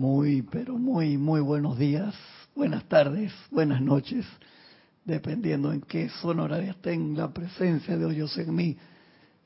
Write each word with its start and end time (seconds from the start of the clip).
Muy, 0.00 0.40
pero 0.40 0.78
muy, 0.78 1.18
muy 1.18 1.42
buenos 1.42 1.78
días, 1.78 2.14
buenas 2.56 2.84
tardes, 2.84 3.34
buenas 3.50 3.82
noches, 3.82 4.24
dependiendo 5.04 5.74
en 5.74 5.82
qué 5.82 6.08
zona 6.08 6.44
horaria 6.44 6.70
estén. 6.70 7.14
La 7.18 7.28
presencia 7.34 7.98
de 7.98 8.06
Dios 8.06 8.16
yo 8.16 8.26
soy 8.26 8.44
en 8.44 8.54
mí. 8.54 8.76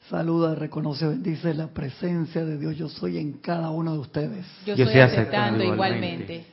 Saluda, 0.09 0.54
reconoce, 0.54 1.09
bendice 1.09 1.54
la 1.54 1.67
presencia 1.67 2.45
de 2.45 2.56
Dios 2.56 2.77
yo 2.77 2.88
soy 2.88 3.19
en 3.19 3.32
cada 3.32 3.71
uno 3.71 3.95
de 3.95 3.98
ustedes. 3.98 4.46
Yo, 4.64 4.75
estoy 4.75 5.01
aceptando 5.01 5.64
igualmente. 5.64 6.45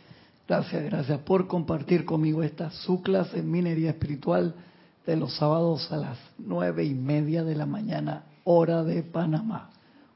Gracias, 0.47 0.83
gracias 0.83 1.19
por 1.19 1.45
compartir 1.45 2.03
conmigo 2.03 2.41
esta 2.41 2.71
su 2.71 3.03
clase 3.03 3.37
en 3.37 3.51
minería 3.51 3.91
espiritual 3.91 4.55
de 5.05 5.15
los 5.15 5.35
sábados 5.35 5.91
a 5.91 5.97
las 5.97 6.17
nueve 6.39 6.85
y 6.85 6.95
media 6.95 7.43
de 7.43 7.53
la 7.53 7.67
mañana, 7.67 8.23
hora 8.45 8.83
de 8.83 9.03
Panamá. 9.03 9.69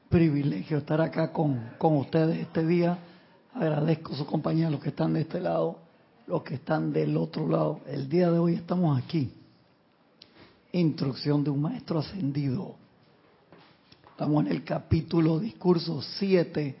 Privilegio 0.08 0.78
estar 0.78 1.00
acá 1.00 1.32
con, 1.32 1.70
con 1.78 1.96
ustedes 1.98 2.40
este 2.40 2.66
día. 2.66 2.98
Agradezco 3.58 4.14
su 4.14 4.26
compañía 4.26 4.68
los 4.68 4.82
que 4.82 4.90
están 4.90 5.14
de 5.14 5.22
este 5.22 5.40
lado, 5.40 5.78
los 6.26 6.42
que 6.42 6.56
están 6.56 6.92
del 6.92 7.16
otro 7.16 7.48
lado. 7.48 7.80
El 7.86 8.06
día 8.06 8.30
de 8.30 8.38
hoy 8.38 8.52
estamos 8.52 9.02
aquí. 9.02 9.32
Instrucción 10.72 11.42
de 11.42 11.48
un 11.48 11.62
maestro 11.62 12.00
ascendido. 12.00 12.74
Estamos 14.10 14.44
en 14.44 14.52
el 14.52 14.62
capítulo 14.62 15.38
discurso 15.38 16.02
7, 16.02 16.76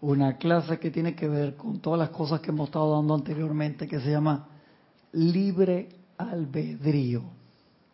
una 0.00 0.36
clase 0.36 0.80
que 0.80 0.90
tiene 0.90 1.14
que 1.14 1.28
ver 1.28 1.54
con 1.54 1.78
todas 1.78 2.00
las 2.00 2.10
cosas 2.10 2.40
que 2.40 2.50
hemos 2.50 2.70
estado 2.70 2.96
dando 2.96 3.14
anteriormente, 3.14 3.86
que 3.86 4.00
se 4.00 4.10
llama 4.10 4.48
libre 5.12 5.90
albedrío, 6.18 7.22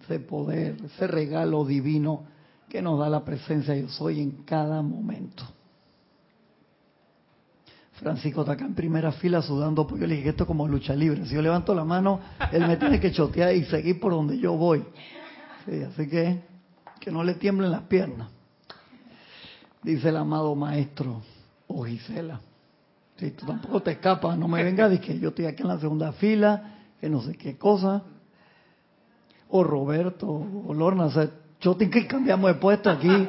ese 0.01 0.21
poder, 0.21 0.79
ese 0.87 1.07
regalo 1.07 1.67
divino 1.67 2.25
que 2.67 2.81
nos 2.81 2.99
da 2.99 3.11
la 3.11 3.27
presencia 3.27 3.77
yo 3.77 3.91
soy 3.91 4.23
en 4.23 4.31
cada 4.45 4.81
momento. 4.81 5.56
Francisco 7.97 8.43
está 8.43 8.53
acá 8.53 8.65
en 8.67 8.75
primera 8.75 9.13
fila 9.13 9.41
sudando, 9.41 9.87
porque 9.87 10.03
yo 10.03 10.07
le 10.07 10.17
dije 10.17 10.31
esto 10.31 10.47
como 10.47 10.69
lucha 10.69 10.95
libre. 10.95 11.25
Si 11.27 11.35
yo 11.35 11.43
levanto 11.43 11.75
la 11.75 11.85
mano, 11.85 12.21
él 12.53 12.67
me 12.67 12.77
tiene 12.77 13.01
que 13.01 13.11
chotear 13.11 13.55
y 13.55 13.65
seguir 13.65 13.99
por 13.99 14.13
donde 14.13 14.39
yo 14.39 14.55
voy. 14.57 14.85
así 15.67 16.09
que 16.09 16.41
que 17.01 17.11
no 17.11 17.23
le 17.23 17.35
tiemblen 17.35 17.71
las 17.71 17.83
piernas. 17.83 18.29
Dice 19.83 20.09
el 20.09 20.17
amado 20.17 20.55
maestro, 20.55 21.23
o 21.69 21.85
Gisela. 21.85 22.41
Si 23.17 23.31
tú 23.31 23.47
tampoco 23.47 23.81
te 23.81 23.93
escapas, 23.93 24.37
no 24.37 24.49
me 24.49 24.63
vengas 24.63 24.91
de 24.91 25.01
que 25.01 25.19
yo 25.19 25.29
estoy 25.29 25.47
aquí 25.47 25.63
en 25.63 25.69
la 25.69 25.79
segunda 25.79 26.13
fila, 26.13 26.75
que 27.01 27.09
no 27.09 27.23
sé 27.23 27.37
qué 27.37 27.57
cosa. 27.57 28.03
O 29.49 29.63
Roberto, 29.63 30.27
o 30.29 30.75
Lorna, 30.75 31.05
o 31.05 31.11
sea, 31.11 31.31
yo 31.61 31.77
tengo 31.77 31.93
que 31.93 32.07
cambiamos 32.07 32.49
de 32.53 32.55
puesto 32.55 32.91
aquí. 32.91 33.29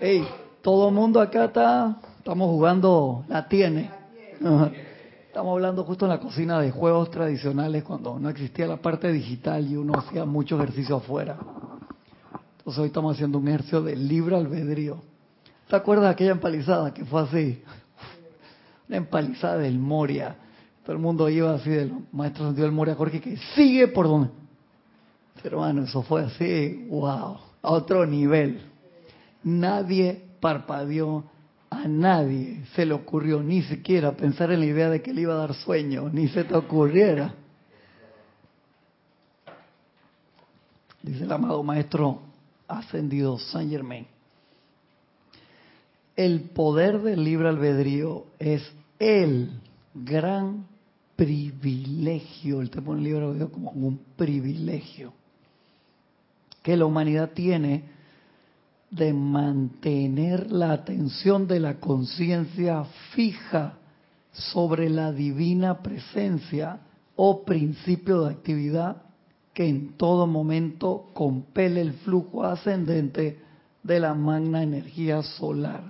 Hey, 0.00 0.26
todo 0.62 0.88
el 0.88 0.94
mundo 0.94 1.20
acá 1.20 1.44
está, 1.44 1.98
estamos 2.18 2.48
jugando, 2.48 3.24
la 3.28 3.46
tiene. 3.46 3.97
Estamos 4.40 5.52
hablando 5.52 5.82
justo 5.82 6.04
en 6.04 6.10
la 6.10 6.20
cocina 6.20 6.60
de 6.60 6.70
juegos 6.70 7.10
tradicionales 7.10 7.82
cuando 7.82 8.20
no 8.20 8.28
existía 8.28 8.68
la 8.68 8.76
parte 8.76 9.10
digital 9.10 9.66
y 9.68 9.76
uno 9.76 9.94
hacía 9.98 10.24
mucho 10.24 10.56
ejercicio 10.56 10.96
afuera. 10.96 11.36
Entonces 12.58 12.80
hoy 12.80 12.86
estamos 12.86 13.16
haciendo 13.16 13.38
un 13.38 13.48
ejercicio 13.48 13.82
de 13.82 13.96
libre 13.96 14.36
albedrío. 14.36 15.02
¿Te 15.68 15.74
acuerdas 15.74 16.04
de 16.04 16.10
aquella 16.10 16.30
empalizada 16.30 16.94
que 16.94 17.04
fue 17.04 17.22
así? 17.22 17.62
Una 18.88 18.98
empalizada 18.98 19.58
del 19.58 19.76
Moria. 19.76 20.36
Todo 20.84 20.94
el 20.94 21.02
mundo 21.02 21.28
iba 21.28 21.52
así 21.52 21.70
del 21.70 21.92
maestro 22.12 22.52
del 22.52 22.70
Moria 22.70 22.94
Jorge 22.94 23.20
que 23.20 23.36
sigue 23.56 23.88
por 23.88 24.06
donde. 24.06 24.30
Pero 25.42 25.58
bueno, 25.58 25.82
eso 25.82 26.02
fue 26.02 26.22
así, 26.22 26.86
wow, 26.88 27.38
a 27.62 27.70
otro 27.70 28.06
nivel. 28.06 28.60
Nadie 29.42 30.24
parpadeó, 30.40 31.24
a 31.70 31.86
nadie 31.86 32.64
se 32.74 32.84
le 32.86 32.94
ocurrió 32.94 33.42
ni 33.42 33.62
siquiera 33.62 34.12
pensar 34.12 34.50
en 34.52 34.60
la 34.60 34.66
idea 34.66 34.90
de 34.90 35.02
que 35.02 35.12
le 35.12 35.22
iba 35.22 35.34
a 35.34 35.38
dar 35.38 35.54
sueño, 35.54 36.08
ni 36.10 36.28
se 36.28 36.44
te 36.44 36.54
ocurriera. 36.54 37.34
Dice 41.02 41.24
el 41.24 41.32
amado 41.32 41.62
maestro 41.62 42.20
ascendido 42.66 43.38
Saint 43.38 43.70
Germain 43.70 44.06
el 46.18 46.40
poder 46.50 47.00
del 47.00 47.22
libre 47.22 47.48
albedrío 47.48 48.26
es 48.40 48.60
el 48.98 49.52
gran 49.94 50.66
privilegio, 51.14 52.60
él 52.60 52.70
te 52.70 52.82
pone 52.82 53.02
libre 53.02 53.24
albedrío 53.24 53.52
como 53.52 53.70
un 53.70 54.00
privilegio 54.16 55.12
que 56.60 56.76
la 56.76 56.86
humanidad 56.86 57.30
tiene 57.30 57.84
de 58.90 59.12
mantener 59.12 60.50
la 60.50 60.72
atención 60.72 61.46
de 61.46 61.60
la 61.60 61.78
conciencia 61.78 62.84
fija 63.12 63.74
sobre 64.32 64.88
la 64.88 65.12
divina 65.12 65.82
presencia 65.82 66.80
o 67.16 67.44
principio 67.44 68.22
de 68.22 68.32
actividad 68.32 69.02
que 69.52 69.68
en 69.68 69.96
todo 69.96 70.26
momento 70.26 71.10
compele 71.12 71.80
el 71.80 71.92
flujo 71.94 72.44
ascendente 72.44 73.40
de 73.82 74.00
la 74.00 74.14
magna 74.14 74.62
energía 74.62 75.22
solar. 75.22 75.82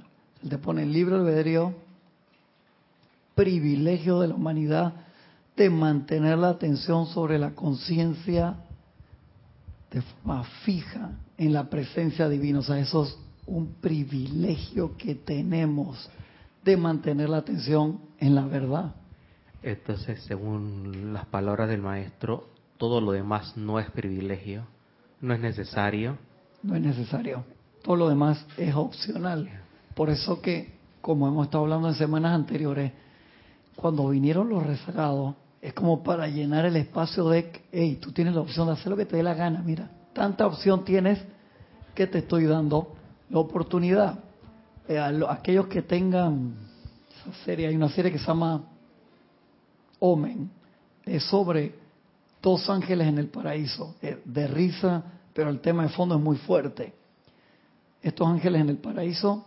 Él 0.42 0.48
te 0.48 0.58
pone 0.58 0.84
el 0.84 0.92
libro 0.92 1.16
albedrío, 1.16 1.74
privilegio 3.34 4.20
de 4.20 4.28
la 4.28 4.34
humanidad 4.34 4.94
de 5.56 5.70
mantener 5.70 6.38
la 6.38 6.50
atención 6.50 7.06
sobre 7.06 7.38
la 7.38 7.54
conciencia 7.54 8.56
de 9.90 10.02
forma 10.02 10.44
fija 10.64 11.10
en 11.38 11.52
la 11.52 11.70
presencia 11.70 12.28
divina. 12.28 12.58
O 12.58 12.62
sea, 12.62 12.78
eso 12.78 13.04
es 13.04 13.16
un 13.46 13.74
privilegio 13.80 14.96
que 14.98 15.14
tenemos 15.14 16.10
de 16.64 16.76
mantener 16.76 17.30
la 17.30 17.38
atención 17.38 18.00
en 18.18 18.34
la 18.34 18.44
verdad. 18.46 18.94
Entonces, 19.62 20.22
según 20.24 21.14
las 21.14 21.26
palabras 21.26 21.68
del 21.68 21.80
maestro, 21.80 22.48
todo 22.76 23.00
lo 23.00 23.12
demás 23.12 23.56
no 23.56 23.80
es 23.80 23.90
privilegio, 23.90 24.64
no 25.20 25.34
es 25.34 25.40
necesario. 25.40 26.18
No 26.62 26.74
es 26.74 26.82
necesario. 26.82 27.44
Todo 27.82 27.96
lo 27.96 28.08
demás 28.08 28.44
es 28.56 28.74
opcional. 28.74 29.48
Por 29.94 30.10
eso 30.10 30.42
que, 30.42 30.74
como 31.00 31.26
hemos 31.26 31.46
estado 31.46 31.64
hablando 31.64 31.88
en 31.88 31.94
semanas 31.94 32.34
anteriores, 32.34 32.92
cuando 33.74 34.08
vinieron 34.08 34.48
los 34.48 34.64
rezagados, 34.64 35.36
es 35.60 35.72
como 35.72 36.02
para 36.02 36.28
llenar 36.28 36.66
el 36.66 36.76
espacio 36.76 37.28
de, 37.28 37.50
hey, 37.72 37.98
tú 38.00 38.12
tienes 38.12 38.34
la 38.34 38.40
opción 38.40 38.66
de 38.66 38.74
hacer 38.74 38.88
lo 38.88 38.96
que 38.96 39.06
te 39.06 39.16
dé 39.16 39.22
la 39.22 39.34
gana, 39.34 39.62
mira, 39.64 39.90
tanta 40.18 40.46
opción 40.46 40.84
tienes 40.84 41.20
que 41.94 42.08
te 42.08 42.18
estoy 42.18 42.44
dando 42.44 42.96
la 43.30 43.38
oportunidad. 43.38 44.18
Eh, 44.88 44.98
aquellos 45.28 45.68
que 45.68 45.82
tengan 45.82 46.56
esa 47.08 47.44
serie, 47.44 47.68
hay 47.68 47.76
una 47.76 47.88
serie 47.88 48.10
que 48.10 48.18
se 48.18 48.26
llama 48.26 48.64
Omen, 50.00 50.50
es 51.04 51.22
sobre 51.24 51.74
dos 52.42 52.68
ángeles 52.68 53.06
en 53.06 53.18
el 53.18 53.28
paraíso, 53.28 53.94
eh, 54.02 54.20
de 54.24 54.48
risa, 54.48 55.04
pero 55.32 55.50
el 55.50 55.60
tema 55.60 55.84
de 55.84 55.90
fondo 55.90 56.16
es 56.16 56.20
muy 56.20 56.36
fuerte. 56.36 56.92
Estos 58.02 58.26
ángeles 58.26 58.60
en 58.60 58.70
el 58.70 58.78
paraíso 58.78 59.44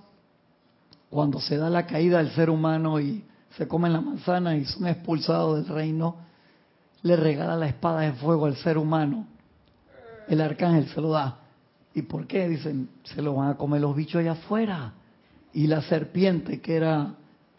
cuando 1.09 1.41
se 1.41 1.57
da 1.57 1.69
la 1.69 1.85
caída 1.85 2.19
del 2.19 2.31
ser 2.31 2.49
humano 2.49 2.97
y 2.99 3.25
se 3.57 3.67
comen 3.67 3.91
la 3.91 3.99
manzana 3.99 4.55
y 4.55 4.63
son 4.63 4.88
expulsados 4.88 5.57
del 5.57 5.75
reino, 5.75 6.15
le 7.01 7.17
regala 7.17 7.57
la 7.57 7.67
espada 7.67 8.01
de 8.01 8.13
fuego 8.13 8.45
al 8.45 8.55
ser 8.55 8.77
humano. 8.77 9.27
El 10.31 10.40
arcángel 10.40 10.88
se 10.88 11.02
lo 11.02 11.09
da. 11.09 11.40
¿Y 11.94 12.03
por 12.03 12.25
qué? 12.25 12.47
Dicen, 12.47 12.88
se 13.03 13.22
lo 13.22 13.36
van 13.36 13.50
a 13.50 13.58
comer 13.58 13.81
los 13.81 13.94
bichos 13.94 14.22
allá 14.22 14.31
afuera. 14.31 14.94
Y 15.52 15.68
la 15.68 15.81
serpiente, 15.81 16.62
que 16.62 16.78
era 16.78 17.16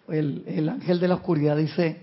el, 0.08 0.42
el 0.46 0.70
ángel 0.70 0.98
de 0.98 1.06
la 1.06 1.16
oscuridad, 1.16 1.54
dice, 1.54 2.00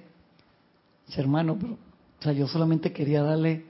hermano, 1.18 1.57
pero 1.59 1.74
o 1.74 2.22
sea, 2.22 2.34
yo 2.34 2.47
solamente 2.47 2.94
quería 2.94 3.24
darle 3.24 3.66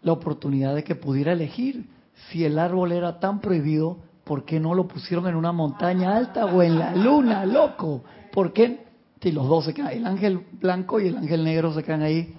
la 0.00 0.12
oportunidad 0.12 0.74
de 0.74 0.84
que 0.84 0.94
pudiera 0.94 1.32
elegir. 1.32 1.84
Si 2.30 2.46
el 2.46 2.58
árbol 2.58 2.92
era 2.92 3.20
tan 3.20 3.40
prohibido, 3.42 3.98
¿por 4.24 4.46
qué 4.46 4.58
no 4.58 4.72
lo 4.72 4.88
pusieron 4.88 5.26
en 5.26 5.34
una 5.34 5.52
montaña 5.52 6.16
alta 6.16 6.46
o 6.46 6.62
en 6.62 6.78
la 6.78 6.96
luna, 6.96 7.44
loco? 7.44 8.04
¿Por 8.32 8.54
qué? 8.54 8.86
Si 9.20 9.32
los 9.32 9.46
dos 9.46 9.66
se 9.66 9.74
quedan, 9.74 9.92
el 9.92 10.06
ángel 10.06 10.46
blanco 10.52 10.98
y 10.98 11.08
el 11.08 11.18
ángel 11.18 11.44
negro 11.44 11.74
se 11.74 11.82
quedan 11.82 12.00
ahí. 12.00 12.34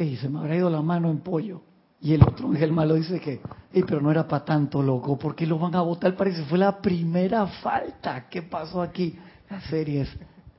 Y 0.00 0.16
se 0.16 0.28
me 0.28 0.40
habrá 0.40 0.56
ido 0.56 0.68
la 0.68 0.82
mano 0.82 1.12
en 1.12 1.18
pollo. 1.18 1.60
Y 2.00 2.14
el 2.14 2.22
otro 2.22 2.48
ángel 2.48 2.72
malo 2.72 2.94
dice 2.94 3.20
que, 3.20 3.40
pero 3.72 4.00
no 4.00 4.10
era 4.10 4.28
para 4.28 4.44
tanto, 4.44 4.82
loco, 4.82 5.18
¿por 5.18 5.34
qué 5.34 5.46
lo 5.46 5.58
van 5.58 5.74
a 5.74 5.80
votar? 5.80 6.14
Parece 6.14 6.44
fue 6.44 6.58
la 6.58 6.80
primera 6.80 7.46
falta. 7.46 8.28
¿Qué 8.28 8.42
pasó 8.42 8.82
aquí? 8.82 9.18
La 9.48 9.60
serie 9.62 10.02
es. 10.02 10.16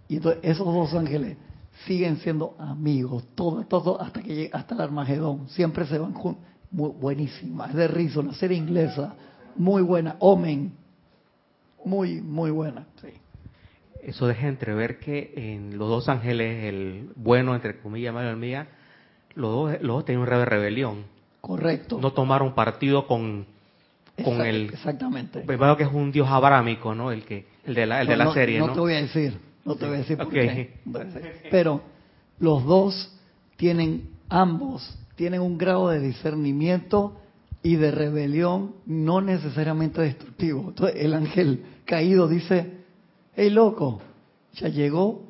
Y 0.08 0.18
entonces 0.18 0.42
esos 0.44 0.66
dos 0.66 0.94
ángeles 0.94 1.38
siguen 1.86 2.18
siendo 2.18 2.56
amigos, 2.60 3.26
todo, 3.36 3.64
todo 3.66 4.02
hasta 4.02 4.22
que 4.22 4.34
llega, 4.34 4.58
hasta 4.58 4.76
el 4.76 4.82
Armagedón. 4.82 5.48
Siempre 5.50 5.86
se 5.86 6.00
van 6.00 6.14
juntos. 6.14 6.44
Muy 6.70 6.90
buenísima, 6.90 7.68
es 7.68 7.76
de 7.76 7.88
risa, 7.88 8.20
una 8.20 8.34
serie 8.34 8.58
inglesa 8.58 9.16
muy 9.58 9.82
buena. 9.82 10.16
Omen. 10.20 10.74
Muy, 11.84 12.22
muy 12.22 12.52
buena. 12.52 12.86
Sí. 13.02 13.10
Eso 14.02 14.28
deja 14.28 14.48
entrever 14.48 15.00
que 15.00 15.34
en 15.36 15.78
los 15.78 15.90
dos 15.90 16.10
ángeles, 16.10 16.66
el 16.66 17.12
bueno, 17.16 17.56
entre 17.56 17.80
comillas, 17.80 18.14
Mario 18.14 18.32
Almía, 18.32 18.68
los 19.36 19.52
dos, 19.52 19.82
los 19.82 19.98
dos 19.98 20.06
tenían 20.06 20.28
una 20.28 20.46
rebelión. 20.46 21.06
Correcto. 21.48 21.98
No 22.02 22.12
tomaron 22.12 22.54
partido 22.54 23.08
con, 23.08 23.46
con 24.22 24.42
el... 24.42 24.66
Exactamente. 24.66 25.40
Primero 25.40 25.78
que 25.78 25.84
es 25.84 25.90
un 25.92 26.12
dios 26.12 26.28
abrámico, 26.28 26.94
¿no? 26.94 27.12
El, 27.12 27.24
que, 27.24 27.46
el 27.66 27.74
de 27.74 27.86
la, 27.86 28.02
el 28.02 28.08
de 28.08 28.18
la 28.18 28.34
serie, 28.34 28.60
¿no? 28.60 28.68
No 28.68 28.74
te 28.74 28.80
voy 28.82 28.94
a 28.94 29.02
decir. 29.02 29.38
No 29.64 29.76
te 29.76 29.86
voy 29.86 29.96
a 29.96 29.98
decir 30.00 30.18
por 30.18 30.30
qué. 30.30 30.80
Pero 31.50 31.82
los 32.40 32.66
dos 32.66 33.14
tienen, 33.56 34.10
ambos, 34.28 34.98
tienen 35.16 35.40
un 35.40 35.58
grado 35.58 35.90
de 35.90 36.02
discernimiento 36.02 37.18
y 37.64 37.78
de 37.78 37.92
rebelión 37.92 38.76
no 38.86 39.22
necesariamente 39.22 40.02
destructivo. 40.02 40.66
Entonces 40.70 40.98
el 41.00 41.14
ángel 41.14 41.64
caído 41.86 42.28
dice, 42.28 42.74
hey 43.36 43.50
loco, 43.50 44.02
ya 44.54 44.68
llegó 44.68 45.27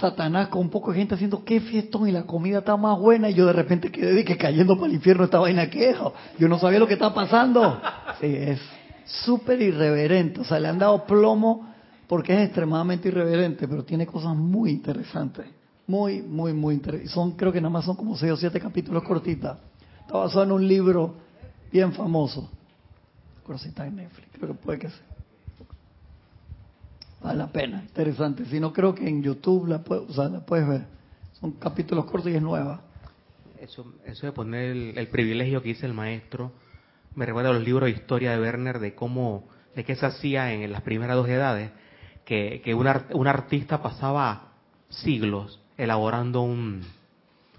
Satanás 0.00 0.48
con 0.48 0.60
un 0.60 0.70
poco 0.70 0.92
de 0.92 0.98
gente 0.98 1.14
haciendo 1.14 1.44
qué 1.44 1.60
fiestón 1.60 2.08
y 2.08 2.12
la 2.12 2.24
comida 2.24 2.58
está 2.58 2.76
más 2.76 2.98
buena 2.98 3.30
y 3.30 3.34
yo 3.34 3.46
de 3.46 3.54
repente 3.54 3.90
quedé 3.90 4.24
que 4.24 4.36
cayendo 4.36 4.76
para 4.76 4.88
el 4.88 4.94
infierno 4.94 5.24
esta 5.24 5.38
vaina 5.38 5.70
que 5.70 5.94
Yo 6.38 6.48
no 6.48 6.58
sabía 6.58 6.78
lo 6.78 6.86
que 6.86 6.94
está 6.94 7.12
pasando. 7.12 7.80
Sí, 8.18 8.34
es 8.34 8.58
súper 9.04 9.60
irreverente. 9.60 10.40
O 10.40 10.44
sea, 10.44 10.58
le 10.58 10.68
han 10.68 10.78
dado 10.78 11.04
plomo 11.04 11.68
porque 12.08 12.32
es 12.32 12.46
extremadamente 12.46 13.08
irreverente, 13.08 13.68
pero 13.68 13.84
tiene 13.84 14.06
cosas 14.06 14.34
muy 14.34 14.70
interesantes. 14.70 15.44
Muy, 15.86 16.22
muy, 16.22 16.54
muy 16.54 16.74
interesantes. 16.74 17.12
Son, 17.12 17.32
creo 17.32 17.52
que 17.52 17.60
nada 17.60 17.70
más 17.70 17.84
son 17.84 17.94
como 17.96 18.16
seis 18.16 18.32
o 18.32 18.36
siete 18.38 18.58
capítulos 18.58 19.02
cortitas. 19.02 19.58
Está 20.00 20.16
basado 20.16 20.44
en 20.44 20.52
un 20.52 20.66
libro 20.66 21.14
bien 21.70 21.92
famoso. 21.92 22.50
Creo 23.44 23.58
que 23.58 23.68
está 23.68 23.86
en 23.86 23.96
Netflix, 23.96 24.28
creo 24.32 24.48
que 24.48 24.54
puede 24.54 24.78
que 24.78 24.88
sea. 24.88 25.15
Vale 27.22 27.38
la 27.38 27.46
pena, 27.48 27.82
interesante. 27.82 28.44
Si 28.46 28.60
no, 28.60 28.72
creo 28.72 28.94
que 28.94 29.08
en 29.08 29.22
YouTube 29.22 29.66
la, 29.68 29.82
puedes, 29.82 30.08
o 30.10 30.12
sea, 30.12 30.28
la 30.28 30.40
puedes 30.44 30.68
ver. 30.68 30.86
Son 31.40 31.52
capítulos 31.52 32.04
cortos 32.06 32.30
y 32.30 32.36
es 32.36 32.42
nueva. 32.42 32.82
Eso, 33.60 33.94
eso 34.04 34.26
de 34.26 34.32
poner 34.32 34.98
el, 34.98 35.08
privilegio 35.08 35.62
que 35.62 35.70
dice 35.70 35.86
el 35.86 35.94
maestro, 35.94 36.52
me 37.14 37.26
recuerda 37.26 37.50
a 37.50 37.52
los 37.54 37.64
libros 37.64 37.86
de 37.86 37.96
historia 37.96 38.32
de 38.32 38.40
Werner 38.40 38.78
de 38.78 38.94
cómo, 38.94 39.48
de 39.74 39.84
qué 39.84 39.96
se 39.96 40.06
hacía 40.06 40.52
en 40.52 40.70
las 40.70 40.82
primeras 40.82 41.16
dos 41.16 41.28
edades, 41.28 41.70
que, 42.24 42.60
que 42.62 42.74
un, 42.74 42.86
un 43.12 43.26
artista 43.26 43.82
pasaba 43.82 44.52
siglos 44.88 45.60
elaborando 45.78 46.42
un, 46.42 46.82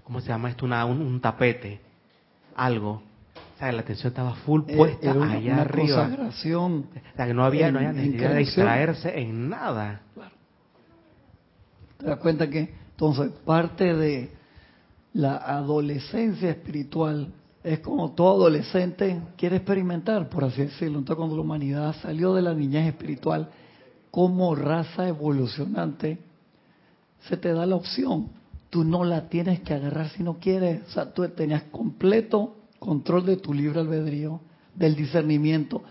¿cómo 0.04 0.20
se 0.20 0.28
llama 0.28 0.50
esto? 0.50 0.64
Una, 0.64 0.84
un 0.84 1.20
tapete, 1.20 1.80
algo, 2.54 3.02
la 3.60 3.80
atención 3.80 4.08
estaba 4.08 4.34
full 4.34 4.62
eh, 4.68 4.76
puesta 4.76 5.10
allá 5.10 5.62
arriba. 5.62 6.04
Consagración 6.04 6.86
o 6.92 7.16
sea, 7.16 7.26
que 7.26 7.34
no 7.34 7.44
había, 7.44 7.72
no 7.72 7.78
había 7.78 7.92
necesidad 7.92 8.30
de 8.30 8.38
distraerse 8.38 9.18
en 9.18 9.48
nada. 9.48 10.02
Claro. 10.14 10.34
Te 11.98 12.06
das 12.06 12.18
cuenta 12.18 12.48
que, 12.48 12.72
entonces, 12.90 13.32
parte 13.44 13.94
de 13.94 14.30
la 15.14 15.36
adolescencia 15.36 16.50
espiritual 16.50 17.32
es 17.64 17.80
como 17.80 18.12
todo 18.12 18.36
adolescente 18.36 19.20
quiere 19.36 19.56
experimentar, 19.56 20.28
por 20.28 20.44
así 20.44 20.62
decirlo. 20.62 20.98
Entonces, 20.98 21.16
cuando 21.16 21.36
la 21.36 21.42
humanidad 21.42 21.96
salió 22.00 22.34
de 22.34 22.42
la 22.42 22.54
niñez 22.54 22.86
espiritual 22.86 23.50
como 24.10 24.54
raza 24.54 25.08
evolucionante, 25.08 26.18
se 27.28 27.36
te 27.36 27.52
da 27.52 27.66
la 27.66 27.74
opción. 27.74 28.30
Tú 28.70 28.84
no 28.84 29.04
la 29.04 29.28
tienes 29.28 29.60
que 29.60 29.74
agarrar 29.74 30.10
si 30.10 30.22
no 30.22 30.38
quieres. 30.38 30.82
O 30.88 30.90
sea, 30.90 31.12
tú 31.12 31.28
tenías 31.30 31.64
completo 31.64 32.57
control 32.78 33.26
de 33.26 33.36
tu 33.36 33.52
libre 33.52 33.80
albedrío, 33.80 34.40
del 34.74 34.94
discernimiento. 34.94 35.82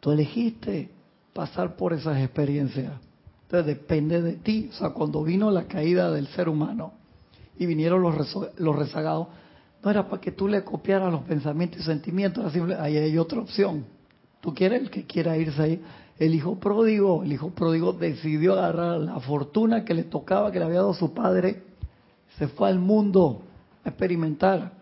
Tú 0.00 0.10
elegiste 0.12 0.90
pasar 1.32 1.76
por 1.76 1.92
esas 1.92 2.18
experiencias. 2.18 2.92
Entonces 3.44 3.66
depende 3.66 4.22
de 4.22 4.34
ti. 4.34 4.70
O 4.70 4.74
sea, 4.74 4.90
cuando 4.90 5.22
vino 5.22 5.50
la 5.50 5.64
caída 5.64 6.10
del 6.10 6.26
ser 6.28 6.48
humano 6.48 6.92
y 7.58 7.66
vinieron 7.66 8.02
los, 8.02 8.76
rezagados, 8.76 9.28
no 9.82 9.90
era 9.90 10.08
para 10.08 10.20
que 10.20 10.32
tú 10.32 10.48
le 10.48 10.64
copiaras 10.64 11.12
los 11.12 11.22
pensamientos 11.22 11.80
y 11.80 11.84
sentimientos, 11.84 12.54
ahí 12.78 12.96
hay 12.96 13.18
otra 13.18 13.40
opción. 13.40 13.84
Tú 14.40 14.54
quieres 14.54 14.82
el 14.82 14.90
que 14.90 15.04
quiera 15.04 15.36
irse 15.36 15.62
ahí. 15.62 15.82
El 16.18 16.34
hijo 16.34 16.56
pródigo, 16.58 17.22
el 17.22 17.32
hijo 17.32 17.50
pródigo 17.50 17.92
decidió 17.92 18.54
agarrar 18.54 19.00
la 19.00 19.20
fortuna 19.20 19.84
que 19.84 19.94
le 19.94 20.04
tocaba, 20.04 20.52
que 20.52 20.58
le 20.58 20.64
había 20.64 20.78
dado 20.78 20.94
su 20.94 21.12
padre, 21.12 21.62
se 22.38 22.48
fue 22.48 22.68
al 22.68 22.78
mundo 22.78 23.42
a 23.84 23.90
experimentar. 23.90 24.81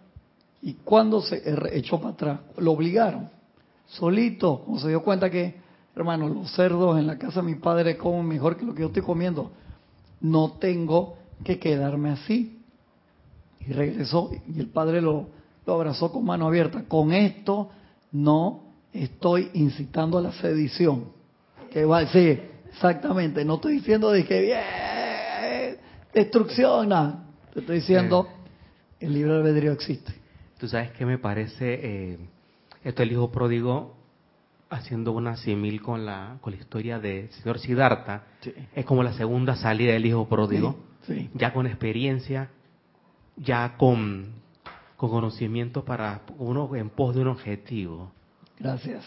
¿Y 0.63 0.75
cuando 0.75 1.23
se 1.23 1.43
echó 1.73 1.99
para 1.99 2.15
atrás? 2.15 2.41
Lo 2.59 2.73
obligaron. 2.73 3.31
Solito, 3.87 4.63
como 4.65 4.79
se 4.79 4.89
dio 4.89 5.03
cuenta 5.03 5.31
que, 5.31 5.55
hermano, 5.97 6.29
los 6.29 6.53
cerdos 6.55 6.99
en 6.99 7.07
la 7.07 7.19
casa 7.19 7.41
de 7.41 7.47
mi 7.47 7.55
padre 7.57 7.97
comen 7.97 8.27
mejor 8.27 8.57
que 8.57 8.65
lo 8.65 8.75
que 8.75 8.83
yo 8.83 8.89
estoy 8.89 9.03
comiendo. 9.03 9.51
No 10.21 10.53
tengo 10.61 11.17
que 11.43 11.59
quedarme 11.59 12.11
así. 12.11 12.61
Y 13.61 13.73
regresó 13.73 14.31
y 14.49 14.61
el 14.61 14.69
padre 14.69 15.01
lo, 15.01 15.29
lo 15.67 15.75
abrazó 15.75 16.13
con 16.13 16.25
mano 16.25 16.47
abierta. 16.47 16.85
Con 16.87 17.13
esto 17.13 17.71
no 18.13 18.65
estoy 18.93 19.51
incitando 19.55 20.19
a 20.19 20.23
la 20.23 20.33
sedición. 20.33 21.07
Que 21.71 21.85
va, 21.85 22.07
sí, 22.07 22.39
exactamente. 22.69 23.45
No 23.45 23.55
estoy 23.55 23.75
diciendo 23.75 24.11
de 24.11 24.25
que 24.25 24.41
bien, 24.41 25.79
destrucción, 26.13 26.89
nada. 26.91 27.25
Te 27.55 27.61
estoy 27.61 27.77
diciendo, 27.77 28.29
el 29.01 29.15
libre 29.15 29.33
albedrío 29.33 29.73
existe. 29.73 30.20
Tú 30.61 30.69
sabes 30.69 30.91
que 30.93 31.07
me 31.07 31.17
parece 31.17 31.81
eh, 31.83 32.19
esto 32.85 33.03
el 33.03 33.13
hijo 33.13 33.33
pródigo 33.33 33.97
haciendo 34.69 35.13
una 35.13 35.37
simil 35.37 35.81
con 35.81 36.05
la 36.05 36.37
con 36.43 36.53
la 36.53 36.59
historia 36.59 36.99
del 36.99 37.31
señor 37.31 37.59
Siddhartha. 37.59 38.25
Es 38.75 38.85
como 38.85 39.03
la 39.03 39.15
segunda 39.15 39.57
salida 39.57 39.95
del 39.95 40.05
hijo 40.05 40.29
pródigo, 40.29 40.77
ya 41.33 41.55
con 41.55 41.67
experiencia, 41.67 42.51
ya 43.39 43.75
con, 43.79 44.35
con 44.99 45.09
conocimiento 45.09 45.83
para 45.83 46.21
uno 46.37 46.77
en 46.77 46.91
pos 46.91 47.15
de 47.15 47.23
un 47.23 47.29
objetivo. 47.29 48.13
Gracias. 48.59 49.03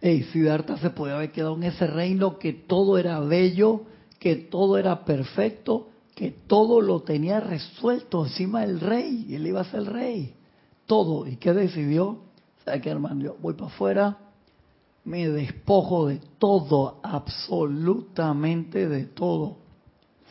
Hey, 0.00 0.26
Siddhartha 0.32 0.78
se 0.78 0.88
podía 0.88 1.16
haber 1.16 1.30
quedado 1.30 1.56
en 1.56 1.64
ese 1.64 1.86
reino 1.86 2.38
que 2.38 2.54
todo 2.54 2.96
era 2.96 3.20
bello, 3.20 3.82
que 4.18 4.36
todo 4.36 4.78
era 4.78 5.04
perfecto, 5.04 5.90
que 6.14 6.30
todo 6.30 6.80
lo 6.80 7.02
tenía 7.02 7.38
resuelto 7.40 8.24
encima 8.24 8.62
del 8.62 8.80
rey, 8.80 9.26
él 9.34 9.46
iba 9.46 9.60
a 9.60 9.64
ser 9.64 9.80
el 9.80 9.86
rey 9.86 10.36
todo. 10.86 11.26
¿Y 11.26 11.36
qué 11.36 11.52
decidió? 11.52 12.18
¿Sabe 12.64 12.80
qué, 12.80 12.90
hermano? 12.90 13.22
Yo 13.22 13.36
voy 13.40 13.54
para 13.54 13.66
afuera, 13.66 14.18
me 15.04 15.28
despojo 15.28 16.08
de 16.08 16.20
todo, 16.38 17.00
absolutamente 17.02 18.88
de 18.88 19.04
todo. 19.04 19.58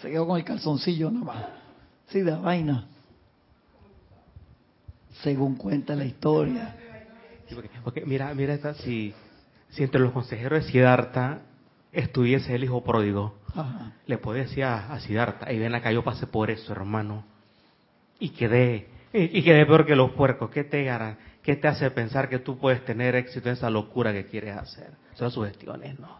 Se 0.01 0.09
quedó 0.09 0.27
con 0.27 0.37
el 0.37 0.43
calzoncillo 0.43 1.09
nada 1.11 1.25
más. 1.25 1.45
Sí, 2.07 2.21
de 2.21 2.35
vaina. 2.35 2.87
Según 5.23 5.55
cuenta 5.55 5.95
la 5.95 6.05
historia. 6.05 6.75
porque, 7.83 8.05
mira, 8.05 8.33
mira 8.33 8.53
esta, 8.53 8.73
si, 8.73 9.13
si 9.69 9.83
entre 9.83 10.01
los 10.01 10.11
consejeros 10.11 10.65
de 10.65 10.71
Siddhartha 10.71 11.39
estuviese 11.93 12.53
el 12.53 12.65
hijo 12.65 12.83
pródigo, 12.83 13.35
le 14.05 14.17
puede 14.17 14.41
decir 14.41 14.65
a, 14.65 14.99
Siddhartha, 14.99 15.51
y 15.53 15.57
ven 15.57 15.73
acá, 15.73 15.91
yo 15.93 16.03
pasé 16.03 16.27
por 16.27 16.51
eso, 16.51 16.73
hermano, 16.73 17.23
y 18.19 18.29
quedé 18.29 18.89
y, 19.15 19.41
peor 19.41 19.85
que 19.85 19.95
los 19.95 20.11
puercos. 20.11 20.49
¿Qué 20.49 20.63
te, 20.63 20.89
¿Qué 21.41 21.55
te 21.55 21.67
hace 21.67 21.89
pensar 21.91 22.29
que 22.29 22.39
tú 22.39 22.57
puedes 22.57 22.83
tener 22.85 23.15
éxito 23.15 23.49
en 23.49 23.55
esa 23.55 23.69
locura 23.69 24.11
que 24.11 24.25
quieres 24.25 24.57
hacer? 24.57 24.91
Son 25.13 25.31
sugestiones, 25.31 25.99
¿no? 25.99 26.19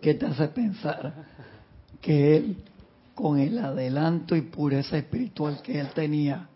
¿Qué 0.00 0.14
te 0.14 0.26
hace 0.26 0.48
pensar 0.48 1.12
que 2.00 2.36
él, 2.36 2.56
con 3.14 3.38
el 3.38 3.58
adelanto 3.58 4.36
y 4.36 4.42
pureza 4.42 4.96
espiritual 4.96 5.60
que 5.62 5.80
él 5.80 5.88
tenía, 5.94 6.48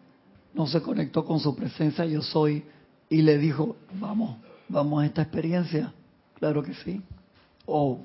no 0.54 0.66
se 0.66 0.80
conectó 0.80 1.24
con 1.24 1.40
su 1.40 1.54
presencia 1.54 2.04
yo 2.04 2.22
soy 2.22 2.64
y 3.08 3.22
le 3.22 3.38
dijo, 3.38 3.76
vamos, 3.94 4.36
vamos 4.68 5.02
a 5.02 5.06
esta 5.06 5.22
experiencia? 5.22 5.92
Claro 6.38 6.62
que 6.62 6.74
sí. 6.74 7.02
O 7.66 8.00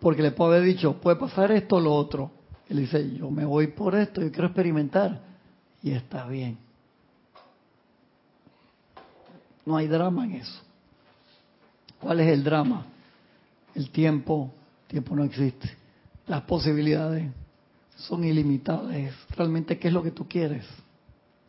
porque 0.00 0.22
le 0.22 0.32
puede 0.32 0.56
haber 0.56 0.68
dicho, 0.68 1.00
puede 1.00 1.16
pasar 1.16 1.50
esto 1.52 1.76
o 1.76 1.80
lo 1.80 1.94
otro. 1.94 2.30
Él 2.68 2.78
dice, 2.78 3.16
yo 3.16 3.30
me 3.30 3.44
voy 3.44 3.68
por 3.68 3.94
esto, 3.94 4.20
yo 4.20 4.30
quiero 4.30 4.48
experimentar. 4.48 5.22
Y 5.82 5.92
está 5.92 6.26
bien. 6.26 6.65
No 9.66 9.76
hay 9.76 9.88
drama 9.88 10.24
en 10.24 10.32
eso. 10.36 10.60
¿Cuál 12.00 12.20
es 12.20 12.32
el 12.32 12.44
drama? 12.44 12.86
El 13.74 13.90
tiempo, 13.90 14.50
el 14.84 14.88
tiempo 14.88 15.16
no 15.16 15.24
existe. 15.24 15.68
Las 16.26 16.42
posibilidades 16.42 17.30
son 17.96 18.24
ilimitadas. 18.24 18.94
Realmente, 19.36 19.78
¿qué 19.78 19.88
es 19.88 19.94
lo 19.94 20.02
que 20.02 20.12
tú 20.12 20.26
quieres? 20.28 20.64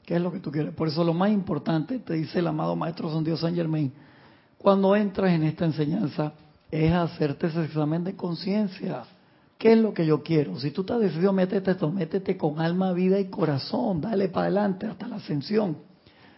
¿Qué 0.04 0.16
es 0.16 0.22
lo 0.22 0.32
que 0.32 0.40
tú 0.40 0.52
quieres? 0.52 0.74
Por 0.74 0.88
eso 0.88 1.04
lo 1.04 1.14
más 1.14 1.32
importante, 1.32 2.00
te 2.00 2.14
dice 2.14 2.40
el 2.40 2.48
amado 2.48 2.76
Maestro 2.76 3.14
San 3.14 3.24
Dios 3.24 3.40
San 3.40 3.54
Germain, 3.54 3.94
cuando 4.58 4.96
entras 4.96 5.32
en 5.32 5.44
esta 5.44 5.66
enseñanza, 5.66 6.34
es 6.72 6.92
hacerte 6.92 7.48
ese 7.48 7.66
examen 7.66 8.04
de 8.04 8.16
conciencia. 8.16 9.04
¿Qué 9.58 9.74
es 9.74 9.78
lo 9.78 9.94
que 9.94 10.06
yo 10.06 10.24
quiero? 10.24 10.60
Si 10.60 10.72
tú 10.72 10.82
estás 10.82 11.00
decidido, 11.00 11.34
métete 11.34 11.72
esto, 11.72 11.92
métete 11.92 12.38
con 12.38 12.60
alma, 12.60 12.94
vida 12.94 13.20
y 13.20 13.26
corazón, 13.26 14.02
dale 14.02 14.30
para 14.30 14.48
adelante 14.48 14.88
hasta 14.88 15.08
la 15.08 15.18
ascensión. 15.18 15.78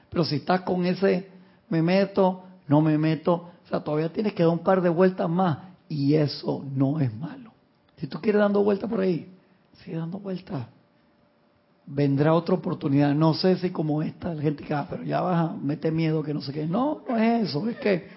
Pero 0.09 0.23
si 0.25 0.37
estás 0.37 0.61
con 0.61 0.85
ese 0.85 1.38
me 1.69 1.81
meto, 1.81 2.43
no 2.67 2.81
me 2.81 2.97
meto, 2.97 3.33
o 3.33 3.67
sea, 3.69 3.79
todavía 3.81 4.11
tienes 4.11 4.33
que 4.33 4.43
dar 4.43 4.51
un 4.51 4.59
par 4.59 4.81
de 4.81 4.89
vueltas 4.89 5.29
más 5.29 5.57
y 5.87 6.15
eso 6.15 6.63
no 6.75 6.99
es 6.99 7.13
malo. 7.13 7.51
Si 7.97 8.07
tú 8.07 8.19
quieres 8.21 8.41
dando 8.41 8.63
vueltas 8.63 8.89
por 8.89 9.01
ahí, 9.01 9.31
sigue 9.83 9.97
dando 9.97 10.19
vueltas. 10.19 10.67
Vendrá 11.85 12.33
otra 12.33 12.55
oportunidad, 12.55 13.13
no 13.15 13.33
sé 13.33 13.57
si 13.57 13.71
como 13.71 14.03
esta, 14.03 14.33
la 14.33 14.41
gente 14.41 14.63
que, 14.63 14.73
ah, 14.73 14.85
pero 14.89 15.03
ya 15.03 15.21
vas 15.21 15.49
a 15.49 15.53
meter 15.53 15.91
miedo 15.91 16.21
que 16.21 16.33
no 16.33 16.41
sé 16.41 16.53
qué. 16.53 16.67
No, 16.67 17.01
no 17.07 17.17
es 17.17 17.49
eso, 17.49 17.67
es 17.67 17.77
que 17.77 18.07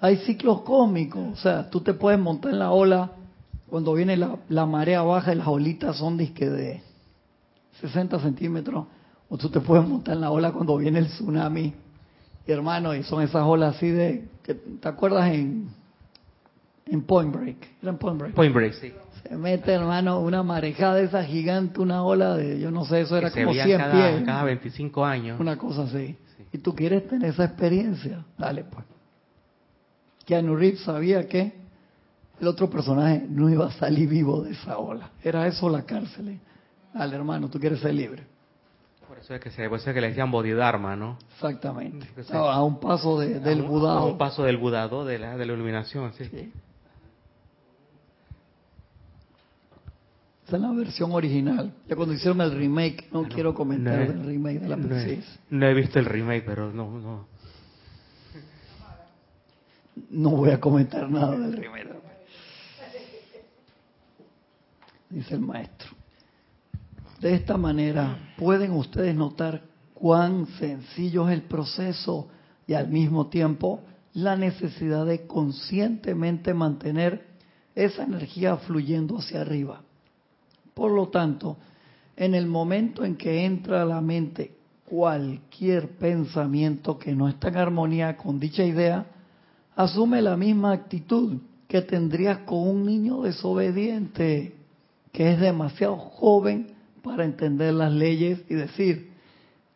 hay 0.00 0.18
ciclos 0.18 0.60
cósmicos, 0.62 1.32
o 1.32 1.36
sea, 1.36 1.68
tú 1.70 1.80
te 1.80 1.94
puedes 1.94 2.20
montar 2.20 2.52
en 2.52 2.58
la 2.58 2.70
ola 2.70 3.10
cuando 3.68 3.94
viene 3.94 4.16
la, 4.16 4.66
marea 4.66 5.02
baja 5.02 5.32
y 5.32 5.36
las 5.36 5.48
olitas 5.48 5.96
son 5.96 6.16
disque 6.16 6.48
de 6.48 6.82
60 7.80 8.20
centímetros, 8.20 8.86
o 9.28 9.36
tú 9.36 9.48
te 9.48 9.60
puedes 9.60 9.88
montar 9.88 10.14
en 10.14 10.20
la 10.20 10.30
ola 10.30 10.52
cuando 10.52 10.76
viene 10.76 11.00
el 11.00 11.08
tsunami. 11.08 11.74
Y 12.46 12.52
hermano, 12.52 12.94
y 12.94 13.02
son 13.04 13.22
esas 13.22 13.42
olas 13.42 13.76
así 13.76 13.90
de, 13.90 14.28
¿te 14.44 14.88
acuerdas 14.88 15.32
en, 15.32 15.68
en 16.86 17.02
Point 17.02 17.34
Break? 17.34 17.56
¿Era 17.82 17.92
Point 17.94 18.20
Break? 18.20 18.34
Point 18.34 18.54
Break, 18.54 18.74
sí. 18.74 18.92
Se 19.22 19.36
mete, 19.36 19.72
hermano, 19.72 20.20
una 20.20 20.42
marejada 20.42 21.00
esa 21.00 21.24
gigante, 21.24 21.80
una 21.80 22.04
ola 22.04 22.36
de, 22.36 22.60
yo 22.60 22.70
no 22.70 22.84
sé, 22.84 23.00
eso 23.00 23.16
era 23.16 23.30
como 23.30 23.54
100 23.54 23.64
pies. 23.64 24.22
Cada 24.26 24.44
25 24.44 25.04
años. 25.04 25.40
Una 25.40 25.56
cosa 25.56 25.84
así. 25.84 26.16
Y 26.52 26.58
tú 26.58 26.74
quieres 26.74 27.08
tener 27.08 27.30
esa 27.30 27.44
experiencia, 27.44 28.24
dale 28.36 28.64
pues. 28.64 28.84
Keanu 30.26 30.56
Reeves 30.56 30.80
sabía 30.80 31.26
que 31.26 31.52
el 32.40 32.46
otro 32.46 32.68
personaje 32.68 33.24
no 33.28 33.48
iba 33.48 33.66
a 33.66 33.72
salir 33.72 34.08
vivo 34.08 34.42
de 34.42 34.52
esa 34.52 34.78
ola. 34.78 35.10
Era 35.22 35.46
eso 35.46 35.68
la 35.68 35.82
cárcel. 35.82 36.38
Dale, 36.92 37.16
hermano, 37.16 37.48
tú 37.48 37.58
quieres 37.58 37.80
ser 37.80 37.94
libre. 37.94 38.24
Por 39.08 39.18
eso 39.18 39.34
es 39.34 39.40
que, 39.40 39.50
se, 39.50 39.68
por 39.68 39.78
eso 39.78 39.90
es 39.90 39.94
que 39.94 40.00
le 40.00 40.08
decían 40.08 40.30
bodhidharma, 40.30 40.96
¿no? 40.96 41.18
Exactamente. 41.34 42.06
a 42.32 42.62
un 42.62 42.80
paso 42.80 43.18
del 43.18 43.62
budado. 43.62 43.98
A 43.98 44.04
un 44.06 44.18
paso 44.18 44.44
del 44.44 44.56
budado, 44.56 45.04
de 45.04 45.18
la, 45.18 45.36
de 45.36 45.46
la 45.46 45.52
iluminación, 45.52 46.12
sí. 46.14 46.52
Esa 50.46 50.56
es 50.56 50.62
la 50.62 50.72
versión 50.72 51.12
original. 51.12 51.72
Ya 51.88 51.96
cuando 51.96 52.14
hicieron 52.14 52.40
el 52.42 52.52
remake, 52.52 53.08
no, 53.12 53.24
quiero 53.24 53.54
comentar 53.54 54.00
el 54.00 54.24
remake 54.24 54.60
de 54.60 54.68
la 54.68 54.76
no 54.76 54.88
no 55.50 55.66
he, 55.66 55.74
visto 55.74 55.98
el 55.98 56.04
remake, 56.04 56.44
pero 56.44 56.70
no, 56.70 56.98
no. 56.98 57.26
No 60.10 60.30
voy 60.30 60.50
a 60.50 60.60
comentar 60.60 61.10
nada 61.10 61.38
del 61.38 61.56
remake. 61.56 61.88
Dice 65.08 65.34
el 65.34 65.40
maestro. 65.40 66.03
De 67.24 67.32
esta 67.32 67.56
manera 67.56 68.18
pueden 68.36 68.72
ustedes 68.72 69.14
notar 69.14 69.62
cuán 69.94 70.44
sencillo 70.58 71.26
es 71.26 71.32
el 71.32 71.44
proceso 71.44 72.28
y 72.66 72.74
al 72.74 72.88
mismo 72.88 73.28
tiempo 73.28 73.80
la 74.12 74.36
necesidad 74.36 75.06
de 75.06 75.26
conscientemente 75.26 76.52
mantener 76.52 77.26
esa 77.74 78.04
energía 78.04 78.58
fluyendo 78.58 79.16
hacia 79.16 79.40
arriba. 79.40 79.80
Por 80.74 80.90
lo 80.90 81.08
tanto, 81.08 81.56
en 82.14 82.34
el 82.34 82.46
momento 82.46 83.06
en 83.06 83.16
que 83.16 83.46
entra 83.46 83.80
a 83.80 83.86
la 83.86 84.02
mente 84.02 84.58
cualquier 84.84 85.96
pensamiento 85.96 86.98
que 86.98 87.14
no 87.14 87.30
está 87.30 87.48
en 87.48 87.56
armonía 87.56 88.18
con 88.18 88.38
dicha 88.38 88.64
idea, 88.64 89.06
asume 89.74 90.20
la 90.20 90.36
misma 90.36 90.72
actitud 90.72 91.38
que 91.68 91.80
tendrías 91.80 92.40
con 92.40 92.68
un 92.68 92.84
niño 92.84 93.22
desobediente 93.22 94.56
que 95.10 95.32
es 95.32 95.40
demasiado 95.40 95.96
joven 95.96 96.73
para 97.04 97.24
entender 97.24 97.74
las 97.74 97.92
leyes 97.92 98.40
y 98.48 98.54
decir, 98.54 99.12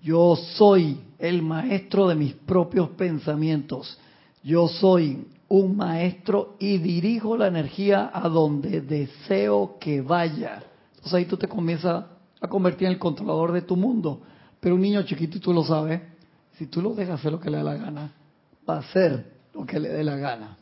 yo 0.02 0.34
soy 0.34 0.98
el 1.18 1.42
maestro 1.42 2.08
de 2.08 2.14
mis 2.14 2.32
propios 2.32 2.88
pensamientos, 2.90 3.98
yo 4.42 4.66
soy 4.66 5.26
un 5.48 5.76
maestro 5.76 6.56
y 6.58 6.78
dirijo 6.78 7.36
la 7.36 7.48
energía 7.48 8.10
a 8.12 8.28
donde 8.28 8.80
deseo 8.80 9.76
que 9.78 10.00
vaya. 10.00 10.62
Entonces 10.90 11.14
ahí 11.14 11.24
tú 11.26 11.36
te 11.36 11.48
comienzas 11.48 12.06
a 12.40 12.48
convertir 12.48 12.86
en 12.86 12.94
el 12.94 12.98
controlador 12.98 13.52
de 13.52 13.62
tu 13.62 13.76
mundo. 13.76 14.22
Pero 14.58 14.74
un 14.74 14.80
niño 14.80 15.02
chiquito, 15.02 15.36
y 15.36 15.40
tú 15.40 15.52
lo 15.52 15.64
sabes, 15.64 16.00
si 16.56 16.66
tú 16.66 16.80
lo 16.80 16.94
dejas 16.94 17.20
hacer 17.20 17.32
lo 17.32 17.40
que 17.40 17.50
le 17.50 17.58
da 17.58 17.62
la 17.62 17.76
gana, 17.76 18.12
va 18.68 18.76
a 18.76 18.78
hacer 18.80 19.32
lo 19.54 19.66
que 19.66 19.78
le 19.78 19.90
dé 19.90 20.02
la 20.02 20.16
gana. 20.16 20.56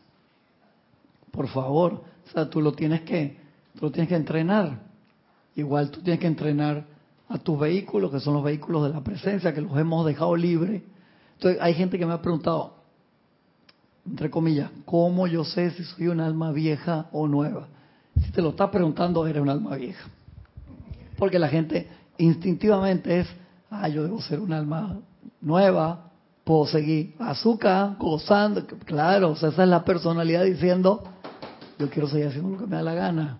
Por 1.30 1.48
favor, 1.48 1.92
o 2.26 2.32
sea, 2.32 2.50
tú 2.50 2.60
lo 2.60 2.72
tienes 2.72 3.02
que, 3.02 3.38
tú 3.78 3.86
lo 3.86 3.92
tienes 3.92 4.08
que 4.08 4.16
entrenar. 4.16 4.80
Igual 5.56 5.90
tú 5.90 6.02
tienes 6.02 6.20
que 6.20 6.26
entrenar 6.26 6.84
a 7.28 7.38
tus 7.38 7.58
vehículos, 7.58 8.10
que 8.10 8.20
son 8.20 8.34
los 8.34 8.44
vehículos 8.44 8.84
de 8.84 8.90
la 8.90 9.02
presencia, 9.02 9.52
que 9.52 9.62
los 9.62 9.76
hemos 9.76 10.06
dejado 10.06 10.36
libres. 10.36 10.82
Entonces, 11.34 11.60
hay 11.60 11.74
gente 11.74 11.98
que 11.98 12.06
me 12.06 12.12
ha 12.12 12.22
preguntado, 12.22 12.74
entre 14.06 14.30
comillas, 14.30 14.70
¿cómo 14.84 15.26
yo 15.26 15.44
sé 15.44 15.70
si 15.72 15.82
soy 15.82 16.08
un 16.08 16.20
alma 16.20 16.52
vieja 16.52 17.08
o 17.10 17.26
nueva? 17.26 17.68
Si 18.22 18.30
te 18.30 18.42
lo 18.42 18.50
estás 18.50 18.70
preguntando, 18.70 19.26
eres 19.26 19.42
un 19.42 19.48
alma 19.48 19.76
vieja. 19.76 20.08
Porque 21.18 21.38
la 21.38 21.48
gente 21.48 21.88
instintivamente 22.18 23.20
es, 23.20 23.28
ah, 23.70 23.88
yo 23.88 24.02
debo 24.04 24.20
ser 24.20 24.40
un 24.40 24.52
alma 24.52 24.98
nueva, 25.40 26.10
puedo 26.44 26.66
seguir 26.66 27.14
azúcar, 27.18 27.96
gozando. 27.98 28.66
Claro, 28.84 29.30
o 29.30 29.36
sea, 29.36 29.48
esa 29.48 29.62
es 29.62 29.68
la 29.68 29.84
personalidad 29.84 30.44
diciendo, 30.44 31.02
yo 31.78 31.90
quiero 31.90 32.08
seguir 32.08 32.28
haciendo 32.28 32.50
lo 32.50 32.58
que 32.58 32.66
me 32.66 32.76
da 32.76 32.82
la 32.82 32.94
gana. 32.94 33.38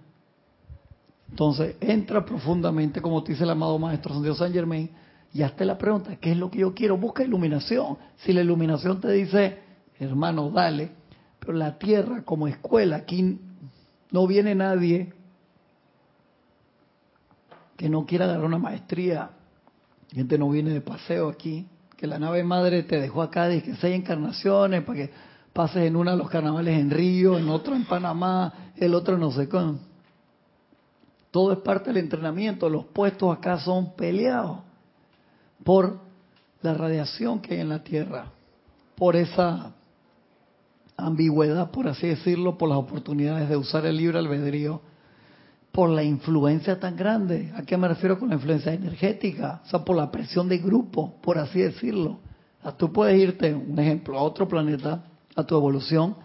Entonces, 1.31 1.77
entra 1.81 2.25
profundamente, 2.25 3.01
como 3.01 3.23
te 3.23 3.33
dice 3.33 3.45
el 3.45 3.51
amado 3.51 3.79
Maestro 3.79 4.15
San 4.15 4.23
Dios 4.23 4.39
San 4.39 4.53
Germain, 4.53 4.91
y 5.33 5.43
hazte 5.43 5.65
la 5.65 5.77
pregunta, 5.77 6.17
¿qué 6.17 6.33
es 6.33 6.37
lo 6.39 6.51
que 6.51 6.61
yo 6.61 6.75
quiero? 6.75 6.97
Busca 6.97 7.23
iluminación. 7.23 7.99
Si 8.17 8.33
la 8.33 8.41
iluminación 8.41 9.01
te 9.01 9.11
dice, 9.13 9.59
hermano, 9.99 10.51
dale, 10.51 10.93
pero 11.39 11.53
la 11.53 11.79
tierra 11.79 12.23
como 12.23 12.49
escuela, 12.49 12.97
aquí 12.97 13.39
no 14.11 14.27
viene 14.27 14.55
nadie 14.55 15.13
que 17.77 17.89
no 17.89 18.07
quiera 18.07 18.27
dar 18.27 18.43
una 18.43 18.59
maestría. 18.59 19.31
Gente 20.11 20.39
no 20.39 20.49
viene 20.49 20.71
de 20.71 20.81
paseo 20.81 21.29
aquí. 21.29 21.67
Que 21.97 22.07
la 22.07 22.19
nave 22.19 22.43
madre 22.43 22.83
te 22.83 23.01
dejó 23.01 23.23
acá 23.23 23.49
de 23.49 23.63
que 23.63 23.75
seis 23.77 23.95
encarnaciones 23.95 24.85
para 24.85 24.99
que 24.99 25.11
pases 25.53 25.87
en 25.87 25.97
una 25.97 26.15
los 26.15 26.29
carnavales 26.29 26.79
en 26.79 26.91
Río, 26.91 27.39
en 27.39 27.49
otro 27.49 27.75
en 27.75 27.85
Panamá, 27.85 28.73
el 28.77 28.95
otro 28.95 29.17
no 29.19 29.31
sé 29.31 29.49
cómo. 29.49 29.79
Todo 31.37 31.53
es 31.53 31.59
parte 31.59 31.91
del 31.91 31.99
entrenamiento. 31.99 32.71
Los 32.71 32.87
puestos 32.87 33.37
acá 33.37 33.59
son 33.59 33.95
peleados 33.95 34.61
por 35.63 35.99
la 36.63 36.73
radiación 36.73 37.41
que 37.41 37.53
hay 37.53 37.61
en 37.61 37.69
la 37.69 37.85
Tierra, 37.85 38.33
por 38.95 39.17
esa 39.17 39.75
ambigüedad, 40.97 41.71
por 41.71 41.89
así 41.89 42.07
decirlo, 42.07 42.57
por 42.57 42.71
las 42.71 42.79
oportunidades 42.79 43.51
de 43.51 43.57
usar 43.59 43.85
el 43.85 43.99
libre 43.99 44.19
albedrío, 44.19 44.81
por 45.73 45.91
la 45.91 46.03
influencia 46.03 46.81
tan 46.81 46.97
grande. 46.97 47.53
¿A 47.55 47.65
qué 47.65 47.77
me 47.77 47.89
refiero 47.89 48.19
con 48.19 48.31
la 48.31 48.37
influencia 48.37 48.73
energética? 48.73 49.61
O 49.63 49.69
sea, 49.69 49.85
por 49.85 49.95
la 49.95 50.11
presión 50.11 50.49
de 50.49 50.57
grupo, 50.57 51.17
por 51.21 51.37
así 51.37 51.61
decirlo. 51.61 52.19
Tú 52.79 52.91
puedes 52.91 53.21
irte, 53.21 53.53
un 53.53 53.79
ejemplo, 53.79 54.19
a 54.19 54.23
otro 54.23 54.49
planeta, 54.49 55.05
a 55.35 55.45
tu 55.45 55.55
evolución, 55.55 56.17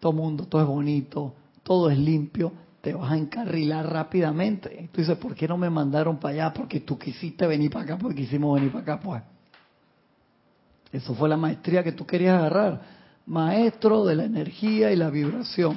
todo 0.00 0.12
mundo, 0.12 0.46
todo 0.46 0.62
es 0.62 0.66
bonito, 0.66 1.32
todo 1.62 1.88
es 1.90 1.96
limpio, 1.96 2.50
te 2.82 2.92
vas 2.92 3.12
a 3.12 3.16
encarrilar 3.16 3.90
rápidamente. 3.90 4.88
Tú 4.92 5.00
dices, 5.00 5.16
¿por 5.16 5.36
qué 5.36 5.46
no 5.46 5.56
me 5.56 5.70
mandaron 5.70 6.18
para 6.18 6.34
allá? 6.34 6.52
Porque 6.52 6.80
tú 6.80 6.98
quisiste 6.98 7.46
venir 7.46 7.70
para 7.70 7.84
acá, 7.84 7.96
porque 7.96 8.16
quisimos 8.16 8.56
venir 8.56 8.72
para 8.72 8.82
acá, 8.82 9.00
pues. 9.00 9.22
Eso 10.90 11.14
fue 11.14 11.28
la 11.28 11.36
maestría 11.36 11.84
que 11.84 11.92
tú 11.92 12.04
querías 12.04 12.36
agarrar. 12.36 12.82
Maestro 13.24 14.04
de 14.04 14.16
la 14.16 14.24
energía 14.24 14.90
y 14.90 14.96
la 14.96 15.10
vibración. 15.10 15.76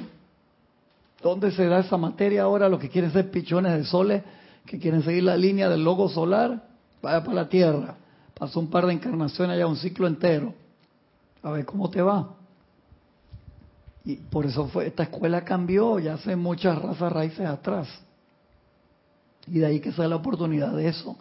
¿Dónde 1.22 1.52
se 1.52 1.66
da 1.66 1.78
esa 1.78 1.96
materia 1.96 2.42
ahora? 2.42 2.68
Los 2.68 2.80
que 2.80 2.88
quieren 2.88 3.12
ser 3.12 3.30
pichones 3.30 3.72
de 3.78 3.84
soles, 3.84 4.22
que 4.66 4.80
quieren 4.80 5.04
seguir 5.04 5.22
la 5.22 5.36
línea 5.36 5.68
del 5.68 5.84
logo 5.84 6.08
solar, 6.08 6.64
vaya 7.00 7.22
para 7.22 7.34
la 7.34 7.48
Tierra. 7.48 7.94
Pasó 8.36 8.58
un 8.58 8.68
par 8.68 8.84
de 8.84 8.94
encarnaciones 8.94 9.54
allá, 9.54 9.68
un 9.68 9.76
ciclo 9.76 10.08
entero. 10.08 10.52
A 11.40 11.52
ver 11.52 11.64
cómo 11.64 11.88
te 11.88 12.02
va. 12.02 12.34
Y 14.06 14.14
por 14.14 14.46
eso 14.46 14.68
fue, 14.68 14.86
esta 14.86 15.02
escuela 15.02 15.44
cambió, 15.44 15.98
ya 15.98 16.14
hace 16.14 16.36
muchas 16.36 16.80
razas 16.80 17.12
raíces 17.12 17.44
atrás. 17.44 17.88
Y 19.48 19.58
de 19.58 19.66
ahí 19.66 19.80
que 19.80 19.90
sale 19.90 20.08
la 20.08 20.16
oportunidad 20.16 20.72
de 20.72 20.86
eso. 20.86 21.16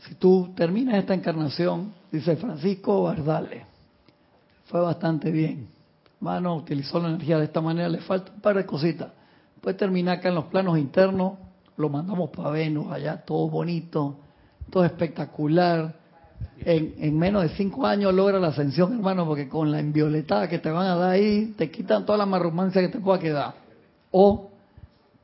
Si 0.00 0.14
tú 0.16 0.52
terminas 0.54 0.96
esta 0.96 1.14
encarnación, 1.14 1.94
dice 2.10 2.36
Francisco 2.36 3.04
Bardale, 3.04 3.64
fue 4.66 4.80
bastante 4.82 5.30
bien. 5.30 5.68
Mano, 6.20 6.54
utilizó 6.54 7.00
la 7.00 7.08
energía 7.08 7.38
de 7.38 7.46
esta 7.46 7.62
manera, 7.62 7.88
le 7.88 8.02
falta 8.02 8.30
un 8.30 8.40
par 8.42 8.56
de 8.56 8.66
cositas. 8.66 9.08
Puede 9.62 9.78
terminar 9.78 10.18
acá 10.18 10.28
en 10.28 10.34
los 10.34 10.44
planos 10.44 10.76
internos, 10.76 11.38
lo 11.78 11.88
mandamos 11.88 12.28
para 12.28 12.50
Venus, 12.50 12.92
allá 12.92 13.24
todo 13.24 13.48
bonito, 13.48 14.18
todo 14.68 14.84
espectacular, 14.84 15.94
en, 16.64 17.18
menos 17.18 17.42
de 17.42 17.48
cinco 17.50 17.86
años 17.86 18.14
logra 18.14 18.38
la 18.38 18.48
ascensión, 18.48 18.94
hermano, 18.94 19.26
porque 19.26 19.48
con 19.48 19.70
la 19.70 19.80
invioletada 19.80 20.48
que 20.48 20.58
te 20.58 20.70
van 20.70 20.86
a 20.86 20.96
dar 20.96 21.10
ahí, 21.10 21.54
te 21.56 21.70
quitan 21.70 22.06
toda 22.06 22.18
la 22.18 22.26
marrumancia 22.26 22.80
que 22.80 22.88
te 22.88 23.00
pueda 23.00 23.18
quedar. 23.18 23.54
O 24.10 24.50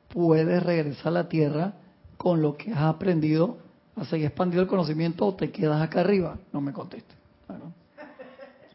puedes 0.09 0.61
regresar 0.63 1.07
a 1.07 1.11
la 1.11 1.29
tierra 1.29 1.73
con 2.17 2.41
lo 2.41 2.57
que 2.57 2.71
has 2.71 2.81
aprendido, 2.81 3.57
a 3.95 4.05
seguir 4.05 4.27
expandido 4.27 4.61
el 4.61 4.67
conocimiento, 4.67 5.25
o 5.25 5.35
te 5.35 5.51
quedas 5.51 5.81
acá 5.81 6.01
arriba. 6.01 6.37
No 6.51 6.61
me 6.61 6.73
conteste. 6.73 7.13
Bueno, 7.47 7.73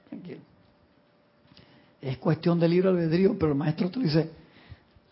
tranquilo. 0.08 0.40
Es 2.00 2.18
cuestión 2.18 2.58
de 2.60 2.68
libre 2.68 2.88
albedrío, 2.88 3.36
pero 3.38 3.52
el 3.52 3.58
maestro 3.58 3.90
te 3.90 4.00
dice, 4.00 4.30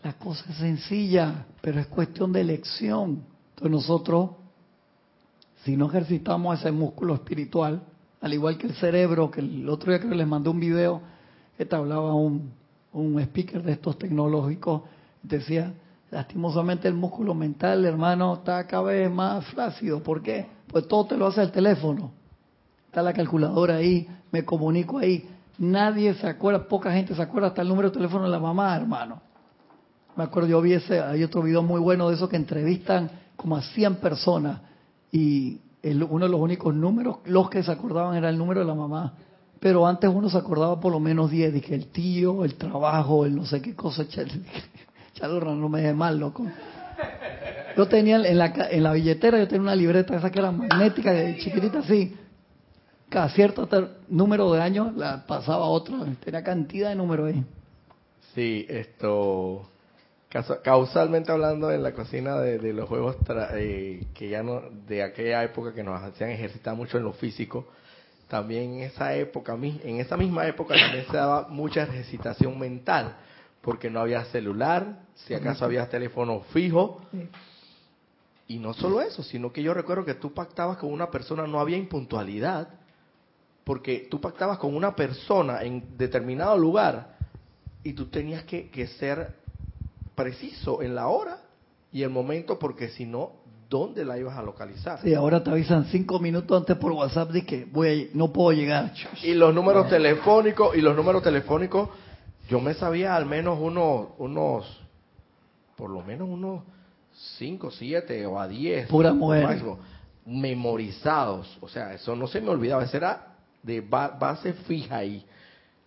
la 0.03 0.13
cosa 0.13 0.45
es 0.49 0.57
sencilla, 0.57 1.45
pero 1.61 1.79
es 1.79 1.87
cuestión 1.87 2.31
de 2.31 2.41
elección. 2.41 3.23
Entonces 3.49 3.71
nosotros 3.71 4.29
si 5.63 5.77
no 5.77 5.87
ejercitamos 5.87 6.59
ese 6.59 6.71
músculo 6.71 7.15
espiritual, 7.15 7.83
al 8.21 8.33
igual 8.33 8.57
que 8.57 8.67
el 8.67 8.73
cerebro, 8.75 9.31
que 9.31 9.41
el 9.41 9.67
otro 9.69 9.91
día 9.91 10.01
que 10.01 10.15
les 10.15 10.27
mandé 10.27 10.49
un 10.49 10.59
video 10.59 11.01
que 11.57 11.67
hablaba 11.75 12.13
un, 12.13 12.51
un 12.91 13.19
speaker 13.19 13.63
de 13.63 13.73
estos 13.73 13.97
tecnológicos, 13.97 14.81
Decía, 15.23 15.73
lastimosamente 16.11 16.85
el 16.89 16.95
músculo 16.95 17.33
mental, 17.33 17.85
hermano, 17.85 18.33
está 18.33 18.67
cada 18.67 18.83
vez 18.83 19.09
más 19.09 19.45
flácido. 19.45 20.03
¿Por 20.03 20.21
qué? 20.21 20.45
Pues 20.67 20.85
todo 20.85 21.05
te 21.05 21.15
lo 21.15 21.27
hace 21.27 21.41
el 21.41 21.51
teléfono. 21.51 22.11
Está 22.87 23.01
la 23.01 23.13
calculadora 23.13 23.75
ahí, 23.75 24.05
me 24.31 24.43
comunico 24.43 24.97
ahí. 24.97 25.25
Nadie 25.57 26.13
se 26.15 26.27
acuerda, 26.27 26.67
poca 26.67 26.91
gente 26.91 27.15
se 27.15 27.21
acuerda 27.21 27.47
hasta 27.47 27.61
el 27.61 27.69
número 27.69 27.89
de 27.89 27.93
teléfono 27.95 28.25
de 28.25 28.31
la 28.31 28.39
mamá, 28.39 28.75
hermano. 28.75 29.21
Me 30.17 30.25
acuerdo, 30.25 30.49
yo 30.49 30.61
vi 30.61 30.73
ese, 30.73 30.99
hay 30.99 31.23
otro 31.23 31.41
video 31.41 31.63
muy 31.63 31.79
bueno 31.79 32.09
de 32.09 32.15
eso 32.15 32.27
que 32.27 32.35
entrevistan 32.35 33.09
como 33.37 33.55
a 33.55 33.61
100 33.61 33.95
personas 33.95 34.59
y 35.13 35.61
uno 36.09 36.25
de 36.25 36.31
los 36.31 36.41
únicos 36.41 36.73
números, 36.73 37.17
los 37.25 37.47
que 37.47 37.61
se 37.61 37.71
acordaban 37.71 38.17
era 38.17 38.29
el 38.29 38.37
número 38.37 38.61
de 38.61 38.65
la 38.65 38.73
mamá. 38.73 39.13
Pero 39.59 39.85
antes 39.85 40.09
uno 40.11 40.27
se 40.27 40.37
acordaba 40.37 40.79
por 40.79 40.91
lo 40.91 40.99
menos 40.99 41.29
10, 41.29 41.53
dije 41.53 41.75
el 41.75 41.87
tío, 41.87 42.43
el 42.43 42.55
trabajo, 42.55 43.23
el 43.23 43.35
no 43.35 43.45
sé 43.45 43.61
qué 43.61 43.75
cosa, 43.75 44.05
Chalurra, 45.13 45.53
no 45.53 45.69
me 45.69 45.81
deje 45.81 45.93
mal, 45.93 46.17
loco. 46.17 46.47
Yo 47.77 47.87
tenía 47.87 48.15
en 48.15 48.37
la, 48.39 48.51
en 48.71 48.83
la 48.83 48.91
billetera, 48.91 49.37
yo 49.37 49.47
tenía 49.47 49.61
una 49.61 49.75
libreta 49.75 50.15
esa 50.15 50.31
que 50.31 50.39
era 50.39 50.51
magnética, 50.51 51.13
chiquitita 51.37 51.79
así. 51.79 52.15
Cada 53.07 53.29
cierto 53.29 53.69
número 54.09 54.51
de 54.51 54.61
años 54.61 54.95
la 54.95 55.27
pasaba 55.27 55.65
otra, 55.65 55.99
tenía 56.25 56.43
cantidad 56.43 56.89
de 56.89 56.95
números 56.95 57.27
ahí. 57.27 57.43
Sí, 58.33 58.65
esto 58.67 59.69
causalmente 60.63 61.31
hablando 61.31 61.71
en 61.71 61.83
la 61.83 61.93
cocina 61.93 62.39
de, 62.39 62.73
los 62.73 62.89
juegos 62.89 63.17
eh, 63.53 64.07
que 64.13 64.29
ya 64.29 64.41
no 64.41 64.61
de 64.87 65.03
aquella 65.03 65.43
época 65.43 65.73
que 65.73 65.83
nos 65.83 66.01
hacían 66.01 66.31
ejercitar 66.31 66.75
mucho 66.75 66.97
en 66.97 67.03
lo 67.03 67.13
físico 67.13 67.67
también 68.27 68.73
en 68.75 68.81
esa 68.81 69.15
época 69.15 69.53
en 69.53 69.99
esa 69.99 70.17
misma 70.17 70.47
época 70.47 70.75
también 70.75 71.05
se 71.05 71.15
daba 71.15 71.47
mucha 71.49 71.83
ejercitación 71.83 72.57
mental 72.57 73.15
porque 73.61 73.89
no 73.89 74.01
había 74.01 74.25
celular 74.25 75.03
si 75.15 75.33
acaso 75.33 75.63
había 75.63 75.87
teléfono 75.87 76.41
fijo. 76.51 77.01
Y 78.45 78.59
no 78.59 78.73
solo 78.73 79.01
eso 79.01 79.23
sino 79.23 79.53
que 79.53 79.63
yo 79.63 79.73
recuerdo 79.73 80.03
que 80.03 80.15
tú 80.15 80.33
pactabas 80.33 80.77
con 80.77 80.91
una 80.91 81.09
persona 81.09 81.47
no 81.47 81.59
había 81.59 81.77
impuntualidad 81.77 82.67
porque 83.63 84.07
tú 84.11 84.19
pactabas 84.19 84.57
con 84.57 84.75
una 84.75 84.95
persona 84.95 85.61
en 85.61 85.97
determinado 85.97 86.57
lugar 86.57 87.15
y 87.83 87.93
tú 87.93 88.07
tenías 88.07 88.43
que, 88.43 88.69
que 88.69 88.87
ser 88.87 89.42
preciso 90.15 90.81
en 90.81 90.95
la 90.95 91.07
hora 91.07 91.37
y 91.91 92.03
el 92.03 92.09
momento, 92.09 92.57
porque 92.59 92.89
si 92.89 93.05
no, 93.05 93.31
¿dónde 93.69 94.05
la 94.05 94.17
ibas 94.17 94.37
a 94.37 94.41
localizar? 94.41 94.99
Sí, 95.01 95.13
ahora 95.13 95.43
te 95.43 95.51
avisan 95.51 95.85
cinco 95.85 96.19
minutos 96.19 96.59
antes 96.59 96.77
por 96.77 96.91
WhatsApp 96.91 97.31
de 97.31 97.45
que 97.45 97.65
voy 97.65 98.11
no 98.13 98.31
puedo 98.31 98.51
llegar. 98.51 98.93
Y 99.23 99.33
los 99.33 99.53
números 99.53 99.89
telefónicos, 99.89 100.75
y 100.75 100.81
los 100.81 100.95
números 100.95 101.23
telefónicos, 101.23 101.89
yo 102.49 102.59
me 102.59 102.73
sabía 102.73 103.15
al 103.15 103.25
menos 103.25 103.57
unos, 103.59 104.09
unos, 104.17 104.81
por 105.75 105.89
lo 105.89 106.01
menos 106.01 106.27
unos 106.27 106.63
cinco, 107.37 107.71
siete 107.71 108.25
o 108.25 108.39
a 108.39 108.47
diez. 108.47 108.87
Pura 108.87 109.13
mujer. 109.13 109.61
memorizados. 110.25 111.57
O 111.61 111.67
sea, 111.67 111.93
eso 111.93 112.15
no 112.15 112.27
se 112.27 112.41
me 112.41 112.49
olvidaba, 112.49 112.83
eso 112.83 112.97
era 112.97 113.35
de 113.61 113.81
base 113.81 114.53
fija 114.53 114.97
ahí. 114.97 115.25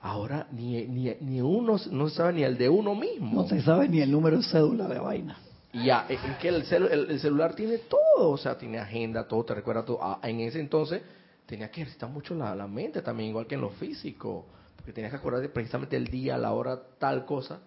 Ahora 0.07 0.47
ni, 0.53 0.87
ni, 0.87 1.13
ni 1.21 1.41
uno 1.41 1.77
no 1.91 2.09
sabe 2.09 2.35
ni 2.35 2.45
el 2.45 2.57
de 2.57 2.69
uno 2.69 2.95
mismo. 2.95 3.43
No 3.43 3.49
se 3.49 3.61
sabe 3.61 3.89
ni 3.89 4.01
el 4.01 4.13
número 4.13 4.37
de 4.37 4.45
cédula 4.45 4.87
de 4.87 5.01
vaina. 5.01 5.37
Ya, 5.73 6.07
es 6.09 6.21
que 6.41 6.49
el, 6.49 6.65
el, 7.11 7.19
celular 7.19 7.55
tiene 7.55 7.79
todo, 7.79 8.31
o 8.31 8.39
sea, 8.39 8.57
tiene 8.57 8.79
agenda, 8.79 9.27
todo, 9.27 9.45
te 9.45 9.55
recuerda 9.55 9.85
todo. 9.85 9.99
Ah, 10.01 10.21
en 10.23 10.39
ese 10.39 10.61
entonces 10.61 11.03
tenía 11.45 11.73
que 11.73 11.83
ejercitar 11.83 12.09
mucho 12.09 12.37
la, 12.37 12.55
la, 12.55 12.69
mente 12.69 13.03
también, 13.03 13.31
igual 13.31 13.49
que 13.49 13.57
en 13.57 13.63
lo 13.63 13.71
físico, 13.71 14.47
porque 14.77 14.93
tenías 14.93 15.11
que 15.11 15.17
acordarte 15.17 15.49
precisamente 15.49 15.97
el 15.97 16.07
día, 16.07 16.39
la 16.39 16.53
hora, 16.53 16.81
tal 16.99 17.27
cosa, 17.27 17.59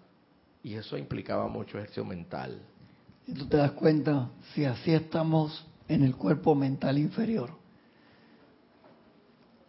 y 0.64 0.76
eso 0.76 0.98
implicaba 0.98 1.50
mucho 1.50 1.78
ejercicio 1.78 2.06
mental. 2.06 2.58
Y 3.28 3.34
tú 3.34 3.48
te 3.48 3.58
das 3.58 3.72
cuenta, 3.72 4.30
si 4.54 4.64
así 4.64 4.94
estamos 4.94 5.68
en 5.90 6.04
el 6.04 6.16
cuerpo 6.16 6.56
mental 6.56 6.98
inferior, 6.98 7.50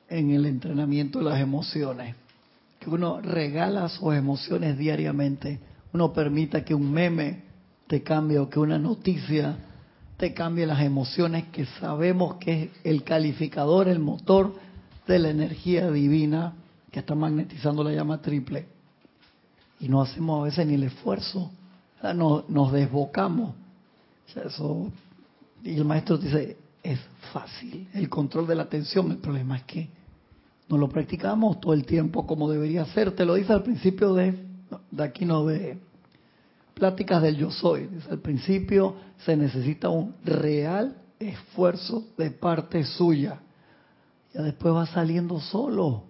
en 0.09 0.31
el 0.31 0.47
entrenamiento 0.47 1.19
de 1.19 1.25
las 1.25 1.41
emociones, 1.41 2.15
que 2.81 2.89
uno 2.89 3.21
regala 3.21 3.89
sus 3.91 4.15
emociones 4.15 4.77
diariamente, 4.79 5.61
uno 5.93 6.13
permita 6.13 6.65
que 6.65 6.75
un 6.75 6.91
meme 6.91 7.43
te 7.87 8.03
cambie 8.03 8.39
o 8.39 8.49
que 8.49 8.59
una 8.59 8.79
noticia 8.79 9.57
te 10.17 10.33
cambie 10.33 10.67
las 10.67 10.81
emociones 10.81 11.45
que 11.53 11.67
sabemos 11.67 12.37
que 12.37 12.63
es 12.63 12.71
el 12.85 13.05
calificador, 13.05 13.89
el 13.89 13.99
motor 13.99 14.55
de 15.07 15.19
la 15.19 15.29
energía 15.29 15.91
divina 15.91 16.55
que 16.91 17.01
está 17.01 17.15
magnetizando 17.15 17.85
la 17.85 17.93
llama 17.93 18.21
triple. 18.23 18.67
Y 19.79 19.89
no 19.89 20.01
hacemos 20.01 20.41
a 20.41 20.45
veces 20.45 20.67
ni 20.67 20.75
el 20.75 20.85
esfuerzo, 20.85 21.51
nos, 22.15 22.49
nos 22.49 22.73
desbocamos. 22.73 23.55
eso, 24.35 24.91
y 25.63 25.77
el 25.77 25.85
maestro 25.85 26.17
dice, 26.17 26.57
es 26.83 26.99
fácil 27.33 27.89
el 27.93 28.09
control 28.09 28.47
de 28.47 28.55
la 28.55 28.63
atención, 28.63 29.11
el 29.11 29.19
problema 29.19 29.59
es 29.59 29.65
que 29.65 30.00
no 30.71 30.79
lo 30.79 30.89
practicamos 30.89 31.61
todo 31.61 31.75
el 31.75 31.85
tiempo 31.85 32.27
como 32.27 32.49
debería 32.49 32.85
ser. 32.87 33.11
Te 33.13 33.25
lo 33.25 33.35
dice 33.35 33.53
al 33.53 33.65
principio 33.65 34.15
de, 34.15 34.39
aquí 34.99 35.25
no 35.25 35.45
de 35.45 35.79
pláticas 36.75 37.21
del 37.23 37.37
yo 37.37 37.51
soy. 37.51 37.89
Dice 37.89 38.09
al 38.09 38.21
principio 38.21 38.95
se 39.25 39.37
necesita 39.37 39.89
un 39.89 40.15
real 40.25 40.97
esfuerzo 41.19 42.05
de 42.17 42.31
parte 42.31 42.85
suya. 42.85 43.41
Ya 44.33 44.43
después 44.43 44.73
va 44.73 44.87
saliendo 44.87 45.41
solo. 45.41 46.05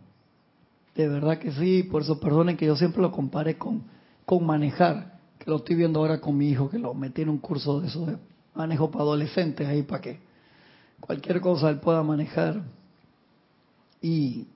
De 0.95 1.09
verdad 1.09 1.39
que 1.39 1.53
sí, 1.53 1.85
por 1.85 2.03
eso 2.03 2.21
perdonen 2.21 2.59
que 2.59 2.67
yo 2.67 2.77
siempre 2.77 3.01
lo 3.01 3.11
compare 3.11 3.57
con, 3.57 3.85
con 4.27 4.45
manejar, 4.45 5.19
que 5.39 5.49
lo 5.49 5.57
estoy 5.57 5.77
viendo 5.77 6.01
ahora 6.01 6.21
con 6.21 6.37
mi 6.37 6.51
hijo, 6.51 6.69
que 6.69 6.79
lo 6.79 6.93
metí 6.93 7.23
en 7.23 7.31
un 7.31 7.39
curso 7.39 7.81
de 7.81 7.89
eso 7.89 8.05
de 8.05 8.19
manejo 8.55 8.91
para 8.91 9.05
adolescentes 9.05 9.67
ahí 9.67 9.85
para 9.85 10.03
que 10.03 10.21
cualquier 11.01 11.41
cosa 11.41 11.71
él 11.71 11.79
pueda 11.79 12.03
manejar 12.03 12.63
y 14.01 14.47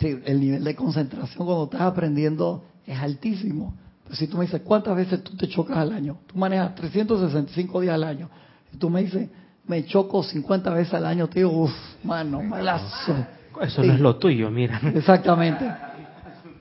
el 0.00 0.40
nivel 0.40 0.64
de 0.64 0.74
concentración 0.74 1.46
cuando 1.46 1.64
estás 1.64 1.82
aprendiendo 1.82 2.64
es 2.86 2.98
altísimo. 2.98 3.74
Pero 4.04 4.16
si 4.16 4.26
tú 4.26 4.36
me 4.36 4.44
dices, 4.44 4.62
¿cuántas 4.62 4.96
veces 4.96 5.22
tú 5.22 5.36
te 5.36 5.48
chocas 5.48 5.76
al 5.76 5.92
año? 5.92 6.18
Tú 6.26 6.38
manejas 6.38 6.74
365 6.74 7.80
días 7.80 7.94
al 7.94 8.04
año. 8.04 8.28
Y 8.72 8.76
tú 8.76 8.90
me 8.90 9.02
dices, 9.02 9.28
me 9.66 9.84
choco 9.84 10.22
50 10.22 10.70
veces 10.72 10.94
al 10.94 11.06
año, 11.06 11.28
te 11.28 11.40
digo, 11.40 11.50
uff, 11.50 11.72
mano, 12.02 12.42
malazo. 12.42 13.14
Eso 13.60 13.84
no 13.84 13.92
es 13.92 14.00
lo 14.00 14.16
tuyo, 14.16 14.50
mira. 14.50 14.80
Exactamente. 14.94 15.70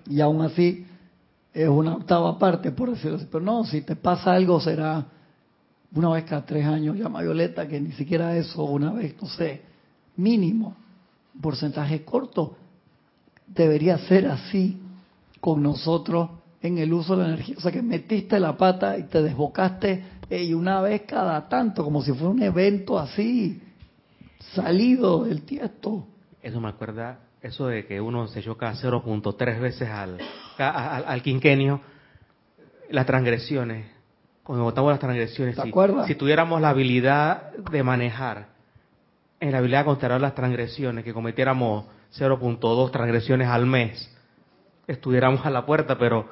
Y 0.07 0.21
aún 0.21 0.41
así, 0.41 0.85
es 1.53 1.67
una 1.67 1.95
octava 1.95 2.37
parte, 2.37 2.71
por 2.71 2.91
decirlo 2.91 3.17
así. 3.17 3.27
Pero 3.31 3.43
no, 3.43 3.63
si 3.65 3.81
te 3.81 3.95
pasa 3.95 4.33
algo, 4.33 4.59
será 4.59 5.05
una 5.93 6.09
vez 6.09 6.25
cada 6.25 6.45
tres 6.45 6.65
años, 6.65 6.97
llama 6.97 7.21
Violeta, 7.21 7.67
que 7.67 7.79
ni 7.79 7.91
siquiera 7.93 8.35
eso, 8.35 8.63
una 8.63 8.91
vez, 8.91 9.15
no 9.21 9.27
sé, 9.27 9.61
mínimo 10.17 10.75
porcentaje 11.41 12.03
corto. 12.03 12.55
Debería 13.47 13.97
ser 13.97 14.27
así 14.27 14.77
con 15.39 15.63
nosotros 15.63 16.29
en 16.61 16.77
el 16.77 16.93
uso 16.93 17.15
de 17.15 17.23
la 17.23 17.29
energía. 17.29 17.55
O 17.57 17.61
sea, 17.61 17.71
que 17.71 17.81
metiste 17.81 18.39
la 18.39 18.57
pata 18.57 18.97
y 18.97 19.03
te 19.03 19.21
desbocaste 19.21 20.03
y 20.29 20.53
una 20.53 20.81
vez 20.81 21.03
cada 21.07 21.49
tanto, 21.49 21.83
como 21.83 22.01
si 22.03 22.11
fuera 22.11 22.29
un 22.29 22.41
evento 22.43 22.99
así, 22.99 23.61
salido 24.53 25.23
del 25.25 25.41
tiesto. 25.41 26.05
Eso 26.41 26.61
me 26.61 26.69
acuerda, 26.69 27.19
eso 27.41 27.67
de 27.67 27.85
que 27.85 27.99
uno 27.99 28.27
se 28.27 28.43
choca 28.43 28.71
0.3 28.73 29.59
veces 29.59 29.89
al, 29.89 30.19
al, 30.57 31.05
al, 31.05 31.21
quinquenio, 31.23 31.81
las 32.91 33.05
transgresiones, 33.05 33.87
cuando 34.43 34.63
votamos 34.63 34.91
las 34.91 34.99
transgresiones, 34.99 35.55
¿Te 35.55 35.67
acuerdas? 35.67 36.05
si 36.07 36.15
tuviéramos 36.15 36.61
la 36.61 36.69
habilidad 36.69 37.51
de 37.53 37.83
manejar 37.83 38.47
en 39.39 39.51
la 39.51 39.59
habilidad 39.59 39.79
de 39.79 39.85
contar 39.85 40.19
las 40.19 40.35
transgresiones, 40.35 41.03
que 41.03 41.13
cometiéramos 41.13 41.85
0.2 42.17 42.91
transgresiones 42.91 43.47
al 43.47 43.65
mes, 43.65 44.09
estuviéramos 44.87 45.45
a 45.45 45.49
la 45.49 45.65
puerta, 45.65 45.97
pero 45.97 46.27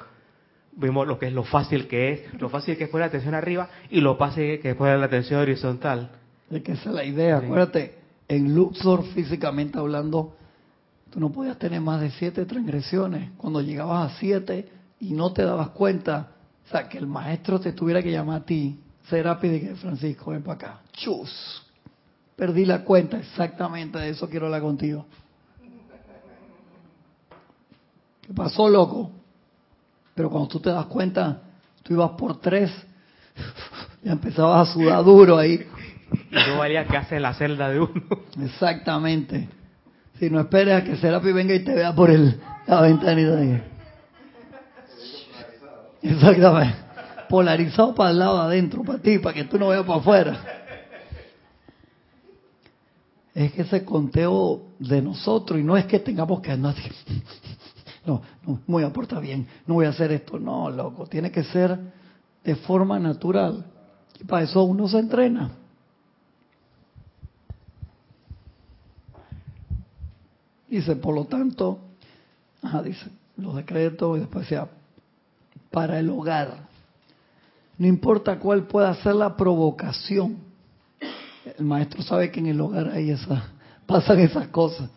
vimos 0.72 1.06
lo 1.06 1.18
que 1.18 1.26
es 1.26 1.32
lo 1.32 1.44
fácil 1.44 1.88
que 1.88 2.12
es, 2.12 2.34
lo 2.40 2.48
fácil 2.48 2.76
que 2.76 2.84
es 2.84 2.90
poner 2.90 3.06
la 3.06 3.08
atención 3.08 3.34
arriba 3.34 3.68
y 3.90 4.00
lo 4.00 4.16
fácil 4.16 4.60
que 4.60 4.70
es 4.70 4.76
poner 4.76 4.98
la 4.98 5.06
atención 5.06 5.40
horizontal. 5.40 6.10
Es 6.50 6.62
que 6.62 6.72
esa 6.72 6.90
es 6.90 6.94
la 6.94 7.04
idea, 7.04 7.38
acuérdate, 7.38 7.98
en 8.28 8.54
Luxor 8.54 9.04
físicamente 9.14 9.78
hablando, 9.78 10.36
tú 11.10 11.20
no 11.20 11.30
podías 11.30 11.58
tener 11.58 11.80
más 11.80 12.00
de 12.00 12.10
siete 12.10 12.44
transgresiones. 12.46 13.30
Cuando 13.36 13.60
llegabas 13.60 14.12
a 14.12 14.18
siete 14.18 14.68
y 15.00 15.12
no 15.12 15.32
te 15.32 15.42
dabas 15.42 15.70
cuenta, 15.70 16.32
o 16.66 16.70
sea, 16.70 16.88
que 16.88 16.98
el 16.98 17.06
maestro 17.06 17.58
te 17.60 17.72
tuviera 17.72 18.02
que 18.02 18.10
llamar 18.10 18.42
a 18.42 18.44
ti, 18.44 18.78
rápido 19.10 19.54
y 19.54 19.60
que 19.60 19.74
Francisco, 19.76 20.32
ven 20.32 20.42
para 20.42 20.54
acá, 20.54 20.80
chus, 20.92 21.67
Perdí 22.38 22.64
la 22.64 22.84
cuenta, 22.84 23.18
exactamente 23.18 23.98
de 23.98 24.10
eso 24.10 24.30
quiero 24.30 24.46
hablar 24.46 24.62
contigo. 24.62 25.04
¿Qué 28.22 28.32
pasó, 28.32 28.68
loco? 28.68 29.10
Pero 30.14 30.30
cuando 30.30 30.48
tú 30.48 30.60
te 30.60 30.70
das 30.70 30.86
cuenta, 30.86 31.42
tú 31.82 31.94
ibas 31.94 32.12
por 32.12 32.38
tres, 32.40 32.70
ya 34.04 34.12
empezabas 34.12 34.68
a 34.68 34.72
sudar 34.72 35.02
duro 35.02 35.36
ahí. 35.36 35.66
Y 36.30 36.34
no 36.48 36.58
valía 36.58 36.86
que 36.86 36.96
hace 36.96 37.18
la 37.18 37.34
celda 37.34 37.70
de 37.70 37.80
uno. 37.80 38.02
Exactamente. 38.40 39.48
Si 40.20 40.30
no 40.30 40.38
esperes 40.38 40.80
a 40.80 40.84
que 40.84 40.96
Serapi 40.96 41.32
venga 41.32 41.54
y 41.54 41.64
te 41.64 41.74
vea 41.74 41.92
por 41.92 42.08
el, 42.08 42.40
la 42.68 42.82
ventanita. 42.82 43.34
De... 43.34 43.62
Exactamente. 46.02 46.76
polarizado 47.28 47.96
para 47.96 48.10
el 48.10 48.20
lado 48.20 48.36
de 48.36 48.44
adentro, 48.44 48.84
para 48.84 49.00
ti, 49.00 49.18
para 49.18 49.34
que 49.34 49.42
tú 49.42 49.58
no 49.58 49.68
veas 49.68 49.84
para 49.84 49.98
afuera. 49.98 50.57
Es 53.38 53.52
que 53.52 53.62
ese 53.62 53.84
conteo 53.84 54.62
de 54.80 55.00
nosotros, 55.00 55.60
y 55.60 55.62
no 55.62 55.76
es 55.76 55.86
que 55.86 56.00
tengamos 56.00 56.40
que 56.40 56.50
andar 56.50 56.74
no, 58.04 58.20
no, 58.44 58.60
voy 58.66 58.82
a 58.82 58.92
portar 58.92 59.22
bien, 59.22 59.46
no 59.64 59.74
voy 59.74 59.86
a 59.86 59.90
hacer 59.90 60.10
esto, 60.10 60.40
no, 60.40 60.68
loco, 60.68 61.06
tiene 61.06 61.30
que 61.30 61.44
ser 61.44 61.78
de 62.42 62.56
forma 62.56 62.98
natural. 62.98 63.64
Y 64.18 64.24
para 64.24 64.42
eso 64.42 64.64
uno 64.64 64.88
se 64.88 64.98
entrena. 64.98 65.52
Dice, 70.68 70.96
por 70.96 71.14
lo 71.14 71.26
tanto, 71.26 71.78
dice, 72.82 73.06
los 73.36 73.54
decretos 73.54 74.16
y 74.16 74.20
después 74.22 74.48
sea, 74.48 74.68
para 75.70 76.00
el 76.00 76.10
hogar. 76.10 76.66
No 77.78 77.86
importa 77.86 78.40
cuál 78.40 78.64
pueda 78.64 78.92
ser 78.96 79.14
la 79.14 79.36
provocación. 79.36 80.47
El 81.56 81.64
maestro 81.64 82.02
sabe 82.02 82.30
que 82.30 82.40
en 82.40 82.46
el 82.46 82.60
hogar 82.60 82.90
hay 82.90 83.10
esa, 83.10 83.52
pasan 83.86 84.20
esas 84.20 84.48
cosas. 84.48 84.90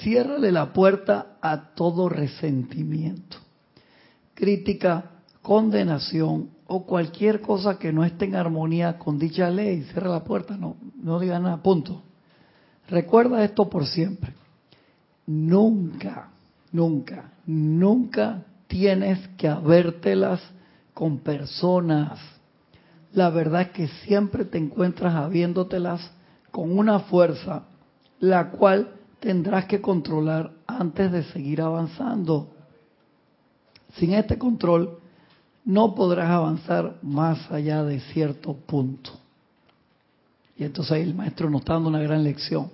Ciérrale 0.00 0.50
la 0.52 0.72
puerta 0.72 1.36
a 1.40 1.74
todo 1.74 2.08
resentimiento, 2.08 3.36
crítica, 4.34 5.10
condenación 5.42 6.50
o 6.66 6.84
cualquier 6.84 7.40
cosa 7.40 7.78
que 7.78 7.92
no 7.92 8.04
esté 8.04 8.24
en 8.24 8.36
armonía 8.36 8.98
con 8.98 9.18
dicha 9.18 9.50
ley. 9.50 9.82
Cierra 9.84 10.10
la 10.10 10.24
puerta, 10.24 10.56
no, 10.56 10.76
no 11.02 11.20
diga 11.20 11.38
nada, 11.38 11.62
punto. 11.62 12.02
Recuerda 12.88 13.44
esto 13.44 13.68
por 13.68 13.86
siempre. 13.86 14.34
Nunca, 15.26 16.30
nunca, 16.72 17.32
nunca 17.46 18.42
tienes 18.66 19.18
que 19.36 19.48
habértelas 19.48 20.40
con 20.94 21.18
personas. 21.18 22.18
La 23.12 23.30
verdad 23.30 23.62
es 23.62 23.70
que 23.70 23.88
siempre 24.06 24.44
te 24.44 24.58
encuentras 24.58 25.14
habiéndotelas 25.14 26.10
con 26.50 26.76
una 26.76 27.00
fuerza, 27.00 27.64
la 28.20 28.50
cual 28.50 28.94
tendrás 29.20 29.66
que 29.66 29.80
controlar 29.80 30.52
antes 30.66 31.12
de 31.12 31.22
seguir 31.24 31.60
avanzando. 31.60 32.48
Sin 33.96 34.14
este 34.14 34.38
control, 34.38 34.98
no 35.64 35.94
podrás 35.94 36.30
avanzar 36.30 36.96
más 37.02 37.50
allá 37.50 37.84
de 37.84 38.00
cierto 38.00 38.54
punto. 38.54 39.12
Y 40.56 40.64
entonces 40.64 40.92
ahí 40.92 41.02
el 41.02 41.14
maestro 41.14 41.50
nos 41.50 41.60
está 41.60 41.74
dando 41.74 41.88
una 41.90 42.00
gran 42.00 42.24
lección. 42.24 42.70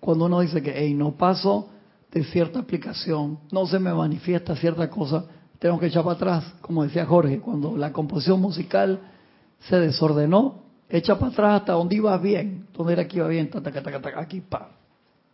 Cuando 0.00 0.26
uno 0.26 0.40
dice 0.40 0.62
que, 0.62 0.72
hey, 0.74 0.94
no 0.94 1.12
paso 1.12 1.68
de 2.10 2.24
cierta 2.24 2.60
aplicación, 2.60 3.38
no 3.50 3.66
se 3.66 3.78
me 3.78 3.92
manifiesta 3.92 4.56
cierta 4.56 4.88
cosa, 4.88 5.24
tengo 5.58 5.78
que 5.78 5.86
echar 5.86 6.04
para 6.04 6.16
atrás, 6.16 6.54
como 6.60 6.84
decía 6.84 7.06
Jorge, 7.06 7.40
cuando 7.40 7.76
la 7.76 7.92
composición 7.92 8.40
musical 8.40 9.00
se 9.68 9.76
desordenó, 9.76 10.62
echa 10.88 11.18
para 11.18 11.32
atrás 11.32 11.60
hasta 11.60 11.72
donde 11.72 11.96
iba 11.96 12.16
bien, 12.18 12.66
donde 12.72 12.92
era 12.92 13.08
que 13.08 13.18
iba 13.18 13.28
bien, 13.28 13.50
aquí, 14.16 14.40
pa. 14.40 14.70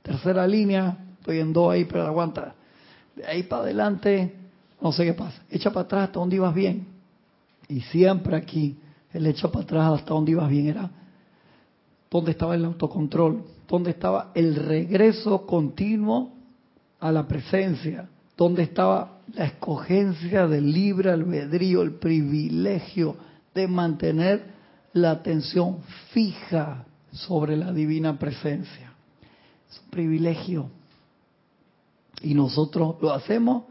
Tercera 0.02 0.46
línea, 0.46 0.96
estoy 1.18 1.40
en 1.40 1.52
do 1.52 1.70
ahí, 1.70 1.84
pero 1.84 2.06
aguanta. 2.06 2.54
De 3.14 3.26
ahí 3.26 3.42
para 3.42 3.62
adelante, 3.62 4.34
no 4.80 4.92
sé 4.92 5.04
qué 5.04 5.14
pasa. 5.14 5.42
Echa 5.50 5.70
para 5.70 5.84
atrás 5.84 6.04
hasta 6.04 6.20
donde 6.20 6.36
ibas 6.36 6.54
bien. 6.54 6.86
Y 7.68 7.80
siempre 7.82 8.36
aquí, 8.36 8.78
el 9.12 9.26
echa 9.26 9.48
para 9.48 9.64
atrás 9.64 9.92
hasta 10.00 10.14
donde 10.14 10.32
ibas 10.32 10.48
bien 10.48 10.68
era 10.68 10.90
donde 12.10 12.32
estaba 12.32 12.54
el 12.56 12.64
autocontrol, 12.64 13.44
donde 13.68 13.92
estaba 13.92 14.32
el 14.34 14.56
regreso 14.56 15.46
continuo 15.46 16.32
a 16.98 17.12
la 17.12 17.26
presencia, 17.26 18.08
donde 18.36 18.64
estaba 18.64 19.20
la 19.32 19.44
escogencia 19.44 20.48
del 20.48 20.72
libre 20.72 21.10
albedrío, 21.10 21.82
el 21.82 21.92
privilegio 21.92 23.16
de 23.54 23.68
mantener 23.68 24.44
la 24.92 25.12
atención 25.12 25.78
fija 26.12 26.84
sobre 27.12 27.56
la 27.56 27.72
divina 27.72 28.18
presencia. 28.18 28.92
Es 29.70 29.80
un 29.84 29.90
privilegio. 29.90 30.70
Y 32.22 32.34
nosotros 32.34 32.96
lo 33.00 33.12
hacemos 33.12 33.64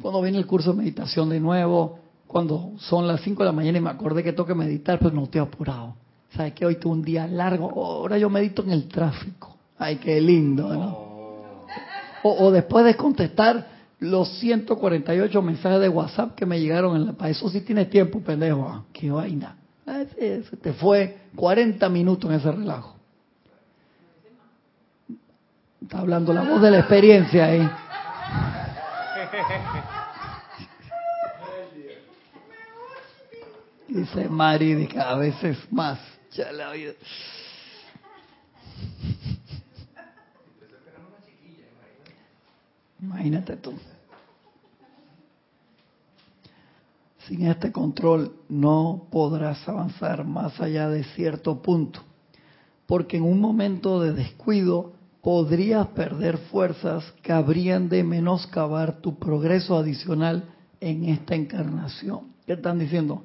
cuando 0.00 0.22
viene 0.22 0.38
el 0.38 0.46
curso 0.46 0.72
de 0.72 0.78
meditación 0.78 1.28
de 1.28 1.40
nuevo, 1.40 1.98
cuando 2.26 2.72
son 2.78 3.06
las 3.06 3.20
5 3.20 3.42
de 3.42 3.46
la 3.46 3.52
mañana 3.52 3.78
y 3.78 3.80
me 3.80 3.90
acordé 3.90 4.22
que 4.22 4.32
tengo 4.32 4.46
que 4.46 4.54
meditar, 4.54 4.98
pero 4.98 5.10
no 5.10 5.24
estoy 5.24 5.40
apurado. 5.40 5.94
¿Sabes 6.34 6.54
que 6.54 6.64
Hoy 6.64 6.76
tuve 6.76 6.94
un 6.94 7.02
día 7.02 7.26
largo. 7.26 7.70
Ahora 7.70 8.16
yo 8.16 8.30
medito 8.30 8.62
en 8.62 8.70
el 8.70 8.88
tráfico. 8.88 9.56
Ay, 9.78 9.96
qué 9.96 10.20
lindo, 10.20 10.72
¿no? 10.74 11.12
O, 12.24 12.50
después 12.50 12.84
de 12.84 12.96
contestar 12.96 13.66
los 14.02 14.28
148 14.40 15.42
mensajes 15.42 15.80
de 15.80 15.88
WhatsApp 15.88 16.34
que 16.34 16.44
me 16.44 16.58
llegaron 16.58 16.96
en 16.96 17.06
la... 17.06 17.28
Eso 17.28 17.48
sí 17.48 17.60
tiene 17.60 17.84
tiempo, 17.84 18.20
pendejo. 18.20 18.68
Ah, 18.68 18.82
qué 18.92 19.12
vaina. 19.12 19.56
Se 19.86 20.56
te 20.60 20.72
fue 20.72 21.18
40 21.36 21.88
minutos 21.88 22.28
en 22.28 22.36
ese 22.36 22.50
relajo. 22.50 22.96
Está 25.80 26.00
hablando 26.00 26.32
la 26.32 26.42
voz 26.42 26.60
de 26.60 26.72
la 26.72 26.80
experiencia 26.80 27.44
ahí. 27.46 27.70
Dice 33.86 34.28
Mari, 34.28 34.88
que 34.88 34.98
a 34.98 35.14
veces 35.14 35.58
más. 35.70 36.00
Ya 36.32 36.50
la 36.50 36.72
vida. 36.72 36.92
Imagínate 43.00 43.56
tú. 43.58 43.74
Sin 47.26 47.46
este 47.46 47.72
control 47.72 48.32
no 48.48 49.08
podrás 49.10 49.68
avanzar 49.68 50.24
más 50.24 50.60
allá 50.60 50.88
de 50.88 51.04
cierto 51.04 51.62
punto, 51.62 52.00
porque 52.86 53.16
en 53.16 53.22
un 53.22 53.40
momento 53.40 54.00
de 54.00 54.12
descuido 54.12 54.92
podrías 55.22 55.86
perder 55.88 56.38
fuerzas 56.38 57.04
que 57.22 57.32
habrían 57.32 57.88
de 57.88 58.02
menoscabar 58.02 59.00
tu 59.00 59.18
progreso 59.18 59.76
adicional 59.76 60.44
en 60.80 61.04
esta 61.04 61.36
encarnación. 61.36 62.32
¿Qué 62.44 62.54
están 62.54 62.80
diciendo? 62.80 63.22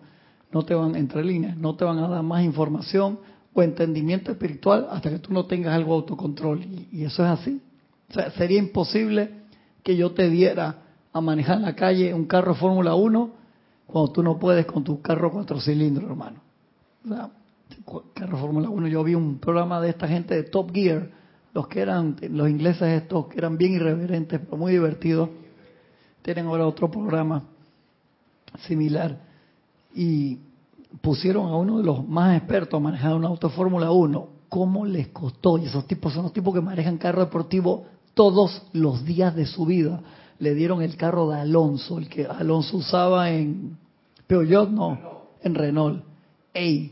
no 0.52 0.64
te 0.64 0.74
van, 0.74 0.96
entre 0.96 1.24
líneas, 1.24 1.58
no 1.58 1.76
te 1.76 1.86
van 1.86 2.00
a 2.00 2.08
dar 2.08 2.24
más 2.24 2.44
información 2.44 3.20
o 3.54 3.62
entendimiento 3.62 4.32
espiritual 4.32 4.88
hasta 4.92 5.10
que 5.10 5.20
tú 5.20 5.34
no 5.34 5.46
tengas 5.46 5.74
algo 5.74 5.94
de 5.94 6.00
autocontrol. 6.02 6.64
Y, 6.92 7.04
eso 7.04 7.24
es 7.24 7.30
así. 7.30 7.62
Sería 8.38 8.60
imposible 8.60 9.32
que 9.84 9.96
yo 9.96 10.12
te 10.12 10.30
diera 10.30 10.84
a 11.12 11.22
manejar 11.22 11.58
en 11.58 11.64
la 11.64 11.76
calle 11.76 12.14
un 12.14 12.26
carro 12.26 12.56
Fórmula 12.56 12.96
1 12.96 13.32
cuando 13.88 14.12
tú 14.12 14.22
no 14.22 14.38
puedes 14.38 14.66
con 14.66 14.84
tu 14.84 15.02
carro 15.02 15.32
cuatro 15.32 15.60
cilindros, 15.60 16.10
hermano. 16.10 16.42
O 17.06 17.08
sea, 17.08 17.32
carro 18.14 18.38
Fórmula 18.38 18.70
1, 18.70 18.88
yo 18.88 19.04
vi 19.04 19.16
un 19.16 19.40
programa 19.40 19.82
de 19.82 19.90
esta 19.90 20.08
gente 20.08 20.36
de 20.36 20.44
Top 20.44 20.72
Gear, 20.74 21.10
los 21.54 21.68
que 21.68 21.80
eran, 21.80 22.18
los 22.30 22.50
ingleses 22.50 23.02
estos, 23.02 23.28
que 23.28 23.38
eran 23.38 23.58
bien 23.58 23.74
irreverentes, 23.74 24.42
pero 24.42 24.58
muy 24.58 24.74
divertidos. 24.74 25.30
Tienen 26.22 26.48
ahora 26.48 26.68
otro 26.68 26.92
programa 26.92 27.44
similar 28.68 29.18
y 29.96 30.40
pusieron 31.02 31.48
a 31.48 31.56
uno 31.56 31.78
de 31.78 31.84
los 31.84 32.08
más 32.08 32.38
expertos 32.38 32.78
a 32.78 32.84
manejar 32.84 33.16
un 33.16 33.26
auto 33.26 33.50
Fórmula 33.50 33.92
1. 33.92 34.28
¿Cómo 34.50 34.86
les 34.86 35.08
costó? 35.10 35.58
Y 35.58 35.66
esos 35.66 35.88
tipos 35.88 36.14
son 36.14 36.24
los 36.24 36.34
tipos 36.34 36.54
que 36.54 36.62
manejan 36.62 36.98
carro 36.98 37.22
deportivo 37.22 37.86
todos 38.14 38.64
los 38.74 39.06
días 39.06 39.36
de 39.36 39.46
su 39.46 39.66
vida. 39.66 40.02
Le 40.40 40.54
dieron 40.54 40.82
el 40.82 40.96
carro 40.96 41.30
de 41.30 41.40
Alonso, 41.40 41.98
el 41.98 42.10
que 42.10 42.26
Alonso 42.26 42.78
usaba 42.78 43.32
en 43.32 43.78
Peugeot, 44.28 44.70
no, 44.70 45.00
en 45.42 45.56
Renault. 45.56 46.04
Ey, 46.54 46.92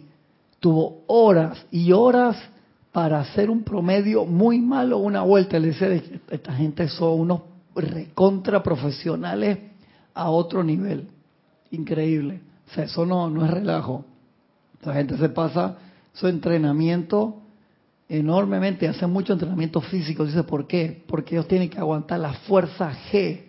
tuvo 0.60 1.04
horas 1.08 1.66
y 1.72 1.92
horas 1.92 2.38
para 2.92 3.20
hacer 3.20 3.50
un 3.50 3.64
promedio 3.64 4.26
muy 4.26 4.60
malo 4.60 4.98
una 4.98 5.22
vuelta. 5.22 5.60
Le 5.60 5.68
decía, 5.68 6.02
esta 6.30 6.54
gente 6.54 6.88
son 6.88 7.20
unos 7.20 7.42
recontra 7.76 8.64
profesionales 8.64 9.60
a 10.14 10.30
otro 10.30 10.64
nivel. 10.64 11.08
Increíble. 11.72 12.42
O 12.70 12.74
sea, 12.74 12.86
eso 12.86 13.06
no, 13.06 13.30
no 13.30 13.46
es 13.46 13.52
relajo. 13.52 14.06
La 14.84 14.94
gente 14.94 15.18
se 15.18 15.30
pasa 15.30 15.78
su 16.14 16.28
entrenamiento 16.28 17.42
enormemente, 18.08 18.88
hace 18.88 19.08
mucho 19.08 19.34
entrenamiento 19.34 19.82
físico. 19.82 20.26
Dice, 20.26 20.44
¿por 20.44 20.68
qué? 20.68 21.04
Porque 21.08 21.36
ellos 21.36 21.48
tienen 21.48 21.70
que 21.70 21.80
aguantar 21.80 22.20
la 22.20 22.34
fuerza 22.34 22.92
G. 23.12 23.44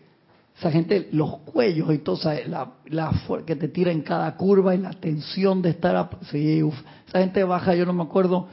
Esa 0.59 0.71
gente, 0.71 1.09
los 1.13 1.39
cuellos 1.39 1.93
y 1.93 1.99
todo, 1.99 2.19
la, 2.47 2.73
la 2.87 3.13
que 3.47 3.57
te 3.57 3.69
tira 3.69 3.93
en 3.93 4.01
cada 4.01 4.35
curva 4.37 4.75
y 4.75 4.79
la 4.79 4.93
tensión 4.93 5.61
de 5.61 5.71
estar... 5.71 6.09
sí, 6.31 6.63
Esa 7.07 7.21
gente 7.21 7.45
baja, 7.45 7.75
yo 7.75 7.85
no 7.85 7.93
me 7.93 8.05
acuerdo, 8.05 8.49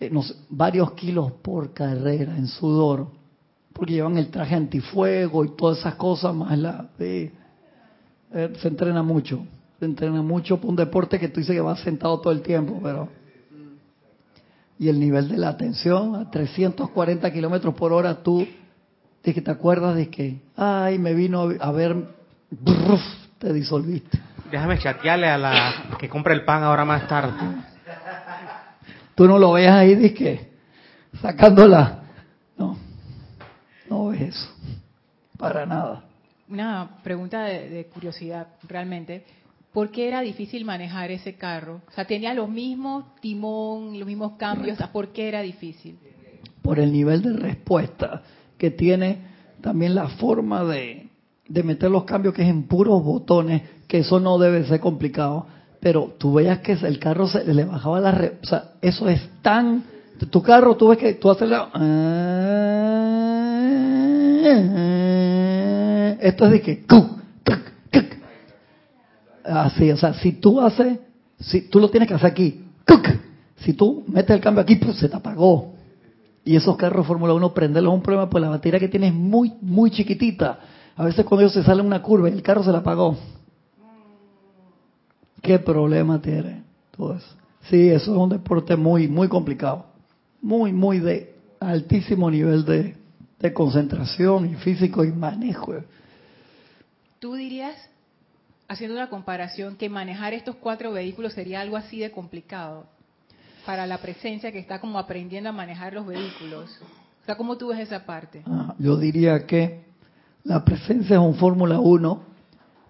eh, 0.00 0.10
varios 0.48 0.92
kilos 0.92 1.32
por 1.32 1.74
carrera 1.74 2.36
en 2.36 2.46
sudor, 2.46 3.08
porque 3.74 3.92
llevan 3.92 4.16
el 4.16 4.28
traje 4.28 4.54
antifuego 4.54 5.44
y 5.44 5.54
todas 5.54 5.78
esas 5.78 5.96
cosas, 5.96 6.34
más 6.34 6.58
la... 6.58 6.88
Eh, 6.98 7.32
se 8.60 8.68
entrena 8.68 9.02
mucho 9.02 9.46
se 9.78 9.84
entrena 9.84 10.22
mucho 10.22 10.58
por 10.58 10.70
un 10.70 10.76
deporte 10.76 11.18
que 11.18 11.28
tú 11.28 11.40
dices 11.40 11.54
que 11.54 11.60
vas 11.60 11.80
sentado 11.80 12.20
todo 12.20 12.32
el 12.32 12.42
tiempo, 12.42 12.80
pero... 12.82 13.08
Y 14.78 14.88
el 14.88 15.00
nivel 15.00 15.28
de 15.28 15.38
la 15.38 15.48
atención 15.48 16.16
a 16.16 16.30
340 16.30 17.32
kilómetros 17.32 17.74
por 17.74 17.92
hora, 17.92 18.22
tú 18.22 18.46
de 19.26 19.34
que 19.34 19.40
te 19.40 19.50
acuerdas 19.50 19.96
de 19.96 20.08
que, 20.08 20.40
ay, 20.56 20.98
me 20.98 21.12
vino 21.12 21.48
a 21.60 21.72
ver, 21.72 21.96
te 23.38 23.52
disolviste. 23.52 24.20
déjame 24.50 24.78
chatearle 24.78 25.28
a 25.28 25.36
la 25.36 25.74
que 25.98 26.08
compre 26.08 26.32
el 26.32 26.44
pan 26.44 26.62
ahora 26.62 26.84
más 26.84 27.08
tarde. 27.08 27.32
Tú 29.16 29.26
no 29.26 29.38
lo 29.38 29.52
ves 29.52 29.68
ahí, 29.68 29.94
disque, 29.96 30.52
sacándola. 31.20 32.02
No, 32.56 32.76
no 33.90 34.08
ves 34.08 34.20
eso. 34.20 34.48
Para 35.38 35.66
nada. 35.66 36.04
Una 36.48 36.88
pregunta 37.02 37.42
de, 37.42 37.86
curiosidad, 37.92 38.46
realmente. 38.68 39.24
¿Por 39.76 39.90
qué 39.90 40.08
era 40.08 40.22
difícil 40.22 40.64
manejar 40.64 41.10
ese 41.10 41.34
carro? 41.34 41.82
O 41.86 41.92
sea, 41.92 42.06
tenía 42.06 42.32
los 42.32 42.48
mismos 42.48 43.04
timón, 43.20 43.98
los 43.98 44.08
mismos 44.08 44.32
cambios. 44.38 44.78
¿Por 44.90 45.08
qué 45.08 45.28
era 45.28 45.42
difícil? 45.42 45.98
Por 46.62 46.80
el 46.80 46.90
nivel 46.90 47.20
de 47.20 47.34
respuesta 47.34 48.22
que 48.56 48.70
tiene, 48.70 49.18
también 49.60 49.94
la 49.94 50.08
forma 50.08 50.64
de, 50.64 51.10
de 51.46 51.62
meter 51.62 51.90
los 51.90 52.04
cambios 52.04 52.32
que 52.32 52.40
es 52.40 52.48
en 52.48 52.62
puros 52.62 53.04
botones, 53.04 53.60
que 53.86 53.98
eso 53.98 54.18
no 54.18 54.38
debe 54.38 54.64
ser 54.64 54.80
complicado. 54.80 55.46
Pero 55.78 56.14
tú 56.16 56.32
veías 56.32 56.60
que 56.60 56.72
el 56.72 56.98
carro 56.98 57.28
se 57.28 57.44
le 57.44 57.64
bajaba 57.66 58.00
la... 58.00 58.12
Re, 58.12 58.38
o 58.42 58.46
sea, 58.46 58.70
eso 58.80 59.10
es 59.10 59.20
tan... 59.42 59.84
Tu 60.30 60.40
carro, 60.40 60.78
tú 60.78 60.88
ves 60.88 60.96
que 60.96 61.12
tú 61.12 61.30
haces 61.30 61.50
la... 61.50 61.64
Esto 66.22 66.46
es 66.46 66.50
de 66.50 66.62
que... 66.62 66.82
Así, 69.46 69.90
o 69.90 69.96
sea, 69.96 70.14
si 70.14 70.32
tú 70.32 70.60
haces, 70.60 70.98
si 71.38 71.62
tú 71.62 71.78
lo 71.80 71.88
tienes 71.90 72.08
que 72.08 72.14
hacer 72.14 72.30
aquí, 72.30 72.64
si 73.58 73.72
tú 73.72 74.04
metes 74.08 74.34
el 74.34 74.40
cambio 74.40 74.62
aquí, 74.62 74.76
pues 74.76 74.96
se 74.98 75.08
te 75.08 75.16
apagó. 75.16 75.74
Y 76.44 76.54
esos 76.56 76.76
carros 76.76 77.06
Fórmula 77.06 77.34
1, 77.34 77.54
prenderlos 77.54 77.92
es 77.92 77.96
un 77.96 78.02
problema, 78.02 78.30
pues 78.30 78.42
la 78.42 78.50
batería 78.50 78.78
que 78.78 78.88
tienes 78.88 79.10
es 79.10 79.16
muy, 79.16 79.52
muy 79.60 79.90
chiquitita. 79.90 80.58
A 80.96 81.04
veces 81.04 81.24
cuando 81.24 81.42
ellos 81.42 81.52
se 81.52 81.64
salen 81.64 81.86
una 81.86 82.02
curva 82.02 82.30
y 82.30 82.32
el 82.32 82.42
carro 82.42 82.62
se 82.62 82.70
la 82.70 82.78
apagó. 82.78 83.16
¿Qué 85.42 85.58
problema 85.58 86.20
tiene 86.20 86.62
todo 86.96 87.14
eso? 87.14 87.26
Sí, 87.68 87.88
eso 87.88 88.12
es 88.12 88.18
un 88.18 88.30
deporte 88.30 88.76
muy, 88.76 89.08
muy 89.08 89.28
complicado. 89.28 89.86
Muy, 90.40 90.72
muy 90.72 91.00
de 91.00 91.34
altísimo 91.58 92.30
nivel 92.30 92.64
de, 92.64 92.96
de 93.40 93.52
concentración 93.52 94.50
y 94.50 94.54
físico 94.54 95.04
y 95.04 95.12
manejo. 95.12 95.74
¿Tú 97.18 97.34
dirías, 97.34 97.74
haciendo 98.68 98.96
una 98.96 99.08
comparación, 99.08 99.76
que 99.76 99.88
manejar 99.88 100.34
estos 100.34 100.56
cuatro 100.56 100.92
vehículos 100.92 101.32
sería 101.32 101.60
algo 101.60 101.76
así 101.76 101.98
de 101.98 102.10
complicado 102.10 102.86
para 103.64 103.86
la 103.86 103.98
presencia 103.98 104.52
que 104.52 104.60
está 104.60 104.80
como 104.80 104.98
aprendiendo 104.98 105.50
a 105.50 105.52
manejar 105.52 105.92
los 105.92 106.06
vehículos? 106.06 106.70
O 107.22 107.26
sea, 107.26 107.36
¿cómo 107.36 107.56
tú 107.56 107.68
ves 107.68 107.80
esa 107.80 108.06
parte? 108.06 108.42
Ah, 108.46 108.74
yo 108.78 108.96
diría 108.96 109.46
que 109.46 109.84
la 110.44 110.64
presencia 110.64 111.16
es 111.16 111.20
un 111.20 111.34
Fórmula 111.34 111.80
1 111.80 112.22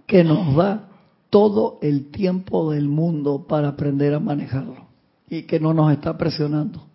que 0.07 0.23
nos 0.23 0.55
da 0.55 0.89
todo 1.31 1.79
el 1.83 2.11
tiempo 2.11 2.71
del 2.71 2.89
mundo 2.89 3.47
para 3.49 3.69
aprender 3.69 4.15
a 4.15 4.21
manejarlo 4.21 4.87
y 5.29 5.43
que 5.43 5.59
no 5.59 5.73
nos 5.75 5.93
está 5.93 6.17
presionando. 6.17 6.87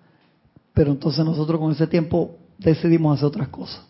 Pero 0.74 0.92
entonces 0.92 1.26
nosotros 1.26 1.60
con 1.60 1.72
ese 1.72 1.88
tiempo 1.88 2.38
decidimos 2.58 3.18
hacer 3.18 3.28
otras 3.28 3.50
cosas. 3.50 3.84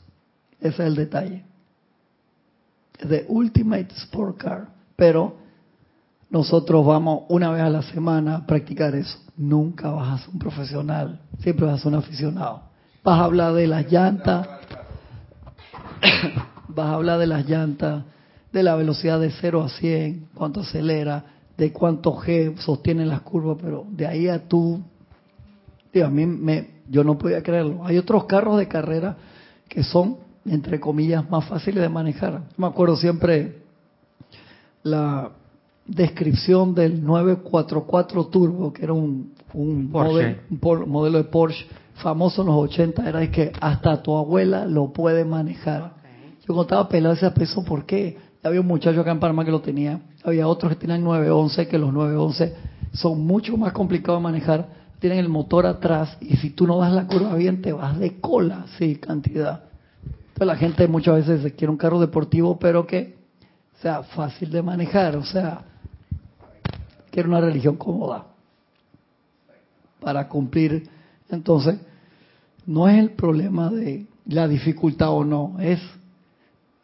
Ese 0.59 0.81
es 0.81 0.87
el 0.87 0.95
detalle. 0.95 1.43
De 3.03 3.25
Ultimate 3.27 3.93
Sport 3.95 4.37
Car, 4.37 4.69
pero 5.01 5.33
nosotros 6.29 6.85
vamos 6.85 7.23
una 7.29 7.49
vez 7.49 7.63
a 7.63 7.71
la 7.71 7.81
semana 7.81 8.35
a 8.35 8.45
practicar 8.45 8.93
eso. 8.93 9.17
Nunca 9.35 9.89
vas 9.89 10.09
a 10.09 10.17
ser 10.23 10.29
un 10.35 10.37
profesional, 10.37 11.21
siempre 11.39 11.65
vas 11.65 11.79
a 11.79 11.83
ser 11.83 11.87
un 11.87 11.95
aficionado. 11.95 12.61
Vas 13.03 13.19
a 13.19 13.23
hablar 13.23 13.53
de 13.55 13.65
las 13.65 13.91
llantas, 13.91 14.47
vas 16.67 16.85
a 16.85 16.93
hablar 16.93 17.17
de 17.17 17.25
las 17.25 17.49
llantas, 17.49 18.03
de 18.53 18.61
la 18.61 18.75
velocidad 18.75 19.19
de 19.19 19.31
0 19.31 19.63
a 19.63 19.69
100, 19.69 20.27
cuánto 20.35 20.59
acelera, 20.59 21.23
de 21.57 21.73
cuánto 21.73 22.15
G 22.17 22.55
sostiene 22.59 23.03
las 23.03 23.21
curvas, 23.21 23.57
pero 23.59 23.87
de 23.89 24.05
ahí 24.05 24.27
a 24.27 24.47
tú, 24.47 24.83
a 25.95 26.09
mí 26.09 26.27
me, 26.27 26.83
yo 26.87 27.03
no 27.03 27.17
podía 27.17 27.41
creerlo. 27.41 27.87
Hay 27.87 27.97
otros 27.97 28.25
carros 28.25 28.59
de 28.59 28.67
carrera 28.67 29.17
que 29.67 29.81
son, 29.81 30.17
entre 30.45 30.79
comillas, 30.79 31.27
más 31.27 31.45
fáciles 31.45 31.81
de 31.81 31.89
manejar. 31.89 32.43
Me 32.55 32.67
acuerdo 32.67 32.95
siempre 32.97 33.60
la 34.83 35.31
descripción 35.85 36.73
del 36.73 37.03
944 37.03 38.25
Turbo, 38.27 38.73
que 38.73 38.83
era 38.83 38.93
un, 38.93 39.33
un, 39.53 39.91
modelo, 39.91 40.37
un 40.49 40.89
modelo 40.89 41.17
de 41.17 41.23
Porsche 41.25 41.65
famoso 41.95 42.41
en 42.41 42.47
los 42.47 42.55
80, 42.55 43.07
era 43.07 43.31
que 43.31 43.51
hasta 43.59 44.01
tu 44.01 44.15
abuela 44.15 44.65
lo 44.65 44.91
puede 44.91 45.25
manejar. 45.25 45.93
Yo 46.47 46.55
contaba 46.55 46.87
pelado 46.89 47.13
ese 47.13 47.29
peso, 47.31 47.63
¿por 47.63 47.85
qué? 47.85 48.17
Había 48.43 48.61
un 48.61 48.67
muchacho 48.67 49.01
acá 49.01 49.11
en 49.11 49.19
Panamá 49.19 49.45
que 49.45 49.51
lo 49.51 49.61
tenía. 49.61 50.01
Había 50.23 50.47
otros 50.47 50.73
que 50.73 50.79
tenían 50.79 51.03
911, 51.03 51.67
que 51.67 51.77
los 51.77 51.93
911 51.93 52.55
son 52.93 53.25
mucho 53.25 53.55
más 53.57 53.73
complicados 53.73 54.19
de 54.19 54.23
manejar. 54.23 54.67
Tienen 54.99 55.19
el 55.19 55.29
motor 55.29 55.65
atrás 55.65 56.17
y 56.21 56.37
si 56.37 56.51
tú 56.51 56.65
no 56.65 56.77
das 56.77 56.91
la 56.93 57.07
curva 57.07 57.35
bien, 57.35 57.61
te 57.61 57.71
vas 57.71 57.99
de 57.99 58.19
cola, 58.19 58.65
sí, 58.77 58.95
cantidad. 58.95 59.63
Entonces 60.03 60.47
la 60.47 60.55
gente 60.55 60.87
muchas 60.87 61.27
veces 61.27 61.53
quiere 61.53 61.71
un 61.71 61.77
carro 61.77 61.99
deportivo, 61.99 62.57
pero 62.57 62.87
que 62.87 63.20
sea 63.81 64.03
fácil 64.03 64.51
de 64.51 64.61
manejar. 64.61 65.15
O 65.15 65.25
sea, 65.25 65.61
quiere 67.09 67.29
una 67.29 67.41
religión 67.41 67.77
cómoda 67.77 68.25
para 69.99 70.27
cumplir. 70.27 70.89
Entonces, 71.29 71.79
no 72.65 72.87
es 72.87 72.99
el 72.99 73.11
problema 73.11 73.69
de 73.69 74.05
la 74.25 74.47
dificultad 74.47 75.09
o 75.11 75.23
no, 75.23 75.57
es 75.59 75.79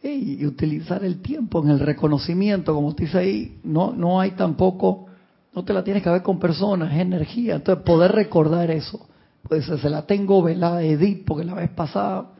y 0.04 0.46
utilizar 0.46 1.04
el 1.04 1.22
tiempo 1.22 1.62
en 1.64 1.70
el 1.70 1.80
reconocimiento, 1.80 2.74
como 2.74 2.90
usted 2.90 3.06
dice 3.06 3.18
ahí, 3.18 3.60
no, 3.64 3.92
no 3.92 4.22
hay 4.22 4.32
tampoco, 4.32 5.08
no 5.54 5.66
te 5.66 5.74
la 5.74 5.84
tienes 5.84 6.04
que 6.04 6.10
ver 6.10 6.22
con 6.22 6.40
personas, 6.40 6.94
es 6.94 7.00
energía. 7.00 7.56
Entonces, 7.56 7.84
poder 7.84 8.12
recordar 8.14 8.72
eso. 8.72 9.06
Pues 9.44 9.66
se 9.66 9.90
la 9.90 10.06
tengo 10.06 10.42
velada 10.42 10.84
Edith, 10.84 11.26
porque 11.26 11.44
la 11.44 11.56
vez 11.56 11.70
pasada 11.72 12.32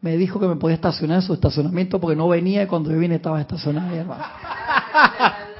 me 0.00 0.16
dijo 0.16 0.40
que 0.40 0.46
me 0.46 0.56
podía 0.56 0.76
estacionar 0.76 1.16
en 1.16 1.22
su 1.22 1.34
estacionamiento 1.34 2.00
porque 2.00 2.16
no 2.16 2.28
venía 2.28 2.62
y 2.62 2.66
cuando 2.66 2.90
yo 2.90 2.98
vine 2.98 3.16
estaba 3.16 3.40
estacionada, 3.40 3.94
hermano. 3.94 4.24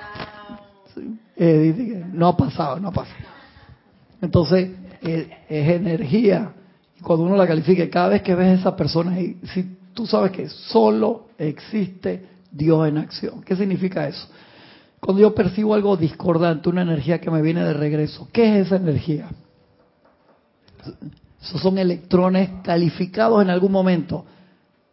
Edith, 1.36 2.04
no 2.12 2.28
ha 2.28 2.36
pasado, 2.36 2.80
no 2.80 2.88
ha 2.88 2.92
pasado. 2.92 3.18
Entonces, 4.20 4.70
es, 5.02 5.26
es 5.48 5.68
energía. 5.68 6.52
Y 6.98 7.02
cuando 7.02 7.24
uno 7.24 7.36
la 7.36 7.46
califique, 7.46 7.88
cada 7.88 8.08
vez 8.08 8.22
que 8.22 8.34
ves 8.34 8.48
a 8.48 8.60
esa 8.60 8.76
persona, 8.76 9.16
si 9.16 9.76
tú 9.94 10.06
sabes 10.06 10.32
que 10.32 10.48
solo 10.48 11.28
existe 11.38 12.26
Dios 12.50 12.88
en 12.88 12.98
acción. 12.98 13.42
¿Qué 13.42 13.56
significa 13.56 14.08
eso? 14.08 14.28
Cuando 15.00 15.22
yo 15.22 15.34
percibo 15.34 15.74
algo 15.74 15.96
discordante, 15.96 16.68
una 16.68 16.82
energía 16.82 17.20
que 17.20 17.30
me 17.30 17.40
viene 17.40 17.64
de 17.64 17.72
regreso, 17.72 18.28
¿qué 18.32 18.60
es 18.60 18.66
esa 18.66 18.76
energía? 18.76 19.28
Esos 21.42 21.60
son 21.60 21.78
electrones 21.78 22.50
calificados 22.62 23.42
en 23.42 23.50
algún 23.50 23.72
momento. 23.72 24.24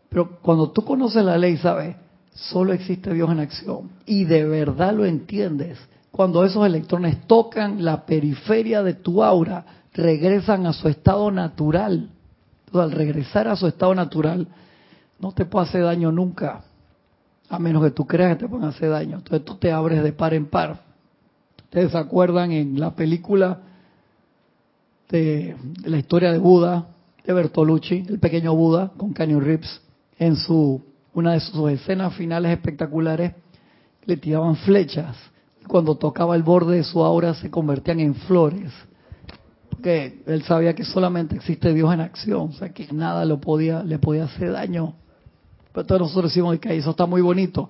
Pero 0.10 0.40
cuando 0.42 0.72
tú 0.72 0.84
conoces 0.84 1.24
la 1.24 1.38
ley, 1.38 1.58
sabes, 1.58 1.96
solo 2.34 2.74
existe 2.74 3.14
Dios 3.14 3.30
en 3.30 3.40
acción. 3.40 3.90
Y 4.06 4.24
de 4.24 4.46
verdad 4.46 4.94
lo 4.94 5.06
entiendes. 5.06 5.78
Cuando 6.12 6.44
esos 6.46 6.66
electrones 6.66 7.28
tocan 7.28 7.84
la 7.84 8.06
periferia 8.06 8.82
de 8.82 8.94
tu 8.94 9.24
aura, 9.24 9.66
regresan 9.94 10.66
a 10.66 10.74
su 10.74 10.88
estado 10.88 11.30
natural. 11.32 12.10
Entonces, 12.66 12.92
al 12.92 12.98
regresar 12.98 13.48
a 13.48 13.56
su 13.56 13.68
estado 13.68 13.94
natural, 13.94 14.48
no 15.20 15.32
te 15.32 15.46
puede 15.46 15.68
hacer 15.68 15.84
daño 15.84 16.12
nunca, 16.12 16.62
a 17.50 17.60
menos 17.60 17.84
que 17.84 17.92
tú 17.92 18.06
creas 18.06 18.36
que 18.36 18.44
te 18.44 18.50
pueden 18.50 18.68
hacer 18.68 18.90
daño. 18.90 19.18
Entonces 19.18 19.44
tú 19.46 19.56
te 19.56 19.72
abres 19.72 20.04
de 20.04 20.14
par 20.14 20.34
en 20.34 20.46
par. 20.48 20.82
Ustedes 21.64 21.92
se 21.92 21.98
acuerdan 21.98 22.52
en 22.52 22.80
la 22.80 22.96
película 22.96 23.60
de, 25.10 25.56
la 25.86 25.98
historia 25.98 26.32
de 26.32 26.38
Buda, 26.38 26.88
de 27.26 27.34
Bertolucci, 27.34 28.06
el 28.08 28.20
pequeño 28.20 28.56
Buda, 28.56 28.92
con 28.98 29.14
Canyon 29.14 29.44
Rips, 29.44 29.82
en 30.20 30.36
su 30.36 30.82
una 31.14 31.34
de 31.34 31.40
sus 31.40 31.72
escenas 31.72 32.14
finales 32.14 32.52
espectaculares, 32.52 33.34
le 34.06 34.18
tiraban 34.18 34.56
flechas. 34.56 35.16
Cuando 35.68 35.96
tocaba 35.96 36.36
el 36.36 36.44
borde 36.44 36.78
de 36.78 36.84
su 36.84 37.04
aura 37.04 37.34
se 37.34 37.50
convertían 37.50 38.00
en 38.00 38.14
flores. 38.14 38.72
Porque 39.70 40.22
él 40.28 40.44
sabía 40.44 40.76
que 40.76 40.84
solamente 40.84 41.36
existe 41.36 41.74
Dios 41.74 41.92
en 41.94 42.02
acción, 42.02 42.50
o 42.50 42.54
sea 42.54 42.70
que 42.70 42.88
nada 42.94 43.26
lo 43.26 43.42
podía, 43.42 43.84
le 43.84 43.98
podía 44.00 44.26
hacer 44.26 44.52
daño 44.52 44.96
pero 45.78 45.86
todos 45.86 46.02
nosotros 46.02 46.34
decimos 46.34 46.58
que 46.58 46.76
eso 46.76 46.90
está 46.90 47.06
muy 47.06 47.22
bonito, 47.22 47.70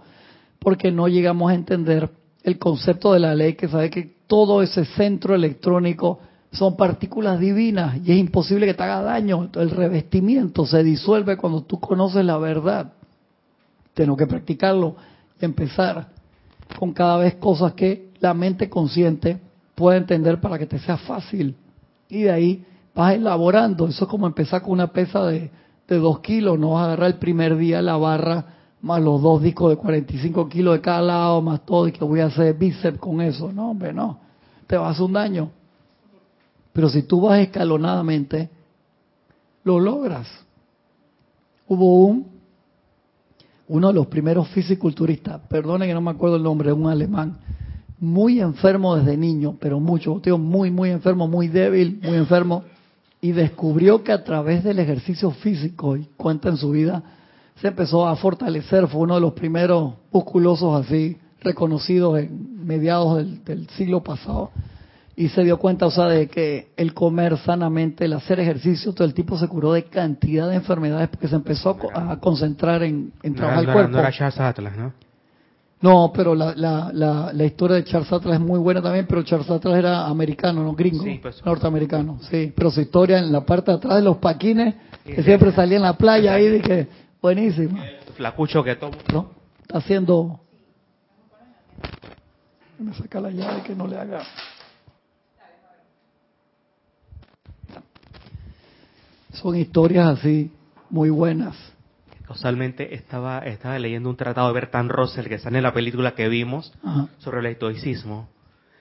porque 0.60 0.94
no 0.94 1.10
llegamos 1.10 1.52
a 1.52 1.56
entender 1.56 2.10
el 2.42 2.58
concepto 2.58 3.12
de 3.12 3.20
la 3.20 3.36
ley 3.36 3.56
que 3.56 3.68
sabe 3.68 3.90
que 3.90 4.16
todo 4.28 4.62
ese 4.62 4.86
centro 4.86 5.36
electrónico 5.36 6.22
son 6.52 6.78
partículas 6.78 7.40
divinas 7.40 7.98
y 8.04 8.12
es 8.12 8.18
imposible 8.18 8.66
que 8.66 8.74
te 8.74 8.84
haga 8.84 9.02
daño. 9.02 9.50
El 9.56 9.70
revestimiento 9.70 10.66
se 10.66 10.84
disuelve 10.84 11.38
cuando 11.38 11.62
tú 11.64 11.80
conoces 11.80 12.24
la 12.26 12.38
verdad. 12.38 12.94
Tengo 13.94 14.16
que 14.16 14.28
practicarlo 14.28 14.96
y 15.40 15.46
empezar 15.46 16.10
con 16.80 16.94
cada 16.94 17.18
vez 17.18 17.36
cosas 17.36 17.74
que 17.74 18.12
la 18.20 18.34
mente 18.34 18.70
consciente 18.70 19.40
pueda 19.76 19.98
entender 19.98 20.40
para 20.40 20.58
que 20.58 20.66
te 20.66 20.80
sea 20.80 20.98
fácil. 20.98 21.56
Y 22.10 22.24
de 22.24 22.32
ahí 22.32 22.66
vas 22.96 23.14
elaborando. 23.14 23.88
Eso 23.88 24.06
es 24.06 24.10
como 24.10 24.28
empezar 24.28 24.62
con 24.62 24.72
una 24.72 24.88
pesa 24.88 25.26
de 25.26 25.52
de 25.88 25.98
dos 25.98 26.20
kilos, 26.20 26.60
no 26.60 26.72
vas 26.72 26.84
a 26.84 26.86
agarrar 26.88 27.08
el 27.08 27.16
primer 27.16 27.56
día 27.56 27.82
la 27.82 27.98
barra 27.98 28.46
más 28.82 29.02
los 29.02 29.22
dos 29.22 29.42
discos 29.42 29.72
de 29.72 29.78
45 29.78 30.48
kilos 30.50 30.76
de 30.76 30.82
cada 30.82 31.02
lado, 31.02 31.42
más 31.42 31.66
todo, 31.66 31.88
y 31.88 31.92
que 31.92 32.04
voy 32.06 32.20
a 32.20 32.28
hacer 32.28 32.54
bíceps 32.54 33.00
con 33.00 33.22
eso. 33.22 33.52
No, 33.52 33.72
hombre, 33.72 33.92
no. 33.92 34.20
Te 34.68 34.78
va 34.78 34.88
a 34.88 34.92
hacer 34.92 35.04
un 35.04 35.14
daño. 35.14 35.50
Pero 36.78 36.90
si 36.90 37.02
tú 37.02 37.22
vas 37.22 37.40
escalonadamente, 37.40 38.52
lo 39.64 39.80
logras. 39.80 40.28
Hubo 41.68 42.06
un, 42.06 42.28
uno 43.68 43.88
de 43.88 43.94
los 43.96 44.06
primeros 44.06 44.48
fisiculturistas, 44.50 45.42
perdone 45.50 45.88
que 45.88 45.94
no 45.96 46.02
me 46.02 46.12
acuerdo 46.12 46.36
el 46.36 46.44
nombre, 46.44 46.72
un 46.72 46.88
alemán, 46.88 47.40
muy 48.00 48.40
enfermo 48.40 48.96
desde 48.96 49.18
niño, 49.18 49.58
pero 49.60 49.80
mucho, 49.80 50.20
tío, 50.22 50.38
muy, 50.38 50.70
muy 50.70 50.92
enfermo, 50.92 51.28
muy 51.28 51.48
débil, 51.48 52.00
muy 52.04 52.16
enfermo, 52.16 52.64
y 53.22 53.32
descubrió 53.32 54.04
que 54.04 54.12
a 54.12 54.24
través 54.24 54.64
del 54.64 54.78
ejercicio 54.78 55.32
físico, 55.32 55.98
y 55.98 56.06
cuenta 56.16 56.50
en 56.50 56.58
su 56.58 56.70
vida, 56.70 57.02
se 57.60 57.70
empezó 57.70 58.08
a 58.08 58.16
fortalecer, 58.18 58.88
fue 58.88 59.02
uno 59.02 59.16
de 59.16 59.22
los 59.22 59.34
primeros 59.34 59.96
musculosos 60.12 60.86
así 60.86 61.18
reconocidos 61.42 62.20
en 62.20 62.64
mediados 62.68 63.26
del 63.46 63.68
siglo 63.70 64.04
pasado, 64.04 64.52
y 65.20 65.30
se 65.30 65.44
dio 65.44 65.58
cuenta, 65.58 65.88
o 65.88 65.92
sea, 65.92 66.06
de 66.06 66.28
que 66.28 66.68
el 66.78 66.94
comer 66.94 67.40
sanamente, 67.40 68.06
el 68.06 68.14
hacer 68.14 68.40
ejercicio, 68.40 68.94
todo 68.94 69.04
el 69.04 69.16
tipo 69.16 69.36
se 69.36 69.48
curó 69.48 69.74
de 69.74 69.86
cantidad 69.86 70.48
de 70.48 70.58
enfermedades 70.58 71.10
porque 71.10 71.28
se 71.28 71.36
empezó 71.36 71.76
a, 71.92 72.20
concentrar 72.20 72.84
en, 72.84 73.12
en 73.24 73.34
trabajar 73.34 73.64
no, 73.64 73.70
el 73.70 73.74
cuerpo. 73.74 73.92
No 73.94 74.00
era 74.00 74.12
Charles 74.12 74.40
Atlas, 74.40 74.78
¿no? 74.78 74.94
No, 75.82 76.12
pero 76.14 76.36
la, 76.36 76.54
la, 76.56 76.92
la, 76.94 77.34
la, 77.34 77.44
historia 77.46 77.78
de 77.78 77.84
Charles 77.84 78.14
Atlas 78.14 78.36
es 78.36 78.40
muy 78.40 78.60
buena 78.60 78.80
también, 78.80 79.08
pero 79.08 79.24
Charles 79.24 79.50
Atlas 79.50 79.76
era 79.76 80.06
americano, 80.06 80.64
no 80.64 80.74
gringo, 80.74 81.04
Sí, 81.04 81.20
pues. 81.20 81.44
norteamericano, 81.44 82.20
sí. 82.30 82.54
Pero 82.56 82.70
su 82.70 82.82
historia 82.82 83.18
en 83.18 83.32
la 83.32 83.42
parte 83.42 83.72
de 83.72 83.78
atrás 83.78 83.96
de 83.96 84.04
los 84.04 84.18
paquines, 84.18 84.76
que 85.04 85.24
siempre 85.24 85.52
salía 85.52 85.78
en 85.78 85.84
la 85.84 85.94
playa 85.94 86.36
ahí, 86.36 86.48
dije, 86.48 86.88
buenísima. 87.20 87.84
Flacucho 88.16 88.64
que 88.64 88.76
todo. 88.76 88.92
¿No? 89.12 89.32
Está 89.64 89.80
haciendo... 89.80 90.42
Me 92.78 92.94
saca 92.94 93.20
la 93.20 93.32
llave 93.32 93.64
que 93.64 93.74
no 93.74 93.88
le 93.88 93.98
haga... 93.98 94.22
Son 99.42 99.56
historias 99.56 100.08
así, 100.08 100.52
muy 100.90 101.12
buenas. 101.12 101.56
Casualmente 102.28 102.96
estaba, 102.96 103.40
estaba 103.40 103.78
leyendo 103.78 104.10
un 104.10 104.18
tratado 104.18 104.48
de 104.48 104.54
Bertrand 104.56 104.90
Russell 104.90 105.28
que 105.28 105.38
sale 105.38 105.58
en 105.58 105.64
la 105.64 105.74
película 105.74 106.16
que 106.16 106.28
vimos 106.28 106.74
Ajá. 106.84 107.08
sobre 107.20 107.40
el 107.42 107.46
estoicismo. 107.46 108.30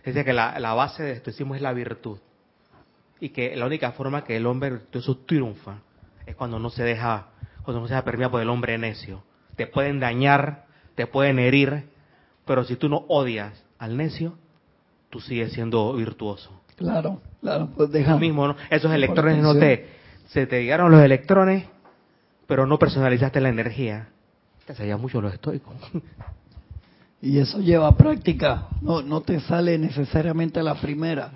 Decía 0.02 0.24
que 0.24 0.32
la, 0.32 0.58
la 0.58 0.72
base 0.72 1.02
del 1.02 1.16
estoicismo 1.16 1.54
es 1.54 1.60
la 1.60 1.74
virtud. 1.74 2.18
Y 3.20 3.30
que 3.30 3.54
la 3.54 3.66
única 3.66 3.92
forma 3.92 4.24
que 4.24 4.38
el 4.38 4.46
hombre 4.46 4.70
virtuoso 4.70 5.18
triunfa 5.18 5.80
es 6.24 6.34
cuando 6.34 6.58
no 6.58 6.70
se 6.70 6.84
deja, 6.84 7.26
cuando 7.62 7.82
no 7.82 7.86
se 7.86 7.92
deja 7.92 8.04
permear 8.04 8.30
por 8.30 8.40
el 8.40 8.48
hombre 8.48 8.78
necio. 8.78 9.22
Te 9.56 9.66
pueden 9.66 10.00
dañar, 10.00 10.64
te 10.94 11.06
pueden 11.06 11.38
herir, 11.38 11.84
pero 12.46 12.64
si 12.64 12.76
tú 12.76 12.88
no 12.88 13.04
odias 13.08 13.62
al 13.78 13.98
necio, 13.98 14.38
tú 15.10 15.20
sigues 15.20 15.52
siendo 15.52 15.92
virtuoso. 15.92 16.62
Claro, 16.76 17.20
claro, 17.42 17.68
pues 17.76 17.90
deja. 17.90 18.12
Lo 18.12 18.18
mismo, 18.18 18.48
¿no? 18.48 18.56
Esos 18.70 18.92
electrones 18.92 19.42
no 19.42 19.54
te, 19.54 19.96
se 20.28 20.46
te 20.46 20.62
llegaron 20.62 20.90
los 20.90 21.02
electrones, 21.02 21.64
pero 22.46 22.66
no 22.66 22.78
personalizaste 22.78 23.40
la 23.40 23.48
energía. 23.48 24.08
Te 24.66 24.74
sabía 24.74 24.96
mucho 24.96 25.20
los 25.20 25.32
estoicos. 25.32 25.74
Y 27.22 27.38
eso 27.38 27.60
lleva 27.60 27.96
práctica, 27.96 28.68
no, 28.82 29.00
no 29.02 29.22
te 29.22 29.40
sale 29.40 29.78
necesariamente 29.78 30.62
la 30.62 30.74
primera. 30.74 31.32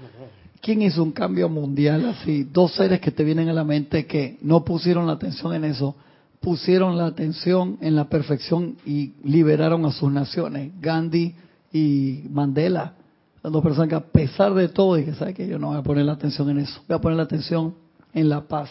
¿Quién 0.61 0.83
hizo 0.83 1.03
un 1.03 1.13
cambio 1.13 1.49
mundial 1.49 2.05
así? 2.07 2.45
Dos 2.45 2.75
seres 2.75 3.01
que 3.01 3.11
te 3.11 3.25
vienen 3.25 3.49
a 3.49 3.55
la 3.55 3.65
mente 3.65 4.07
que 4.07 4.39
no 4.43 4.63
pusieron 4.63 5.07
la 5.07 5.15
atención 5.15 5.55
en 5.55 5.65
eso, 5.65 5.97
pusieron 6.41 6.99
la 6.99 7.07
atención 7.07 7.79
en 7.81 7.97
la 7.97 8.09
perfección 8.09 8.77
y 8.85 9.15
liberaron 9.25 9.87
a 9.87 9.91
sus 9.91 10.13
naciones, 10.13 10.73
Gandhi 10.81 11.35
y 11.73 12.25
Mandela. 12.31 12.95
Las 13.43 13.53
dos 13.53 13.63
personas 13.63 13.89
que 13.89 13.95
a 13.95 14.01
pesar 14.01 14.53
de 14.53 14.69
todo, 14.69 14.97
dije, 14.97 15.15
¿sabes 15.15 15.35
qué? 15.35 15.49
Yo 15.49 15.59
no 15.59 15.69
voy 15.69 15.79
a 15.79 15.83
poner 15.83 16.05
la 16.05 16.13
atención 16.13 16.51
en 16.51 16.59
eso, 16.59 16.83
voy 16.87 16.97
a 16.99 17.01
poner 17.01 17.17
la 17.17 17.23
atención 17.25 17.75
en 18.15 18.29
la 18.29 18.43
paz, 18.43 18.71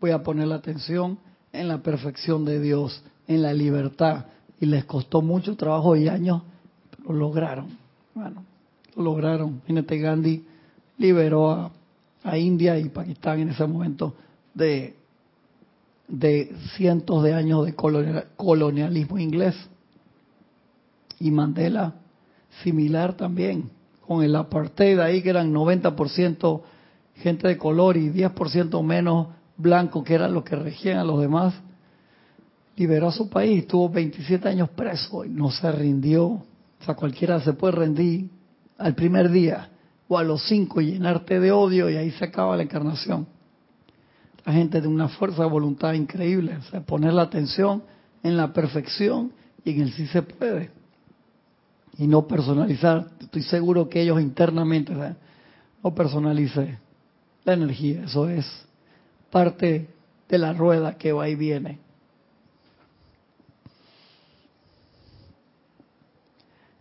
voy 0.00 0.10
a 0.10 0.22
poner 0.22 0.48
la 0.48 0.56
atención 0.56 1.18
en 1.52 1.68
la 1.68 1.78
perfección 1.82 2.44
de 2.44 2.60
Dios, 2.60 3.02
en 3.26 3.42
la 3.42 3.52
libertad. 3.52 4.26
Y 4.60 4.66
les 4.66 4.84
costó 4.84 5.22
mucho 5.22 5.56
trabajo 5.56 5.96
y 5.96 6.08
años, 6.08 6.42
pero 6.90 7.12
lo 7.12 7.20
lograron. 7.20 7.78
Bueno, 8.14 8.44
lo 8.96 9.02
lograron. 9.02 9.60
Imagínate, 9.66 9.98
Gandhi 9.98 10.44
liberó 10.98 11.70
a, 12.22 12.36
India 12.36 12.78
y 12.78 12.90
Pakistán 12.90 13.40
en 13.40 13.48
ese 13.48 13.66
momento 13.66 14.14
de, 14.52 14.94
de 16.06 16.54
cientos 16.76 17.22
de 17.22 17.32
años 17.32 17.64
de 17.64 17.74
colonia- 17.74 18.26
colonialismo 18.36 19.18
inglés. 19.18 19.54
Y 21.18 21.30
Mandela, 21.30 21.94
similar 22.62 23.14
también, 23.14 23.70
con 24.06 24.22
el 24.22 24.36
apartheid 24.36 24.98
ahí 24.98 25.22
que 25.22 25.30
eran 25.30 25.52
90% 25.54 26.60
gente 27.20 27.46
de 27.46 27.56
color 27.56 27.96
y 27.96 28.10
10% 28.10 28.82
menos 28.82 29.28
blanco 29.56 30.02
que 30.02 30.14
eran 30.14 30.34
los 30.34 30.44
que 30.44 30.56
regían 30.56 30.98
a 30.98 31.04
los 31.04 31.20
demás, 31.20 31.54
liberó 32.76 33.08
a 33.08 33.12
su 33.12 33.28
país, 33.28 33.60
estuvo 33.60 33.88
27 33.88 34.48
años 34.48 34.70
preso 34.70 35.24
y 35.24 35.28
no 35.28 35.50
se 35.50 35.70
rindió. 35.70 36.26
O 36.26 36.84
sea, 36.84 36.94
cualquiera 36.94 37.40
se 37.40 37.52
puede 37.52 37.72
rendir 37.72 38.30
al 38.78 38.94
primer 38.94 39.30
día 39.30 39.68
o 40.08 40.18
a 40.18 40.24
los 40.24 40.42
cinco 40.48 40.80
y 40.80 40.92
llenarte 40.92 41.38
de 41.38 41.52
odio 41.52 41.90
y 41.90 41.96
ahí 41.96 42.10
se 42.12 42.24
acaba 42.24 42.56
la 42.56 42.62
encarnación. 42.62 43.26
La 44.46 44.54
gente 44.54 44.80
de 44.80 44.88
una 44.88 45.08
fuerza 45.08 45.42
de 45.42 45.50
voluntad 45.50 45.92
increíble, 45.92 46.56
o 46.56 46.62
sea, 46.62 46.80
poner 46.80 47.12
la 47.12 47.22
atención 47.22 47.82
en 48.22 48.36
la 48.36 48.52
perfección 48.52 49.32
y 49.64 49.72
en 49.72 49.82
el 49.82 49.92
sí 49.92 50.06
se 50.06 50.22
puede. 50.22 50.70
Y 51.98 52.06
no 52.06 52.26
personalizar. 52.26 53.10
Estoy 53.20 53.42
seguro 53.42 53.90
que 53.90 54.00
ellos 54.00 54.20
internamente, 54.22 54.94
no 55.82 55.94
personalice 55.94 56.78
la 57.44 57.54
energía, 57.54 58.04
eso 58.04 58.28
es 58.28 58.46
parte 59.30 59.88
de 60.28 60.38
la 60.38 60.52
rueda 60.52 60.96
que 60.96 61.12
va 61.12 61.28
y 61.28 61.34
viene. 61.34 61.78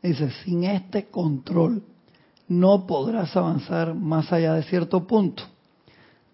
Dice, 0.01 0.31
sin 0.43 0.63
este 0.63 1.07
control 1.07 1.83
no 2.47 2.87
podrás 2.87 3.35
avanzar 3.35 3.93
más 3.93 4.31
allá 4.31 4.53
de 4.53 4.63
cierto 4.63 5.05
punto, 5.05 5.43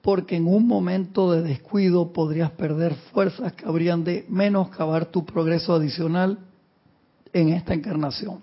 porque 0.02 0.36
en 0.36 0.46
un 0.48 0.68
momento 0.68 1.32
de 1.32 1.42
descuido 1.42 2.14
podrías 2.14 2.52
perder 2.52 2.94
fuerzas 3.12 3.54
que 3.54 3.66
habrían 3.66 4.04
de 4.04 4.26
menoscabar 4.30 5.08
tu 5.08 5.26
progreso 5.26 5.74
adicional 5.74 6.38
en 7.34 7.50
esta 7.50 7.74
encarnación. 7.74 8.42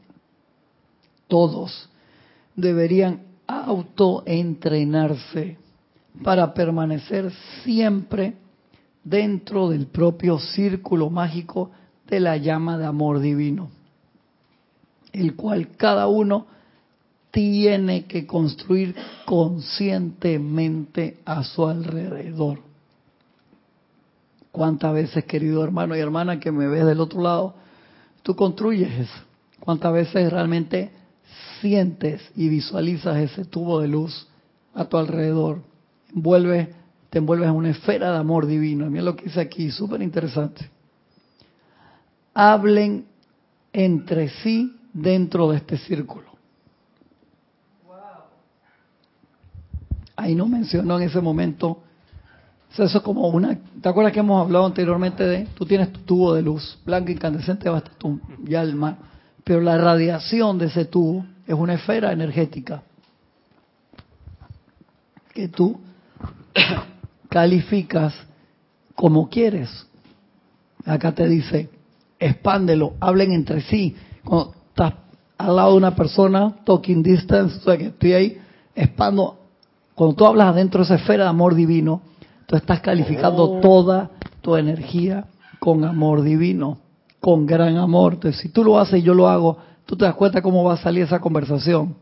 Todos 1.28 1.88
deberían 2.56 3.22
autoentrenarse 3.46 5.56
para 6.22 6.53
permanecer 6.53 7.33
siempre 7.64 8.35
dentro 9.05 9.68
del 9.70 9.87
propio 9.87 10.38
círculo 10.38 11.11
mágico 11.11 11.70
de 12.09 12.20
la 12.20 12.37
llama 12.37 12.79
de 12.79 12.87
amor 12.87 13.20
divino, 13.20 13.70
el 15.12 15.35
cual 15.35 15.77
cada 15.77 16.07
uno 16.07 16.46
tiene 17.31 18.05
que 18.05 18.27
construir 18.27 18.94
conscientemente 19.25 21.18
a 21.25 21.42
su 21.42 21.66
alrededor. 21.66 22.61
¿Cuántas 24.53 24.92
veces, 24.92 25.25
querido 25.25 25.64
hermano 25.64 25.96
y 25.96 26.01
hermana 26.01 26.38
que 26.38 26.53
me 26.53 26.68
ves 26.68 26.85
del 26.85 27.01
otro 27.01 27.22
lado, 27.22 27.55
tú 28.22 28.37
construyes 28.37 28.92
eso? 28.92 29.25
¿Cuántas 29.59 29.94
veces 29.94 30.31
realmente 30.31 30.90
sientes 31.61 32.20
y 32.37 32.48
visualizas 32.48 33.16
ese 33.16 33.46
tubo 33.46 33.81
de 33.81 33.88
luz 33.88 34.29
a 34.75 34.85
tu 34.85 34.98
alrededor? 34.98 35.62
Envuelve, 36.14 36.75
te 37.11 37.18
envuelves 37.18 37.48
en 37.48 37.55
una 37.55 37.70
esfera 37.70 38.12
de 38.12 38.18
amor 38.18 38.46
divino. 38.46 38.88
Mira 38.90 39.05
lo 39.05 39.16
que 39.16 39.25
dice 39.25 39.40
aquí, 39.40 39.70
súper 39.70 40.03
interesante. 40.03 40.70
Hablen 42.35 43.07
entre 43.73 44.29
sí 44.29 44.77
dentro 44.92 45.50
de 45.50 45.58
este 45.58 45.79
círculo. 45.79 46.33
Ahí 50.17 50.35
no 50.35 50.46
mencionó 50.46 50.98
en 50.98 51.08
ese 51.08 51.21
momento. 51.21 51.83
eso 52.71 52.85
es 52.85 53.00
como 53.02 53.29
una. 53.29 53.58
¿Te 53.81 53.88
acuerdas 53.88 54.13
que 54.13 54.21
hemos 54.21 54.44
hablado 54.44 54.67
anteriormente 54.67 55.25
de. 55.25 55.46
Tú 55.54 55.67
tienes 55.67 55.92
tu 55.92 56.00
tubo 56.00 56.35
de 56.35 56.42
luz 56.42 56.79
blanco 56.85 57.10
incandescente, 57.10 57.69
hasta 57.69 57.90
tu, 57.92 58.21
mar. 58.75 58.98
Pero 59.42 59.60
la 59.60 59.79
radiación 59.79 60.58
de 60.58 60.67
ese 60.67 60.85
tubo 60.85 61.25
es 61.46 61.54
una 61.54 61.75
esfera 61.75 62.13
energética 62.13 62.83
que 65.33 65.48
tú 65.48 65.81
calificas 67.29 68.15
como 68.94 69.29
quieres. 69.29 69.87
Acá 70.85 71.13
te 71.13 71.29
dice, 71.29 71.71
expándelo, 72.19 72.94
hablen 73.00 73.33
entre 73.33 73.61
sí. 73.63 73.96
Cuando 74.25 74.55
estás 74.69 74.94
al 75.38 75.57
lado 75.57 75.73
de 75.73 75.77
una 75.79 75.94
persona, 75.94 76.57
talking 76.65 77.03
distance, 77.03 77.57
o 77.59 77.61
sea 77.61 77.77
que 77.77 77.87
estoy 77.87 78.13
ahí, 78.13 78.38
expando. 78.75 79.38
Cuando 79.94 80.17
tú 80.17 80.27
hablas 80.27 80.48
adentro 80.48 80.79
de 80.81 80.85
esa 80.85 80.94
esfera 80.96 81.25
de 81.25 81.31
amor 81.31 81.55
divino, 81.55 82.03
tú 82.46 82.57
estás 82.57 82.81
calificando 82.81 83.44
Oh. 83.44 83.61
toda 83.61 84.11
tu 84.40 84.57
energía 84.57 85.27
con 85.59 85.85
amor 85.85 86.23
divino. 86.23 86.79
con 87.21 87.46
gran 87.46 87.77
amor. 87.77 88.15
Entonces, 88.15 88.40
si 88.40 88.48
tú 88.48 88.65
lo 88.65 88.81
haces 88.81 88.98
y 88.98 89.03
yo 89.03 89.15
lo 89.15 89.29
hago, 89.29 89.57
tú 89.87 89.96
te 89.96 90.05
das 90.05 90.15
cuenta 90.17 90.42
cómo 90.42 90.65
va 90.65 90.75
a 90.75 90.77
salir 90.77 91.05
esa 91.05 91.21
conversación. 91.21 91.94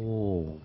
Oh. 0.00 0.56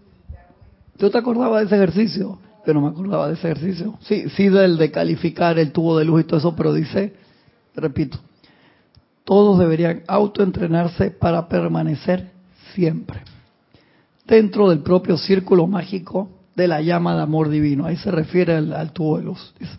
¿Tú 1.04 1.10
te 1.10 1.18
acordabas 1.18 1.60
de 1.60 1.66
ese 1.66 1.76
ejercicio? 1.76 2.40
Yo 2.66 2.74
no 2.74 2.80
me 2.80 2.88
acordaba 2.88 3.28
de 3.28 3.34
ese 3.34 3.52
ejercicio. 3.52 3.98
Sí, 4.04 4.30
sí 4.38 4.48
del 4.48 4.78
de 4.78 4.90
calificar 4.90 5.60
el 5.60 5.74
tubo 5.74 5.98
de 5.98 6.06
luz 6.06 6.22
y 6.22 6.24
todo 6.24 6.40
eso, 6.40 6.56
pero 6.56 6.74
dice, 6.74 7.14
repito, 7.76 8.20
todos 9.26 9.60
deberían 9.60 10.04
autoentrenarse 10.08 11.12
para 11.12 11.50
permanecer 11.50 12.32
siempre 12.74 13.20
dentro 14.26 14.70
del 14.70 14.80
propio 14.80 15.18
círculo 15.18 15.68
mágico 15.68 16.30
de 16.56 16.70
la 16.70 16.80
llama 16.80 17.18
de 17.18 17.24
amor 17.24 17.50
divino. 17.50 17.86
Ahí 17.86 17.98
se 17.98 18.10
refiere 18.10 18.56
al, 18.56 18.72
al 18.72 18.94
tubo 18.94 19.18
de 19.18 19.26
luz. 19.26 19.54
dice. 19.60 19.78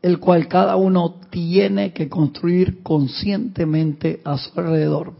El 0.00 0.18
cual 0.18 0.48
cada 0.48 0.76
uno 0.76 1.16
tiene 1.28 1.92
que 1.92 2.08
construir 2.08 2.82
conscientemente 2.82 4.22
a 4.24 4.38
su 4.38 4.58
alrededor. 4.58 5.12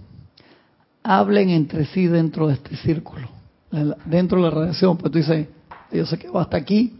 Hablen 1.02 1.50
entre 1.50 1.84
sí 1.84 2.06
dentro 2.06 2.48
de 2.48 2.54
este 2.54 2.74
círculo 2.76 3.35
dentro 3.70 4.38
de 4.38 4.44
la 4.44 4.50
radiación, 4.50 4.96
pues 4.96 5.12
tú 5.12 5.18
dices, 5.18 5.48
yo 5.92 6.06
sé 6.06 6.18
que 6.18 6.28
va 6.28 6.42
hasta 6.42 6.56
aquí, 6.56 6.94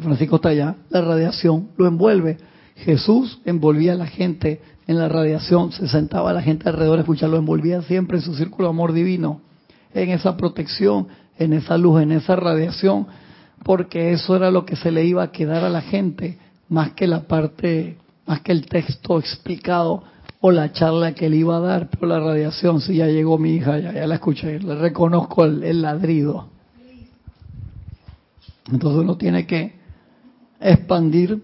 Francisco 0.00 0.36
está 0.36 0.50
allá, 0.50 0.76
la 0.88 1.02
radiación 1.02 1.68
lo 1.76 1.86
envuelve. 1.86 2.38
Jesús 2.76 3.40
envolvía 3.44 3.92
a 3.92 3.96
la 3.96 4.06
gente 4.06 4.60
en 4.86 4.98
la 4.98 5.08
radiación, 5.08 5.72
se 5.72 5.86
sentaba 5.86 6.32
la 6.32 6.42
gente 6.42 6.68
alrededor 6.68 6.98
a 6.98 7.02
escucharlo, 7.02 7.36
envolvía 7.36 7.82
siempre 7.82 8.18
en 8.18 8.22
su 8.24 8.34
círculo 8.34 8.68
de 8.68 8.70
amor 8.70 8.92
divino, 8.92 9.40
en 9.92 10.10
esa 10.10 10.36
protección, 10.36 11.08
en 11.38 11.52
esa 11.52 11.76
luz, 11.76 12.02
en 12.02 12.12
esa 12.12 12.36
radiación, 12.36 13.06
porque 13.64 14.12
eso 14.12 14.34
era 14.34 14.50
lo 14.50 14.64
que 14.64 14.76
se 14.76 14.90
le 14.90 15.04
iba 15.04 15.22
a 15.22 15.30
quedar 15.30 15.62
a 15.64 15.70
la 15.70 15.82
gente, 15.82 16.38
más 16.68 16.92
que 16.92 17.06
la 17.06 17.22
parte, 17.22 17.98
más 18.26 18.40
que 18.40 18.52
el 18.52 18.66
texto 18.66 19.18
explicado 19.18 20.02
o 20.44 20.50
la 20.50 20.72
charla 20.72 21.14
que 21.14 21.30
le 21.30 21.36
iba 21.36 21.56
a 21.56 21.60
dar, 21.60 21.88
pero 21.88 22.06
la 22.06 22.18
radiación, 22.18 22.80
si 22.80 22.96
ya 22.96 23.06
llegó 23.06 23.38
mi 23.38 23.54
hija, 23.54 23.78
ya, 23.78 23.92
ya 23.92 24.06
la 24.08 24.16
escuché, 24.16 24.58
le 24.58 24.74
reconozco 24.74 25.44
el, 25.44 25.62
el 25.62 25.82
ladrido. 25.82 26.48
Entonces 28.70 29.02
uno 29.02 29.16
tiene 29.16 29.46
que 29.46 29.76
expandir 30.60 31.40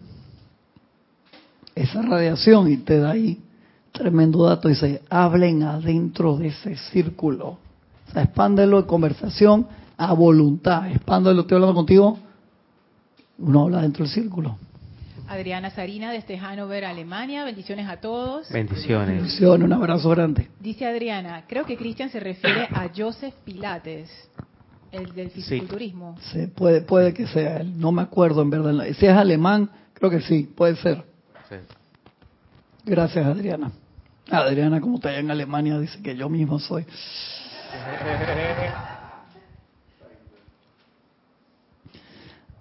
esa 1.76 2.02
radiación 2.02 2.70
y 2.72 2.78
te 2.78 2.98
da 2.98 3.10
ahí 3.10 3.40
tremendo 3.92 4.44
dato. 4.44 4.68
Dice, 4.68 5.02
hablen 5.08 5.62
adentro 5.62 6.36
de 6.36 6.48
ese 6.48 6.76
círculo. 6.90 7.58
O 8.08 8.12
sea, 8.12 8.22
expándelo 8.22 8.80
en 8.80 8.86
conversación 8.86 9.66
a 9.96 10.12
voluntad. 10.12 10.90
Expándelo, 10.90 11.42
estoy 11.42 11.56
hablando 11.56 11.74
contigo. 11.74 12.18
Uno 13.38 13.62
habla 13.62 13.82
dentro 13.82 14.04
del 14.04 14.12
círculo. 14.12 14.58
Adriana 15.28 15.70
Sarina 15.70 16.10
desde 16.10 16.38
Hannover, 16.38 16.86
Alemania. 16.86 17.44
Bendiciones 17.44 17.86
a 17.86 17.98
todos. 17.98 18.48
Bendiciones. 18.50 19.16
Bendiciones, 19.16 19.66
un 19.66 19.72
abrazo 19.74 20.08
grande. 20.10 20.48
Dice 20.58 20.86
Adriana, 20.86 21.44
creo 21.46 21.66
que 21.66 21.76
Cristian 21.76 22.08
se 22.08 22.18
refiere 22.18 22.66
a 22.72 22.88
Joseph 22.96 23.34
Pilates, 23.44 24.08
el 24.90 25.14
del 25.14 25.30
fisiculturismo. 25.30 26.16
Sí, 26.32 26.46
puede, 26.46 26.80
puede 26.80 27.12
que 27.12 27.26
sea 27.26 27.58
él. 27.58 27.78
No 27.78 27.92
me 27.92 28.00
acuerdo 28.00 28.40
en 28.40 28.48
verdad. 28.48 28.86
Si 28.98 29.04
es 29.04 29.12
alemán, 29.12 29.68
creo 29.92 30.10
que 30.10 30.22
sí, 30.22 30.50
puede 30.56 30.76
ser. 30.76 31.04
Sí. 31.50 31.56
Gracias, 32.86 33.26
Adriana. 33.26 33.70
Adriana, 34.30 34.80
como 34.80 34.96
está 34.96 35.10
allá 35.10 35.18
en 35.18 35.30
Alemania, 35.30 35.78
dice 35.78 36.00
que 36.02 36.16
yo 36.16 36.30
mismo 36.30 36.58
soy. 36.58 36.86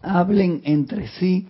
Hablen 0.02 0.62
entre 0.66 1.08
sí 1.08 1.48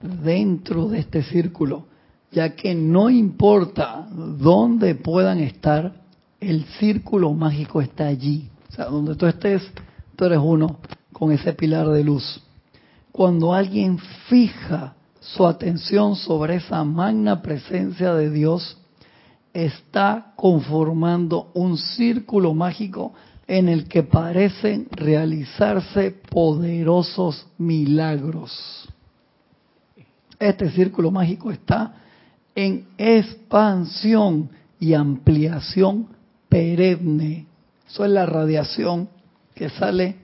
dentro 0.00 0.88
de 0.88 1.00
este 1.00 1.22
círculo, 1.22 1.86
ya 2.30 2.54
que 2.54 2.74
no 2.74 3.08
importa 3.10 4.06
dónde 4.10 4.94
puedan 4.94 5.38
estar, 5.40 6.02
el 6.40 6.64
círculo 6.78 7.32
mágico 7.32 7.80
está 7.80 8.06
allí. 8.06 8.50
O 8.68 8.72
sea, 8.72 8.86
donde 8.86 9.14
tú 9.14 9.26
estés, 9.26 9.62
tú 10.16 10.24
eres 10.24 10.40
uno 10.42 10.78
con 11.12 11.32
ese 11.32 11.52
pilar 11.52 11.88
de 11.88 12.04
luz. 12.04 12.42
Cuando 13.10 13.54
alguien 13.54 13.98
fija 14.28 14.94
su 15.20 15.46
atención 15.46 16.14
sobre 16.16 16.56
esa 16.56 16.84
magna 16.84 17.40
presencia 17.40 18.14
de 18.14 18.30
Dios, 18.30 18.78
está 19.52 20.34
conformando 20.36 21.50
un 21.54 21.78
círculo 21.78 22.52
mágico 22.52 23.14
en 23.48 23.68
el 23.68 23.88
que 23.88 24.02
parecen 24.02 24.88
realizarse 24.90 26.10
poderosos 26.10 27.46
milagros. 27.56 28.86
Este 30.38 30.70
círculo 30.70 31.10
mágico 31.10 31.50
está 31.50 31.94
en 32.54 32.86
expansión 32.98 34.50
y 34.78 34.94
ampliación 34.94 36.08
perenne. 36.48 37.46
Eso 37.88 38.04
es 38.04 38.10
la 38.10 38.26
radiación 38.26 39.08
que 39.54 39.70
sale 39.70 40.16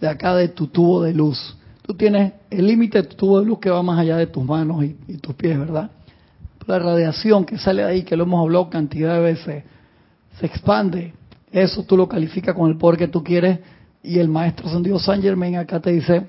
de 0.00 0.08
acá 0.08 0.34
de 0.34 0.48
tu 0.48 0.68
tubo 0.68 1.02
de 1.02 1.12
luz. 1.12 1.56
Tú 1.82 1.94
tienes 1.94 2.32
el 2.50 2.66
límite 2.66 3.02
de 3.02 3.08
tu 3.08 3.16
tubo 3.16 3.40
de 3.40 3.46
luz 3.46 3.58
que 3.58 3.70
va 3.70 3.82
más 3.82 3.98
allá 3.98 4.16
de 4.16 4.26
tus 4.26 4.44
manos 4.44 4.84
y, 4.84 5.16
tus 5.18 5.34
pies, 5.34 5.58
¿verdad? 5.58 5.90
La 6.66 6.78
radiación 6.78 7.44
que 7.44 7.58
sale 7.58 7.82
de 7.82 7.88
ahí, 7.88 8.02
que 8.02 8.16
lo 8.16 8.24
hemos 8.24 8.40
hablado 8.40 8.70
cantidad 8.70 9.14
de 9.14 9.20
veces, 9.20 9.64
se 10.38 10.46
expande. 10.46 11.14
Eso 11.50 11.82
tú 11.82 11.96
lo 11.96 12.08
calificas 12.08 12.54
con 12.54 12.70
el 12.70 12.76
poder 12.76 12.98
que 12.98 13.08
tú 13.08 13.24
quieres 13.24 13.58
y 14.02 14.18
el 14.18 14.28
maestro 14.28 14.68
San 14.68 14.98
San 15.00 15.20
Germain 15.20 15.56
acá 15.56 15.80
te 15.80 15.90
dice, 15.90 16.26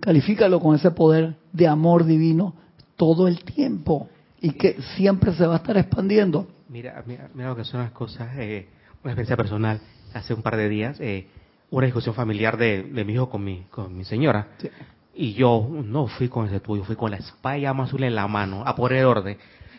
califícalo 0.00 0.60
con 0.60 0.76
ese 0.76 0.90
poder 0.90 1.36
de 1.52 1.66
amor 1.66 2.04
divino 2.04 2.54
todo 2.96 3.28
el 3.28 3.44
tiempo 3.44 4.08
y 4.40 4.52
que 4.52 4.80
siempre 4.96 5.32
se 5.32 5.46
va 5.46 5.54
a 5.54 5.56
estar 5.58 5.76
expandiendo. 5.76 6.48
Mira, 6.68 7.02
mira, 7.06 7.28
mira 7.34 7.48
lo 7.48 7.56
que 7.56 7.64
son 7.64 7.80
las 7.80 7.90
cosas, 7.92 8.28
eh, 8.36 8.68
una 9.02 9.12
experiencia 9.12 9.36
personal. 9.36 9.80
Hace 10.14 10.34
un 10.34 10.42
par 10.42 10.56
de 10.56 10.68
días, 10.68 10.98
eh, 11.00 11.26
una 11.70 11.86
discusión 11.86 12.14
familiar 12.14 12.56
de, 12.56 12.82
de, 12.82 13.04
mi 13.04 13.14
hijo 13.14 13.28
con 13.28 13.44
mi, 13.44 13.64
con 13.70 13.96
mi 13.96 14.04
señora. 14.04 14.48
Sí. 14.58 14.68
Y 15.14 15.34
yo 15.34 15.68
no 15.84 16.06
fui 16.06 16.28
con 16.28 16.46
ese 16.46 16.60
tuyo, 16.60 16.84
fui 16.84 16.96
con 16.96 17.10
la 17.10 17.16
espada 17.16 17.58
llama 17.58 17.84
azul 17.84 18.04
en 18.04 18.14
la 18.14 18.28
mano, 18.28 18.62
a 18.64 18.74
poner 18.76 19.04
orden. 19.04 19.36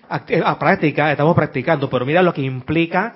A, 0.10 0.24
a 0.46 0.60
practicar, 0.60 1.12
estamos 1.12 1.36
practicando, 1.36 1.90
pero 1.90 2.06
mira 2.06 2.22
lo 2.22 2.34
que 2.34 2.42
implica 2.42 3.16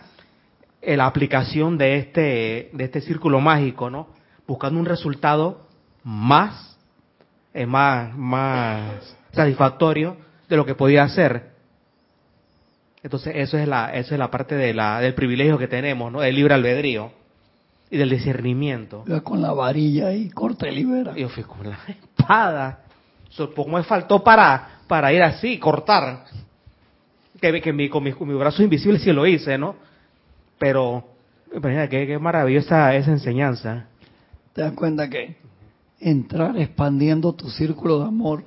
eh, 0.82 0.97
la 0.97 1.06
aplicación 1.06 1.78
de 1.78 1.97
este, 1.97 2.70
de 2.74 2.84
este 2.84 3.01
círculo 3.01 3.39
mágico, 3.39 3.89
¿no? 3.89 4.08
Buscando 4.45 4.80
un 4.80 4.86
resultado 4.86 5.66
más, 6.04 6.72
eh, 7.54 7.66
más, 7.66 8.16
más 8.16 9.16
satisfactorio 9.32 10.18
de 10.49 10.58
lo 10.58 10.66
que 10.66 10.76
podía 10.76 11.04
hacer. 11.04 11.54
Entonces, 13.04 13.34
eso 13.36 13.58
es 13.58 13.68
la, 13.68 13.93
eso 13.93 14.16
es 14.16 14.20
la 14.20 14.32
parte 14.32 14.56
de 14.56 14.74
la, 14.74 14.99
del 15.01 15.14
privilegio 15.14 15.58
que 15.58 15.68
tenemos, 15.68 16.12
¿no? 16.12 16.22
Del 16.22 16.36
libre 16.36 16.54
albedrío 16.54 17.12
y 17.91 17.97
del 17.97 18.10
discernimiento. 18.10 19.04
Con 19.24 19.41
la 19.41 19.51
varilla 19.51 20.14
y 20.14 20.30
corta 20.30 20.68
y 20.68 20.76
libera. 20.76 21.14
Yo 21.16 21.30
fui 21.30 21.43
con 21.43 21.70
la 21.70 21.78
espada. 21.88 22.80
Supongo 23.30 23.78
me 23.78 23.84
faltó 23.84 24.24
para, 24.24 24.80
para 24.88 25.12
ir 25.12 25.22
así, 25.22 25.60
cortar. 25.60 26.24
Que, 27.41 27.62
que 27.62 27.74
mi, 27.74 27.89
con, 27.89 28.04
mi, 28.04 28.14
con 28.14 28.28
mi 28.28 28.36
brazo 28.36 28.64
invisible 28.64 28.99
sí 28.99 29.12
lo 29.12 29.28
hice, 29.28 29.58
¿no? 29.58 29.76
Pero, 30.58 31.04
qué, 31.51 32.08
qué 32.08 32.18
maravillosa 32.20 32.95
esa 32.95 33.12
enseñanza. 33.12 33.88
Te 34.54 34.62
das 34.62 34.72
cuenta 34.74 35.10
que 35.10 35.36
entrar 36.00 36.58
expandiendo 36.58 37.34
tu 37.34 37.50
círculo 37.50 38.00
de 38.00 38.06
amor 38.06 38.44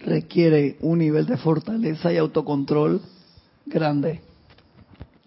requiere 0.00 0.76
un 0.80 0.98
nivel 0.98 1.26
de 1.26 1.36
fortaleza 1.36 2.12
y 2.12 2.16
autocontrol 2.16 3.00
grande. 3.64 4.20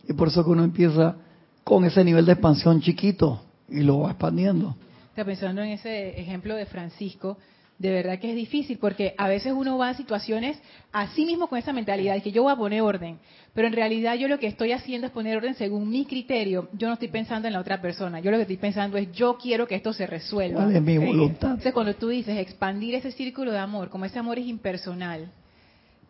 Y 0.08 0.14
por 0.14 0.28
eso 0.28 0.44
que 0.44 0.50
uno 0.50 0.64
empieza 0.64 1.16
con 1.64 1.86
ese 1.86 2.04
nivel 2.04 2.26
de 2.26 2.34
expansión 2.34 2.82
chiquito 2.82 3.42
y 3.68 3.82
lo 3.82 4.00
va 4.00 4.12
expandiendo. 4.12 4.76
Está 5.10 5.26
pensando 5.26 5.62
en 5.62 5.70
ese 5.70 6.20
ejemplo 6.20 6.56
de 6.56 6.66
Francisco, 6.66 7.38
de 7.80 7.92
verdad 7.92 8.20
que 8.20 8.30
es 8.30 8.36
difícil 8.36 8.78
porque 8.78 9.16
a 9.18 9.30
veces 9.30 9.54
uno 9.56 9.78
va 9.78 9.90
a 9.90 9.94
situaciones 9.94 10.60
así 10.92 11.26
mismo 11.26 11.48
con 11.48 11.58
esa 11.58 11.72
mentalidad 11.72 12.14
de 12.14 12.22
que 12.22 12.32
yo 12.32 12.44
voy 12.44 12.52
a 12.52 12.58
poner 12.58 12.82
orden, 12.82 13.20
pero 13.54 13.68
en 13.68 13.74
realidad 13.74 14.16
yo 14.16 14.28
lo 14.28 14.38
que 14.38 14.48
estoy 14.48 14.74
haciendo 14.74 15.08
es 15.08 15.14
poner 15.14 15.38
orden 15.38 15.56
según 15.56 15.90
mi 15.90 16.06
criterio. 16.06 16.68
Yo 16.74 16.88
no 16.88 16.94
estoy 16.94 17.08
pensando 17.08 17.48
en 17.48 17.54
la 17.54 17.62
otra 17.62 17.82
persona, 17.82 18.20
yo 18.20 18.32
lo 18.32 18.38
que 18.38 18.44
estoy 18.44 18.58
pensando 18.58 18.98
es 18.98 19.10
yo 19.14 19.38
quiero 19.38 19.66
que 19.66 19.76
esto 19.76 19.94
se 19.94 20.06
resuelva. 20.06 20.64
¿Cuál 20.64 20.76
es 20.76 20.82
mi 20.82 20.98
voluntad? 20.98 21.52
Entonces 21.52 21.74
cuando 21.74 21.96
tú 21.96 22.10
dices 22.10 22.38
expandir 22.38 22.96
ese 22.96 23.14
círculo 23.14 23.54
de 23.54 23.60
amor, 23.60 23.90
como 23.90 24.04
ese 24.04 24.20
amor 24.20 24.38
es 24.38 24.46
impersonal, 24.46 25.32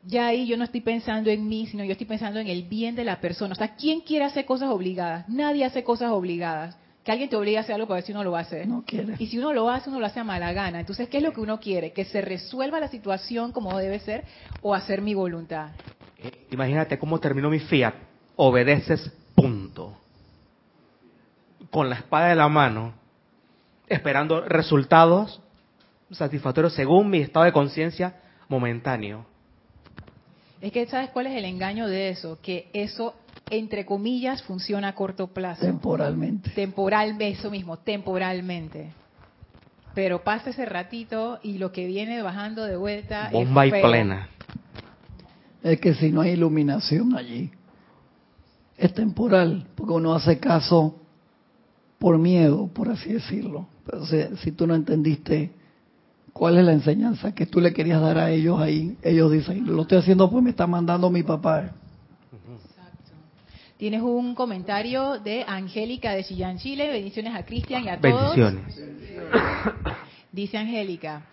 ya 0.03 0.27
ahí 0.27 0.47
yo 0.47 0.57
no 0.57 0.63
estoy 0.63 0.81
pensando 0.81 1.29
en 1.29 1.47
mí, 1.47 1.67
sino 1.67 1.83
yo 1.83 1.91
estoy 1.91 2.07
pensando 2.07 2.39
en 2.39 2.47
el 2.47 2.63
bien 2.63 2.95
de 2.95 3.03
la 3.03 3.21
persona. 3.21 3.51
O 3.51 3.55
sea, 3.55 3.75
¿quién 3.75 4.01
quiere 4.01 4.25
hacer 4.25 4.45
cosas 4.45 4.69
obligadas? 4.69 5.29
Nadie 5.29 5.65
hace 5.65 5.83
cosas 5.83 6.09
obligadas 6.09 6.77
que 7.09 7.13
alguien 7.13 7.29
te 7.29 7.37
obligue 7.37 7.57
a 7.57 7.61
hacer 7.61 7.73
algo 7.73 7.87
para 7.87 7.95
ver 7.95 8.03
si 8.03 8.11
uno 8.11 8.23
lo 8.23 8.29
va 8.29 8.37
a 8.37 8.41
hacer. 8.43 8.67
No 8.67 8.83
quiere. 8.85 9.15
Y 9.17 9.25
si 9.25 9.39
uno 9.39 9.51
lo 9.51 9.67
hace, 9.67 9.89
uno 9.89 9.99
lo 9.99 10.05
hace 10.05 10.19
a 10.19 10.23
mala 10.23 10.53
gana. 10.53 10.79
Entonces, 10.79 11.09
¿qué 11.09 11.17
es 11.17 11.23
lo 11.23 11.33
que 11.33 11.41
uno 11.41 11.59
quiere? 11.59 11.91
¿Que 11.91 12.05
se 12.05 12.21
resuelva 12.21 12.79
la 12.79 12.87
situación 12.87 13.51
como 13.51 13.75
debe 13.79 13.99
ser 13.99 14.25
o 14.61 14.75
hacer 14.75 15.01
mi 15.01 15.15
voluntad? 15.15 15.71
Eh, 16.19 16.45
imagínate 16.51 16.99
cómo 16.99 17.19
terminó 17.19 17.49
mi 17.49 17.57
fiat. 17.57 17.95
Obedeces, 18.35 19.11
punto. 19.33 19.97
Con 21.71 21.89
la 21.89 21.95
espada 21.95 22.27
de 22.27 22.35
la 22.35 22.47
mano, 22.47 22.93
esperando 23.87 24.41
resultados 24.41 25.41
satisfactorios 26.11 26.73
según 26.75 27.09
mi 27.09 27.21
estado 27.21 27.45
de 27.45 27.51
conciencia 27.51 28.17
momentáneo. 28.49 29.25
Es 30.61 30.71
que 30.71 30.85
sabes 30.85 31.09
cuál 31.09 31.25
es 31.25 31.35
el 31.35 31.45
engaño 31.45 31.87
de 31.87 32.09
eso, 32.09 32.37
que 32.43 32.69
eso 32.73 33.15
entre 33.49 33.85
comillas 33.85 34.41
funciona 34.43 34.89
a 34.89 34.95
corto 34.95 35.27
plazo. 35.27 35.61
Temporalmente. 35.61 36.51
Temporal, 36.51 37.15
eso 37.19 37.49
mismo, 37.49 37.77
temporalmente. 37.77 38.93
Pero 39.93 40.23
pasa 40.23 40.51
ese 40.51 40.65
ratito 40.65 41.39
y 41.41 41.57
lo 41.57 41.71
que 41.71 41.87
viene 41.87 42.21
bajando 42.21 42.63
de 42.63 42.77
vuelta 42.77 43.29
Bomba 43.31 43.65
es 43.65 43.73
y 43.73 43.81
plena. 43.81 44.29
Es 45.63 45.79
que 45.79 45.93
si 45.93 46.11
no 46.11 46.21
hay 46.21 46.31
iluminación 46.31 47.17
allí, 47.17 47.51
es 48.77 48.93
temporal, 48.93 49.67
porque 49.75 49.93
uno 49.93 50.13
hace 50.13 50.39
caso 50.39 50.95
por 51.97 52.17
miedo, 52.17 52.67
por 52.67 52.89
así 52.89 53.11
decirlo. 53.11 53.67
Pero 53.85 54.05
si, 54.05 54.23
si 54.37 54.51
tú 54.51 54.67
no 54.67 54.75
entendiste 54.75 55.51
cuál 56.31 56.57
es 56.57 56.63
la 56.63 56.71
enseñanza 56.71 57.33
que 57.33 57.45
tú 57.45 57.59
le 57.59 57.73
querías 57.73 57.99
dar 57.99 58.17
a 58.17 58.31
ellos 58.31 58.61
ahí, 58.61 58.95
ellos 59.03 59.31
dicen, 59.31 59.65
lo 59.65 59.81
estoy 59.81 59.97
haciendo 59.97 60.29
pues 60.29 60.43
me 60.43 60.51
está 60.51 60.65
mandando 60.67 61.09
mi 61.09 61.23
papá. 61.23 61.71
Tienes 63.79 64.01
un 64.01 64.35
comentario 64.35 65.19
de 65.19 65.45
Angélica 65.47 66.11
de 66.11 66.25
Chillán, 66.25 66.57
Chile. 66.57 66.89
Bendiciones 66.89 67.33
a 67.33 67.45
Cristian 67.45 67.85
y 67.85 67.87
a 67.87 67.97
todos. 67.97 68.35
Bendiciones. 68.35 68.77
Dice 70.33 70.57
Angélica, 70.57 71.25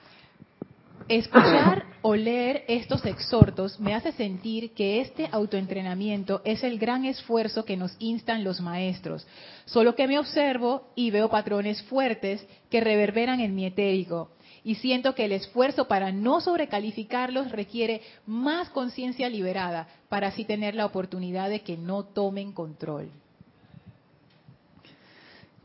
escuchar 1.09 1.87
o 2.03 2.15
leer 2.15 2.63
estos 2.69 3.05
exhortos 3.05 3.81
me 3.81 3.97
hace 3.97 4.13
sentir 4.13 4.75
que 4.75 5.01
este 5.01 5.29
autoentrenamiento 5.33 6.41
es 6.45 6.63
el 6.63 6.79
gran 6.79 7.05
esfuerzo 7.05 7.65
que 7.65 7.77
nos 7.77 7.97
instan 7.99 8.45
los 8.45 8.61
maestros, 8.61 9.27
solo 9.65 9.97
que 9.97 10.07
me 10.07 10.21
observo 10.21 10.93
y 10.95 11.11
veo 11.11 11.29
patrones 11.29 11.83
fuertes 11.83 12.47
que 12.71 12.81
reverberan 12.81 13.41
en 13.41 13.57
mi 13.57 13.67
etérico. 13.67 14.31
Y 14.67 14.75
siento 14.75 15.15
que 15.15 15.27
el 15.27 15.31
esfuerzo 15.31 15.87
para 15.87 16.11
no 16.11 16.41
sobrecalificarlos 16.41 17.53
requiere 17.53 18.03
más 18.27 18.69
conciencia 18.71 19.29
liberada 19.29 19.87
para 20.09 20.27
así 20.27 20.45
tener 20.45 20.75
la 20.75 20.87
oportunidad 20.87 21.49
de 21.49 21.61
que 21.61 21.77
no 21.77 22.03
tomen 22.03 22.51
control. 22.51 23.09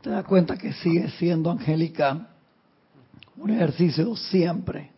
Te 0.02 0.10
das 0.10 0.24
cuenta 0.24 0.56
que 0.56 0.72
sigue 0.74 1.10
siendo, 1.18 1.50
Angélica, 1.50 2.28
un 3.36 3.50
ejercicio 3.50 4.14
siempre, 4.14 4.92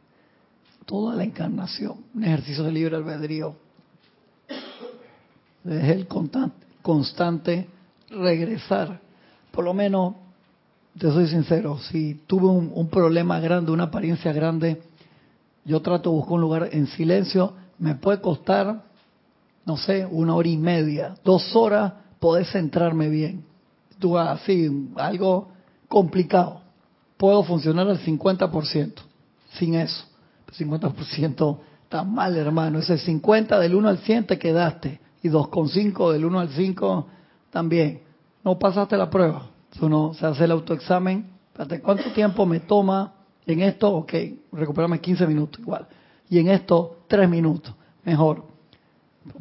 toda 0.84 1.16
la 1.16 1.24
encarnación, 1.24 2.05
un 2.14 2.24
ejercicio 2.24 2.62
de 2.62 2.72
libre 2.72 2.96
albedrío. 2.96 3.57
Es 5.64 5.88
el 5.88 6.07
constante, 6.07 6.66
constante 6.82 7.68
regresar. 8.11 9.00
Por 9.50 9.64
lo 9.64 9.72
menos, 9.72 10.14
te 10.99 11.11
soy 11.11 11.26
sincero, 11.26 11.78
si 11.78 12.22
tuve 12.26 12.47
un, 12.47 12.88
problema 12.88 13.40
grande, 13.40 13.72
una 13.72 13.84
apariencia 13.84 14.32
grande, 14.32 14.82
yo 15.64 15.82
trato 15.82 16.11
de 16.11 16.16
buscar 16.16 16.34
un 16.34 16.40
lugar 16.40 16.68
en 16.72 16.86
silencio, 16.86 17.55
me 17.78 17.97
puede 17.97 18.20
costar, 18.20 18.84
no 19.66 19.76
sé, 19.76 20.07
una 20.07 20.34
hora 20.34 20.49
y 20.49 20.57
media, 20.57 21.14
dos 21.24 21.55
horas, 21.57 21.95
poder 22.20 22.47
centrarme 22.47 23.09
bien. 23.09 23.45
Tú 23.99 24.16
así, 24.16 24.88
algo 24.97 25.49
complicado. 25.88 26.61
Puedo 27.16 27.42
funcionar 27.42 27.88
al 27.88 27.99
50% 27.99 28.92
sin 29.59 29.74
eso. 29.74 30.05
El 30.49 30.68
50% 30.68 31.59
está 31.82 32.05
mal, 32.05 32.36
hermano. 32.36 32.78
Ese 32.78 32.99
50 32.99 33.59
del 33.59 33.74
1 33.74 33.88
al 33.88 33.99
100 33.99 34.26
te 34.26 34.38
quedaste. 34.38 35.01
Y 35.22 35.28
2,5 35.28 36.12
del 36.12 36.24
1 36.24 36.40
al 36.40 36.49
5 36.51 37.07
también. 37.51 38.03
No 38.45 38.59
pasaste 38.59 38.97
la 38.97 39.09
prueba. 39.09 39.53
Uno 39.81 40.14
se 40.14 40.27
hace 40.27 40.45
el 40.45 40.53
autoexamen. 40.53 41.31
¿cuánto 41.83 42.11
tiempo 42.12 42.47
me 42.47 42.61
toma 42.61 43.14
en 43.47 43.61
esto? 43.62 43.91
Ok, 43.91 44.12
recuperame 44.53 45.01
15 45.01 45.27
minutos 45.27 45.61
igual. 45.61 45.87
Y 46.29 46.39
en 46.39 46.49
esto, 46.49 46.99
3 47.09 47.29
minutos. 47.29 47.75
Mejor. 48.05 48.45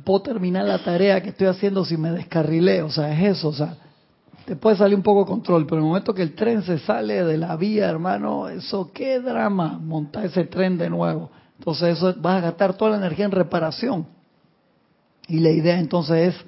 Puedo 0.03 0.21
terminar 0.21 0.65
la 0.65 0.83
tarea 0.83 1.21
que 1.21 1.29
estoy 1.29 1.47
haciendo 1.47 1.83
si 1.83 1.97
me 1.97 2.11
descarrilé. 2.11 2.81
O 2.81 2.89
sea, 2.89 3.11
es 3.13 3.37
eso. 3.37 3.49
O 3.49 3.53
sea, 3.53 3.77
te 4.45 4.55
puede 4.55 4.75
salir 4.75 4.95
un 4.95 5.03
poco 5.03 5.21
de 5.21 5.27
control, 5.27 5.65
pero 5.65 5.77
en 5.77 5.83
el 5.83 5.87
momento 5.87 6.13
que 6.13 6.21
el 6.21 6.35
tren 6.35 6.63
se 6.63 6.79
sale 6.79 7.23
de 7.23 7.37
la 7.37 7.55
vía, 7.55 7.89
hermano, 7.89 8.49
eso 8.49 8.91
qué 8.93 9.19
drama, 9.19 9.79
montar 9.81 10.25
ese 10.25 10.45
tren 10.45 10.77
de 10.77 10.89
nuevo. 10.89 11.29
Entonces 11.57 11.97
eso 11.97 12.13
vas 12.19 12.37
a 12.37 12.41
gastar 12.41 12.75
toda 12.75 12.91
la 12.91 12.97
energía 12.97 13.25
en 13.25 13.31
reparación. 13.31 14.05
Y 15.27 15.39
la 15.39 15.49
idea 15.51 15.79
entonces 15.79 16.35
es, 16.35 16.45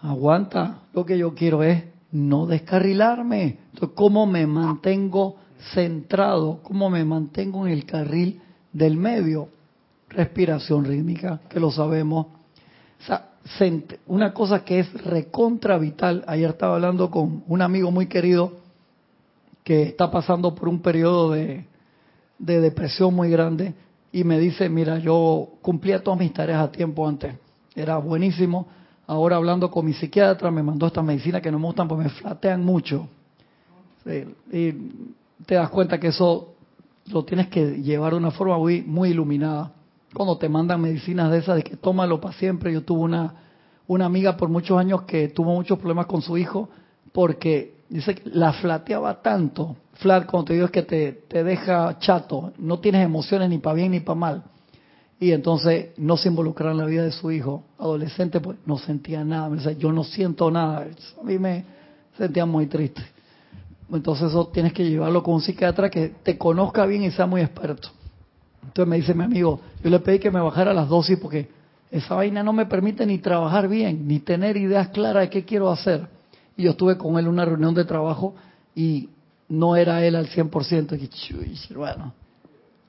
aguanta, 0.00 0.82
lo 0.92 1.04
que 1.04 1.18
yo 1.18 1.34
quiero 1.34 1.62
es 1.64 1.82
no 2.12 2.46
descarrilarme. 2.46 3.58
Entonces, 3.72 3.96
¿cómo 3.96 4.26
me 4.26 4.46
mantengo 4.46 5.36
centrado? 5.74 6.60
¿Cómo 6.62 6.90
me 6.90 7.04
mantengo 7.04 7.66
en 7.66 7.72
el 7.72 7.84
carril 7.84 8.40
del 8.72 8.96
medio? 8.96 9.48
Respiración 10.08 10.84
rítmica, 10.84 11.40
que 11.48 11.60
lo 11.60 11.70
sabemos. 11.70 12.26
O 12.26 13.06
sea, 13.06 13.30
una 14.06 14.32
cosa 14.32 14.64
que 14.64 14.80
es 14.80 14.92
recontra 15.04 15.78
vital. 15.78 16.24
Ayer 16.26 16.50
estaba 16.50 16.74
hablando 16.74 17.10
con 17.10 17.44
un 17.46 17.62
amigo 17.62 17.90
muy 17.90 18.06
querido 18.06 18.52
que 19.62 19.82
está 19.82 20.10
pasando 20.10 20.54
por 20.54 20.68
un 20.68 20.80
periodo 20.80 21.32
de, 21.32 21.66
de 22.38 22.60
depresión 22.60 23.14
muy 23.14 23.30
grande 23.30 23.74
y 24.12 24.24
me 24.24 24.38
dice, 24.38 24.68
mira, 24.68 24.98
yo 24.98 25.48
cumplía 25.60 26.02
todas 26.02 26.20
mis 26.20 26.32
tareas 26.32 26.62
a 26.62 26.72
tiempo 26.72 27.06
antes, 27.06 27.34
era 27.74 27.98
buenísimo. 27.98 28.66
Ahora 29.06 29.36
hablando 29.36 29.70
con 29.70 29.86
mi 29.86 29.92
psiquiatra 29.92 30.50
me 30.50 30.62
mandó 30.62 30.86
estas 30.86 31.04
medicinas 31.04 31.40
que 31.40 31.50
no 31.52 31.58
me 31.58 31.66
gustan 31.66 31.86
porque 31.86 32.04
me 32.04 32.10
flatean 32.10 32.64
mucho. 32.64 33.08
Y 34.52 34.72
te 35.44 35.54
das 35.54 35.70
cuenta 35.70 35.98
que 35.98 36.08
eso 36.08 36.54
lo 37.06 37.24
tienes 37.24 37.48
que 37.48 37.82
llevar 37.82 38.12
de 38.12 38.18
una 38.18 38.30
forma 38.30 38.58
muy, 38.58 38.82
muy 38.82 39.10
iluminada 39.10 39.72
cuando 40.12 40.38
te 40.38 40.48
mandan 40.48 40.80
medicinas 40.80 41.30
de 41.30 41.38
esas 41.38 41.56
de 41.56 41.62
que 41.62 41.76
tómalo 41.76 42.20
para 42.20 42.34
siempre. 42.34 42.72
Yo 42.72 42.82
tuve 42.82 43.00
una, 43.00 43.34
una 43.86 44.06
amiga 44.06 44.36
por 44.36 44.48
muchos 44.48 44.78
años 44.78 45.02
que 45.02 45.28
tuvo 45.28 45.54
muchos 45.54 45.78
problemas 45.78 46.06
con 46.06 46.22
su 46.22 46.36
hijo 46.36 46.68
porque 47.12 47.74
dice 47.88 48.14
que 48.14 48.30
la 48.30 48.52
flateaba 48.54 49.22
tanto. 49.22 49.76
Flat, 49.94 50.26
como 50.26 50.44
te 50.44 50.54
digo, 50.54 50.66
es 50.66 50.72
que 50.72 50.82
te, 50.82 51.12
te 51.12 51.44
deja 51.44 51.98
chato, 51.98 52.52
no 52.58 52.80
tienes 52.80 53.04
emociones 53.04 53.48
ni 53.50 53.58
para 53.58 53.74
bien 53.74 53.92
ni 53.92 54.00
para 54.00 54.18
mal. 54.18 54.44
Y 55.18 55.32
entonces 55.32 55.90
no 55.96 56.16
se 56.16 56.28
involucraba 56.28 56.72
en 56.72 56.78
la 56.78 56.84
vida 56.84 57.02
de 57.02 57.12
su 57.12 57.30
hijo 57.30 57.64
adolescente, 57.78 58.40
pues 58.40 58.58
no 58.66 58.76
sentía 58.78 59.24
nada. 59.24 59.48
Me 59.48 59.56
decía, 59.56 59.72
yo 59.72 59.90
no 59.90 60.04
siento 60.04 60.50
nada. 60.50 60.86
A 61.20 61.24
mí 61.24 61.38
me 61.38 61.64
sentía 62.18 62.44
muy 62.44 62.66
triste. 62.66 63.02
Entonces 63.90 64.28
eso 64.28 64.48
tienes 64.48 64.72
que 64.72 64.88
llevarlo 64.88 65.22
con 65.22 65.34
un 65.34 65.40
psiquiatra 65.40 65.88
que 65.88 66.08
te 66.22 66.36
conozca 66.36 66.84
bien 66.86 67.04
y 67.04 67.10
sea 67.10 67.26
muy 67.26 67.40
experto. 67.40 67.88
Entonces 68.62 68.90
me 68.90 68.96
dice 68.96 69.14
mi 69.14 69.24
amigo, 69.24 69.60
yo 69.82 69.90
le 69.90 70.00
pedí 70.00 70.18
que 70.18 70.30
me 70.30 70.40
bajara 70.40 70.74
las 70.74 70.88
dosis 70.88 71.18
porque 71.18 71.48
esa 71.90 72.16
vaina 72.16 72.42
no 72.42 72.52
me 72.52 72.66
permite 72.66 73.06
ni 73.06 73.18
trabajar 73.18 73.68
bien, 73.68 74.06
ni 74.06 74.18
tener 74.18 74.56
ideas 74.56 74.88
claras 74.88 75.22
de 75.22 75.30
qué 75.30 75.44
quiero 75.44 75.70
hacer. 75.70 76.08
Y 76.56 76.64
yo 76.64 76.72
estuve 76.72 76.98
con 76.98 77.16
él 77.16 77.26
en 77.26 77.30
una 77.30 77.44
reunión 77.44 77.74
de 77.74 77.84
trabajo 77.84 78.34
y 78.74 79.08
no 79.48 79.76
era 79.76 80.04
él 80.04 80.16
al 80.16 80.28
100%. 80.28 80.98
Y 80.98 81.72
hermano, 81.72 82.12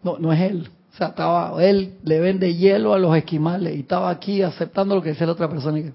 no, 0.04 0.18
no 0.18 0.34
es 0.34 0.42
él. 0.42 0.70
O 0.98 1.00
sea, 1.00 1.10
estaba, 1.10 1.64
él 1.64 2.00
le 2.04 2.20
vende 2.20 2.56
hielo 2.56 2.96
a 2.96 2.98
los 2.98 3.16
esquimales 3.16 3.76
y 3.76 3.82
estaba 3.82 4.10
aquí 4.10 4.42
aceptando 4.42 4.96
lo 4.96 5.04
que 5.04 5.10
decía 5.10 5.28
la 5.28 5.34
otra 5.34 5.48
persona. 5.48 5.78
Y 5.78 5.94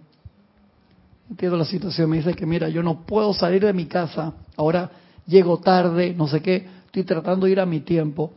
entiendo 1.28 1.56
la 1.56 1.64
situación. 1.64 2.08
Me 2.08 2.18
dice 2.18 2.34
que, 2.34 2.46
mira, 2.46 2.68
yo 2.68 2.84
no 2.84 3.04
puedo 3.04 3.34
salir 3.34 3.64
de 3.64 3.72
mi 3.72 3.86
casa. 3.86 4.32
Ahora 4.56 4.90
llego 5.26 5.58
tarde, 5.58 6.14
no 6.16 6.28
sé 6.28 6.40
qué. 6.40 6.68
Estoy 6.86 7.02
tratando 7.02 7.46
de 7.46 7.52
ir 7.52 7.58
a 7.58 7.66
mi 7.66 7.80
tiempo 7.80 8.32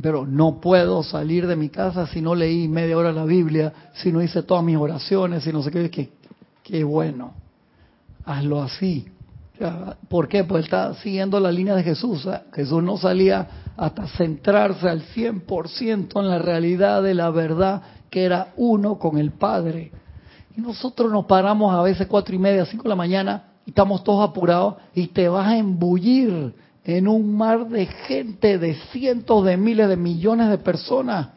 pero 0.00 0.26
no 0.26 0.60
puedo 0.60 1.02
salir 1.02 1.46
de 1.46 1.56
mi 1.56 1.68
casa 1.68 2.06
si 2.06 2.20
no 2.20 2.34
leí 2.34 2.68
media 2.68 2.96
hora 2.96 3.12
la 3.12 3.24
Biblia, 3.24 3.90
si 3.94 4.12
no 4.12 4.22
hice 4.22 4.42
todas 4.42 4.64
mis 4.64 4.76
oraciones, 4.76 5.44
si 5.44 5.52
no 5.52 5.62
sé 5.62 5.70
qué, 5.70 5.90
qué, 5.90 6.10
qué 6.62 6.84
bueno, 6.84 7.34
hazlo 8.24 8.62
así. 8.62 9.06
¿Por 10.08 10.28
qué? 10.28 10.44
Pues 10.44 10.64
está 10.64 10.94
siguiendo 10.94 11.38
la 11.38 11.52
línea 11.52 11.74
de 11.74 11.82
Jesús. 11.82 12.26
Jesús 12.52 12.82
no 12.82 12.96
salía 12.96 13.72
hasta 13.76 14.06
centrarse 14.08 14.88
al 14.88 15.02
100% 15.02 16.18
en 16.18 16.28
la 16.28 16.38
realidad 16.38 17.02
de 17.02 17.14
la 17.14 17.30
verdad 17.30 17.82
que 18.08 18.24
era 18.24 18.52
uno 18.56 18.98
con 18.98 19.18
el 19.18 19.32
Padre. 19.32 19.92
Y 20.56 20.60
nosotros 20.60 21.12
nos 21.12 21.26
paramos 21.26 21.74
a 21.74 21.82
veces 21.82 22.06
cuatro 22.06 22.34
y 22.34 22.38
media, 22.38 22.64
cinco 22.64 22.84
de 22.84 22.88
la 22.88 22.96
mañana, 22.96 23.44
y 23.64 23.70
estamos 23.70 24.02
todos 24.02 24.28
apurados, 24.28 24.76
y 24.94 25.08
te 25.08 25.28
vas 25.28 25.48
a 25.48 25.58
embullir 25.58 26.54
en 26.84 27.06
un 27.06 27.36
mar 27.36 27.68
de 27.68 27.86
gente, 27.86 28.58
de 28.58 28.74
cientos 28.92 29.44
de 29.44 29.56
miles 29.56 29.88
de 29.88 29.96
millones 29.96 30.48
de 30.48 30.58
personas 30.58 31.28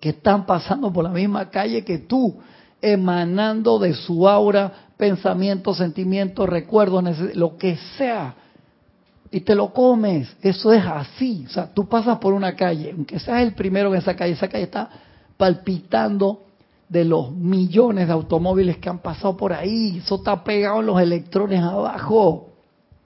que 0.00 0.08
están 0.08 0.46
pasando 0.46 0.92
por 0.92 1.04
la 1.04 1.10
misma 1.10 1.50
calle 1.50 1.84
que 1.84 1.98
tú, 1.98 2.36
emanando 2.80 3.78
de 3.78 3.94
su 3.94 4.28
aura 4.28 4.91
pensamientos, 5.02 5.78
sentimientos, 5.78 6.48
recuerdos, 6.48 7.02
lo 7.34 7.56
que 7.56 7.76
sea, 7.98 8.36
y 9.32 9.40
te 9.40 9.56
lo 9.56 9.72
comes. 9.72 10.32
Eso 10.40 10.72
es 10.72 10.84
así. 10.86 11.44
O 11.44 11.50
sea, 11.50 11.66
tú 11.74 11.88
pasas 11.88 12.18
por 12.18 12.32
una 12.32 12.54
calle, 12.54 12.92
aunque 12.92 13.18
seas 13.18 13.42
el 13.42 13.52
primero 13.52 13.92
en 13.92 13.98
esa 13.98 14.14
calle, 14.14 14.34
esa 14.34 14.46
calle 14.46 14.62
está 14.62 14.88
palpitando 15.36 16.44
de 16.88 17.04
los 17.04 17.32
millones 17.32 18.06
de 18.06 18.12
automóviles 18.12 18.78
que 18.78 18.90
han 18.90 19.00
pasado 19.00 19.36
por 19.36 19.52
ahí. 19.52 19.98
Eso 19.98 20.14
está 20.14 20.44
pegado 20.44 20.78
en 20.78 20.86
los 20.86 21.00
electrones 21.00 21.60
abajo. 21.60 22.50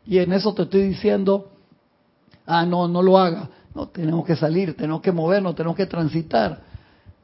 Y 0.05 0.19
en 0.19 0.35
eso 0.35 0.53
te 0.53 0.65
estoy 0.65 0.89
diciendo, 0.89 1.49
ah, 2.45 2.67
no, 2.67 2.89
no 2.89 3.01
lo 3.01 3.17
haga. 3.17 3.49
No, 3.75 3.89
tenemos 3.89 4.27
que 4.27 4.37
salir, 4.37 4.77
tenemos 4.77 5.01
que 5.01 5.13
movernos, 5.13 5.55
tenemos 5.55 5.79
que 5.79 5.87
transitar. 5.87 6.61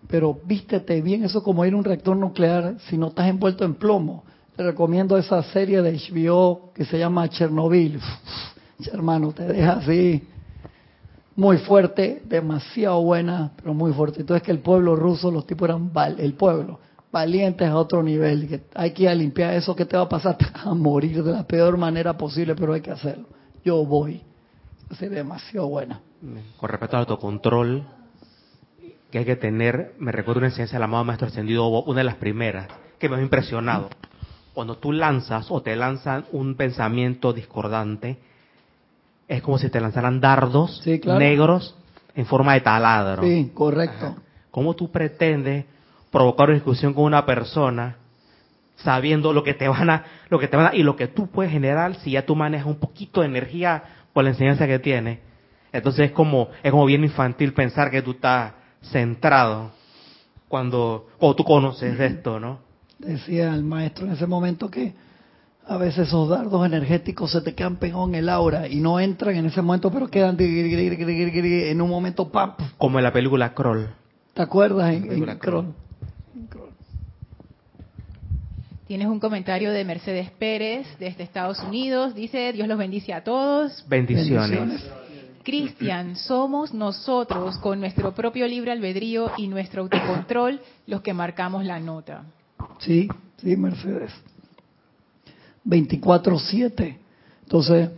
pero 0.08 0.40
vístete 0.46 1.02
bien, 1.02 1.24
eso 1.24 1.42
como 1.42 1.62
ir 1.66 1.74
a 1.74 1.76
un 1.76 1.84
reactor 1.84 2.16
nuclear 2.16 2.76
si 2.88 2.96
no 2.96 3.08
estás 3.08 3.28
envuelto 3.28 3.66
en 3.66 3.74
plomo. 3.74 4.24
Te 4.56 4.62
recomiendo 4.62 5.16
esa 5.16 5.42
serie 5.44 5.80
de 5.80 5.92
HBO 5.92 6.72
que 6.74 6.84
se 6.84 6.98
llama 6.98 7.28
Chernobyl. 7.28 7.98
Hermano, 8.92 9.32
te 9.32 9.44
deja 9.44 9.72
así 9.72 10.28
muy 11.36 11.58
fuerte, 11.58 12.22
demasiado 12.26 13.02
buena, 13.02 13.52
pero 13.56 13.72
muy 13.72 13.92
fuerte. 13.92 14.20
Entonces 14.20 14.42
que 14.42 14.50
el 14.50 14.58
pueblo 14.58 14.96
ruso, 14.96 15.30
los 15.30 15.46
tipos 15.46 15.68
eran 15.68 15.90
el 16.18 16.34
pueblo, 16.34 16.80
valientes 17.10 17.66
a 17.66 17.76
otro 17.76 18.02
nivel. 18.02 18.62
Hay 18.74 18.92
que 18.92 19.14
limpiar 19.14 19.54
eso 19.54 19.74
que 19.74 19.86
te 19.86 19.96
va 19.96 20.04
a 20.04 20.08
pasar, 20.08 20.36
te 20.38 20.44
vas 20.44 20.66
a 20.66 20.74
morir 20.74 21.22
de 21.22 21.32
la 21.32 21.46
peor 21.46 21.78
manera 21.78 22.16
posible, 22.16 22.54
pero 22.54 22.74
hay 22.74 22.80
que 22.80 22.90
hacerlo. 22.90 23.28
Yo 23.64 23.84
voy. 23.84 24.22
Es 24.90 24.98
demasiado 24.98 25.68
buena. 25.68 26.00
Con 26.58 26.68
respecto 26.68 26.96
al 26.96 27.00
autocontrol, 27.00 27.84
que 29.10 29.18
hay 29.18 29.24
que 29.24 29.36
tener, 29.36 29.94
me 29.98 30.12
recuerdo 30.12 30.40
una 30.40 30.48
enseñanza 30.48 30.78
del 30.78 30.88
Maestro 30.88 31.28
Ascendido, 31.28 31.66
una 31.66 31.98
de 31.98 32.04
las 32.04 32.16
primeras, 32.16 32.68
que 32.98 33.08
me 33.08 33.16
ha 33.16 33.22
impresionado. 33.22 33.88
Cuando 34.54 34.76
tú 34.76 34.92
lanzas 34.92 35.46
o 35.50 35.62
te 35.62 35.74
lanzan 35.76 36.26
un 36.32 36.54
pensamiento 36.54 37.32
discordante, 37.32 38.18
es 39.28 39.42
como 39.42 39.58
si 39.58 39.70
te 39.70 39.80
lanzaran 39.80 40.20
dardos 40.20 40.82
negros 40.86 41.74
en 42.14 42.26
forma 42.26 42.54
de 42.54 42.60
taladro. 42.60 43.22
Sí, 43.22 43.50
correcto. 43.54 44.16
¿Cómo 44.50 44.74
tú 44.74 44.90
pretendes 44.90 45.64
provocar 46.10 46.48
una 46.48 46.56
discusión 46.56 46.92
con 46.92 47.04
una 47.04 47.24
persona 47.24 47.96
sabiendo 48.76 49.32
lo 49.32 49.42
que 49.42 49.54
te 49.54 49.68
van 49.68 49.88
a, 49.88 50.04
lo 50.28 50.38
que 50.38 50.48
te 50.48 50.56
van 50.56 50.66
a, 50.66 50.74
y 50.74 50.82
lo 50.82 50.96
que 50.96 51.08
tú 51.08 51.28
puedes 51.28 51.52
generar 51.52 51.94
si 51.96 52.12
ya 52.12 52.26
tú 52.26 52.36
manejas 52.36 52.66
un 52.66 52.76
poquito 52.76 53.20
de 53.20 53.28
energía 53.28 53.82
por 54.12 54.24
la 54.24 54.30
enseñanza 54.30 54.66
que 54.66 54.78
tienes? 54.78 55.20
Entonces 55.72 56.06
es 56.06 56.12
como, 56.12 56.48
es 56.62 56.70
como 56.70 56.84
bien 56.84 57.02
infantil 57.02 57.54
pensar 57.54 57.90
que 57.90 58.02
tú 58.02 58.10
estás 58.12 58.52
centrado 58.82 59.70
cuando, 60.48 61.06
o 61.18 61.34
tú 61.34 61.44
conoces 61.44 61.98
esto, 61.98 62.38
¿no? 62.38 62.58
Decía 63.02 63.54
el 63.54 63.64
maestro 63.64 64.06
en 64.06 64.12
ese 64.12 64.26
momento 64.26 64.70
que 64.70 64.94
a 65.66 65.76
veces 65.76 66.08
esos 66.08 66.28
dardos 66.28 66.64
energéticos 66.64 67.32
se 67.32 67.40
te 67.40 67.54
quedan 67.54 67.76
pegados 67.76 68.08
en 68.08 68.14
el 68.16 68.28
aura 68.28 68.68
y 68.68 68.76
no 68.80 69.00
entran 69.00 69.36
en 69.36 69.46
ese 69.46 69.62
momento, 69.62 69.90
pero 69.90 70.08
quedan 70.08 70.36
en 70.38 71.80
un 71.80 71.90
momento 71.90 72.30
¡pam! 72.30 72.54
Como 72.78 72.98
en 72.98 73.04
la 73.04 73.12
película 73.12 73.54
Kroll. 73.54 73.88
¿Te 74.34 74.42
acuerdas? 74.42 74.94
En, 74.94 75.38
Kroll. 75.38 75.74
Tienes 78.86 79.06
un 79.08 79.20
comentario 79.20 79.72
de 79.72 79.84
Mercedes 79.84 80.30
Pérez 80.30 80.86
desde 80.98 81.22
Estados 81.22 81.60
Unidos. 81.60 82.14
Dice, 82.14 82.52
Dios 82.52 82.68
los 82.68 82.78
bendice 82.78 83.14
a 83.14 83.24
todos. 83.24 83.84
Bendiciones. 83.88 84.84
Cristian, 85.42 86.14
somos 86.16 86.72
nosotros 86.72 87.58
con 87.58 87.80
nuestro 87.80 88.12
propio 88.14 88.46
libre 88.46 88.70
albedrío 88.70 89.32
y 89.36 89.48
nuestro 89.48 89.82
autocontrol 89.82 90.60
los 90.86 91.00
que 91.00 91.14
marcamos 91.14 91.64
la 91.64 91.80
nota. 91.80 92.24
Sí, 92.80 93.08
sí, 93.38 93.56
Mercedes. 93.56 94.12
24/7. 95.64 96.98
Entonces, 97.44 97.90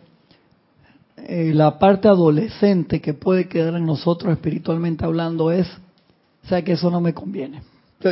eh, 1.17 1.53
la 1.55 1.79
parte 1.79 2.09
adolescente 2.09 3.01
que 3.01 3.15
puede 3.15 3.49
quedar 3.49 3.75
en 3.75 3.87
nosotros 3.87 4.33
espiritualmente 4.33 5.05
hablando 5.05 5.51
es, 5.51 5.67
o 6.45 6.49
sea, 6.49 6.63
que 6.63 6.73
eso 6.73 6.91
no 6.91 7.01
me 7.01 7.15
conviene. 7.15 7.63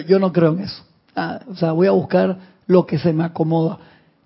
Yo, 0.09 0.19
no 0.19 0.33
creo 0.33 0.53
en 0.53 0.61
eso. 0.61 0.83
Ah, 1.15 1.41
o 1.49 1.55
sea, 1.57 1.73
voy 1.73 1.87
a 1.87 1.91
buscar 1.91 2.39
lo 2.67 2.87
que 2.87 2.99
se 2.99 3.13
me 3.13 3.25
acomoda, 3.25 3.79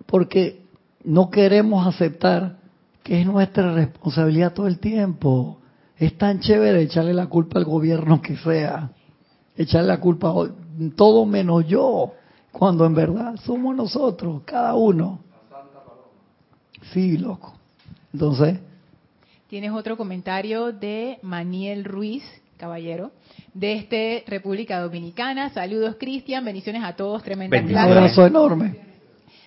porque 0.07 0.63
no 1.03 1.31
queremos 1.31 1.87
aceptar 1.87 2.59
que 3.03 3.21
es 3.21 3.27
nuestra 3.27 3.73
responsabilidad 3.73 4.53
todo 4.53 4.69
el 4.69 4.79
tiempo. 4.79 5.59
Es 5.97 6.17
tan 6.19 6.39
chévere 6.41 6.83
echarle 6.83 7.15
la 7.15 7.27
culpa 7.27 7.59
al 7.59 7.65
gobierno 7.65 8.23
que 8.23 8.37
sea, 8.37 8.91
echarle 9.57 9.89
la 9.89 10.01
culpa 10.01 10.29
a 10.29 10.49
todo 10.95 11.27
menos 11.27 11.67
yo 11.67 12.13
cuando 12.59 12.87
en 12.87 12.95
verdad 12.95 13.37
somos 13.45 13.77
nosotros, 13.77 14.41
cada 14.47 14.75
uno. 14.75 15.21
Sí, 16.93 17.19
loco. 17.19 17.55
Entonces. 18.15 18.59
Tienes 19.47 19.73
otro 19.73 19.99
comentario 19.99 20.73
de 20.73 21.19
Maniel 21.21 21.85
Ruiz, 21.85 22.23
caballero, 22.57 23.11
de 23.53 23.75
este 23.75 24.25
República 24.27 24.81
Dominicana. 24.81 25.51
Saludos, 25.51 25.97
Cristian. 26.01 26.47
Bendiciones 26.47 26.83
a 26.83 26.97
todos. 26.97 27.23
Tremenda 27.23 27.61
Un 27.61 27.77
abrazo 27.77 28.27
enorme. 28.27 28.79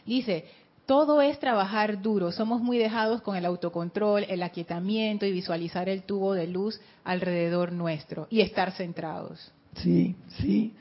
Dice, 0.06 0.46
todo 0.86 1.24
es 1.24 1.40
trabajar 1.40 2.04
duro. 2.04 2.32
Somos 2.32 2.62
muy 2.62 2.78
dejados 2.78 3.24
con 3.24 3.36
el 3.36 3.46
autocontrol, 3.46 4.26
el 4.30 4.44
aquietamiento 4.44 5.26
y 5.26 5.32
visualizar 5.32 5.90
el 5.90 6.04
tubo 6.04 6.36
de 6.36 6.46
luz 6.46 6.80
alrededor 7.04 7.72
nuestro 7.72 8.28
y 8.30 8.42
estar 8.42 8.72
centrados. 8.74 9.52
Sí, 9.78 10.16
sí. 10.38 10.76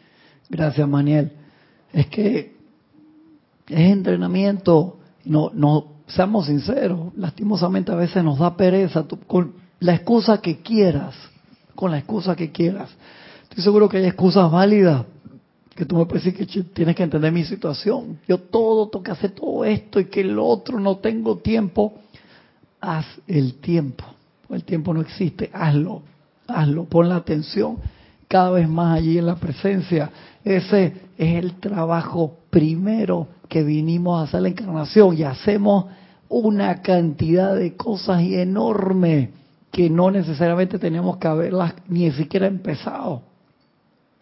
Gracias, 0.51 0.87
Maniel 0.87 1.48
es 1.93 2.07
que 2.07 2.57
es 3.69 3.91
entrenamiento, 3.91 4.99
no, 5.25 5.51
no, 5.53 5.99
seamos 6.07 6.47
sinceros, 6.47 7.13
lastimosamente 7.17 7.93
a 7.93 7.97
veces 7.97 8.25
nos 8.25 8.39
da 8.39 8.57
pereza, 8.57 9.05
con 9.27 9.55
la 9.81 9.95
excusa 9.95 10.41
que 10.41 10.59
quieras, 10.59 11.15
con 11.75 11.91
la 11.91 11.99
excusa 11.99 12.35
que 12.35 12.51
quieras. 12.51 12.91
Estoy 13.43 13.63
seguro 13.63 13.89
que 13.89 13.99
hay 13.99 14.07
excusas 14.07 14.51
válidas, 14.51 15.05
que 15.75 15.85
tú 15.85 15.97
me 15.97 16.07
puedes 16.07 16.25
decir 16.25 16.47
que 16.47 16.63
tienes 16.65 16.97
que 16.97 17.05
entender 17.05 17.31
mi 17.31 17.45
situación. 17.45 18.19
Yo 18.27 18.39
todo 18.39 18.89
tengo 18.89 19.05
que 19.05 19.13
hacer 19.13 19.31
todo 19.31 19.65
esto 19.65 20.01
y 20.01 20.07
que 20.07 20.23
el 20.23 20.39
otro 20.39 20.81
no 20.81 20.97
tengo 20.97 21.39
tiempo. 21.39 21.95
Haz 22.81 23.07
el 23.29 23.55
tiempo. 23.55 24.05
El 24.51 24.65
tiempo 24.65 24.93
no 24.93 25.03
existe. 25.03 25.51
Hazlo. 25.53 26.03
Hazlo. 26.49 26.85
Pon 26.87 27.09
la 27.09 27.17
atención 27.17 27.79
cada 28.29 28.51
vez 28.51 28.69
más 28.69 28.99
allí 28.99 29.19
en 29.19 29.27
la 29.27 29.37
presencia. 29.37 30.11
Ese 30.45 30.93
es 31.17 31.43
el 31.43 31.55
trabajo 31.55 32.37
primero 32.51 33.27
que 33.49 33.65
vinimos 33.65 34.21
a 34.21 34.25
hacer 34.25 34.43
la 34.43 34.49
encarnación 34.49 35.17
y 35.17 35.23
hacemos 35.23 35.87
una 36.29 36.83
cantidad 36.83 37.57
de 37.57 37.75
cosas 37.75 38.21
enormes 38.23 39.31
que 39.73 39.89
no 39.89 40.11
necesariamente 40.11 40.79
tenemos 40.79 41.17
que 41.17 41.29
haberlas 41.29 41.75
ni 41.89 42.11
siquiera 42.11 42.47
empezado. 42.47 43.23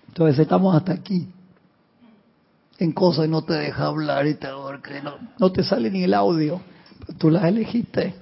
Entonces 0.09 0.39
estamos 0.39 0.75
hasta 0.75 0.93
aquí 0.93 1.29
en 2.79 2.93
cosas 2.93 3.27
y 3.27 3.29
no 3.29 3.43
te 3.43 3.55
deja 3.55 3.87
hablar 3.87 4.27
y 4.27 4.35
te 4.35 4.49
no, 4.49 5.19
no 5.39 5.53
te 5.53 5.65
sale 5.65 5.91
ni 5.91 6.05
el 6.05 6.15
audio, 6.15 6.61
tú 7.19 7.31
las 7.31 7.45
elegiste. 7.45 8.15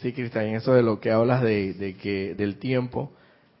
Sí, 0.00 0.12
Cristian, 0.12 0.46
eso 0.46 0.74
de 0.74 0.82
lo 0.82 1.00
que 1.00 1.10
hablas 1.10 1.42
de 1.42 1.96
que 2.00 2.34
del 2.34 2.56
tiempo, 2.56 3.10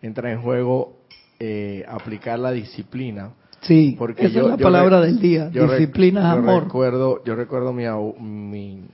entra 0.06 0.32
en 0.32 0.40
juego 0.42 0.96
eh, 1.38 1.84
aplicar 1.88 2.38
la 2.38 2.52
disciplina. 2.52 3.32
Sí, 3.60 3.96
porque 3.98 4.26
esa 4.26 4.40
es 4.40 4.46
la 4.46 4.56
palabra 4.56 5.00
del 5.00 5.18
día. 5.18 5.48
disciplina 5.48 6.20
es 6.20 6.38
amor. 6.38 6.64
Recuerdo, 6.64 7.24
yo 7.24 7.34
recuerdo 7.34 7.72
mi, 7.72 7.84
mi, 8.20 8.84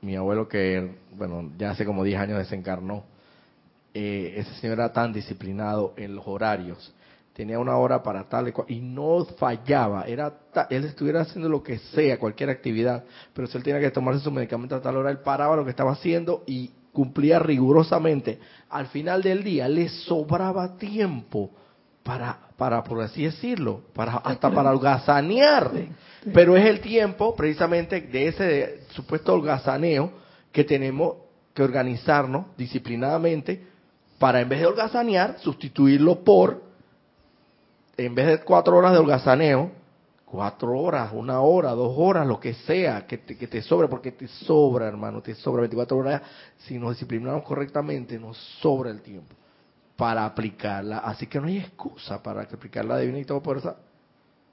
mi 0.00 0.16
abuelo 0.16 0.48
que, 0.48 0.96
bueno, 1.16 1.50
ya 1.58 1.70
hace 1.70 1.84
como 1.84 2.02
10 2.02 2.18
años 2.20 2.38
desencarnó. 2.38 3.04
Eh, 3.92 4.34
ese 4.38 4.52
señor 4.54 4.78
era 4.78 4.92
tan 4.92 5.12
disciplinado 5.12 5.94
en 5.96 6.16
los 6.16 6.26
horarios. 6.26 6.92
Tenía 7.34 7.58
una 7.58 7.76
hora 7.76 8.02
para 8.02 8.28
tal 8.28 8.52
y 8.68 8.80
no 8.80 9.24
fallaba. 9.38 10.04
Era 10.04 10.32
él 10.70 10.84
estuviera 10.84 11.20
haciendo 11.20 11.48
lo 11.48 11.62
que 11.62 11.78
sea, 11.78 12.18
cualquier 12.18 12.50
actividad, 12.50 13.04
pero 13.32 13.48
si 13.48 13.56
él 13.56 13.64
tenía 13.64 13.80
que 13.80 13.90
tomarse 13.90 14.20
su 14.20 14.30
medicamento 14.30 14.76
a 14.76 14.80
tal 14.80 14.96
hora, 14.96 15.10
él 15.10 15.18
paraba 15.18 15.56
lo 15.56 15.64
que 15.64 15.70
estaba 15.70 15.92
haciendo 15.92 16.44
y 16.46 16.70
cumplía 16.94 17.38
rigurosamente, 17.40 18.38
al 18.70 18.86
final 18.86 19.20
del 19.22 19.44
día 19.44 19.68
le 19.68 19.90
sobraba 19.90 20.78
tiempo 20.78 21.50
para, 22.02 22.38
para 22.56 22.82
por 22.84 23.02
así 23.02 23.24
decirlo, 23.24 23.82
para 23.92 24.16
hasta 24.18 24.50
para 24.50 24.70
holgazanear. 24.70 25.72
Pero 26.32 26.56
es 26.56 26.64
el 26.64 26.80
tiempo 26.80 27.34
precisamente 27.34 28.00
de 28.00 28.28
ese 28.28 28.80
supuesto 28.90 29.34
holgazaneo 29.34 30.12
que 30.52 30.64
tenemos 30.64 31.16
que 31.52 31.62
organizarnos 31.62 32.46
disciplinadamente 32.56 33.66
para 34.18 34.40
en 34.40 34.48
vez 34.48 34.60
de 34.60 34.66
holgazanear, 34.66 35.38
sustituirlo 35.40 36.22
por, 36.24 36.62
en 37.96 38.14
vez 38.14 38.26
de 38.26 38.38
cuatro 38.38 38.76
horas 38.76 38.92
de 38.92 38.98
holgazaneo, 38.98 39.72
cuatro 40.34 40.76
horas, 40.76 41.12
una 41.12 41.40
hora, 41.42 41.70
dos 41.70 41.94
horas, 41.96 42.26
lo 42.26 42.40
que 42.40 42.54
sea, 42.54 43.06
que 43.06 43.18
te, 43.18 43.36
que 43.36 43.46
te 43.46 43.62
sobre, 43.62 43.86
porque 43.86 44.10
te 44.10 44.26
sobra, 44.26 44.88
hermano, 44.88 45.22
te 45.22 45.32
sobra 45.36 45.60
24 45.60 45.96
horas. 45.96 46.22
Si 46.58 46.76
nos 46.76 46.90
disciplinamos 46.90 47.44
correctamente, 47.44 48.18
nos 48.18 48.36
sobra 48.60 48.90
el 48.90 49.00
tiempo 49.00 49.32
para 49.94 50.24
aplicarla. 50.24 50.98
Así 50.98 51.28
que 51.28 51.40
no 51.40 51.46
hay 51.46 51.58
excusa 51.58 52.20
para 52.20 52.42
aplicar 52.42 52.84
la 52.84 52.98
divina 52.98 53.20
y 53.20 53.24
todo 53.24 53.40
por 53.40 53.58
esa 53.58 53.76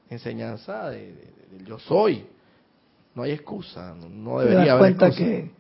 enseñanza 0.07 0.91
de, 0.91 1.15
yo 1.65 1.79
soy. 1.79 2.27
No 3.15 3.23
hay 3.23 3.31
excusa, 3.31 3.95
no, 4.07 4.39
debería 4.39 4.73
haber 4.73 4.95
cuenta 4.95 5.09
que 5.09 5.51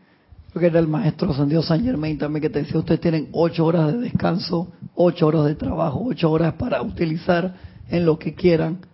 que 0.53 0.65
era 0.67 0.79
el 0.79 0.87
maestro 0.87 1.33
San 1.33 1.49
Dios 1.49 1.65
San 1.65 1.83
Germain 1.83 2.17
también 2.17 2.41
que 2.41 2.49
te 2.49 2.59
decía, 2.59 2.77
ustedes 2.77 2.99
tienen 2.99 3.29
ocho 3.31 3.65
horas 3.65 3.93
de 3.93 3.99
descanso, 3.99 4.67
ocho 4.93 5.27
horas 5.27 5.45
de 5.45 5.55
trabajo, 5.55 6.03
ocho 6.05 6.29
horas 6.29 6.53
para 6.53 6.81
utilizar 6.81 7.55
en 7.89 8.05
lo 8.05 8.19
que 8.19 8.35
quieran 8.35 8.90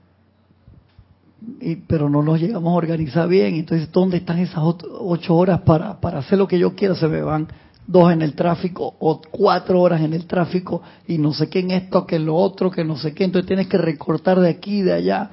pero 1.88 2.10
no 2.10 2.24
nos 2.24 2.40
llegamos 2.40 2.72
a 2.72 2.76
organizar 2.76 3.28
bien. 3.28 3.56
Entonces, 3.56 3.92
¿dónde 3.92 4.18
están 4.18 4.40
esas 4.40 4.64
ocho 4.64 5.36
horas 5.36 5.62
para, 5.62 6.00
para 6.00 6.20
hacer 6.20 6.38
lo 6.38 6.48
que 6.48 6.60
yo 6.60 6.76
quiera? 6.76 6.96
Se 6.96 7.08
me 7.08 7.22
van 7.22 7.48
dos 7.86 8.12
en 8.12 8.22
el 8.22 8.34
tráfico 8.34 8.96
o 9.00 9.22
cuatro 9.32 9.82
horas 9.82 10.02
en 10.02 10.14
el 10.14 10.26
tráfico 10.26 10.82
y 11.08 11.18
no 11.18 11.34
sé 11.34 11.50
qué 11.50 11.60
en 11.60 11.72
esto, 11.72 12.06
que 12.06 12.20
lo 12.20 12.36
otro, 12.36 12.70
que 12.70 12.84
no 12.84 12.98
sé 12.98 13.14
qué, 13.14 13.24
entonces 13.24 13.48
tienes 13.48 13.68
que 13.68 13.78
recortar 13.78 14.40
de 14.40 14.50
aquí 14.50 14.80
y 14.80 14.82
de 14.82 14.94
allá. 14.94 15.32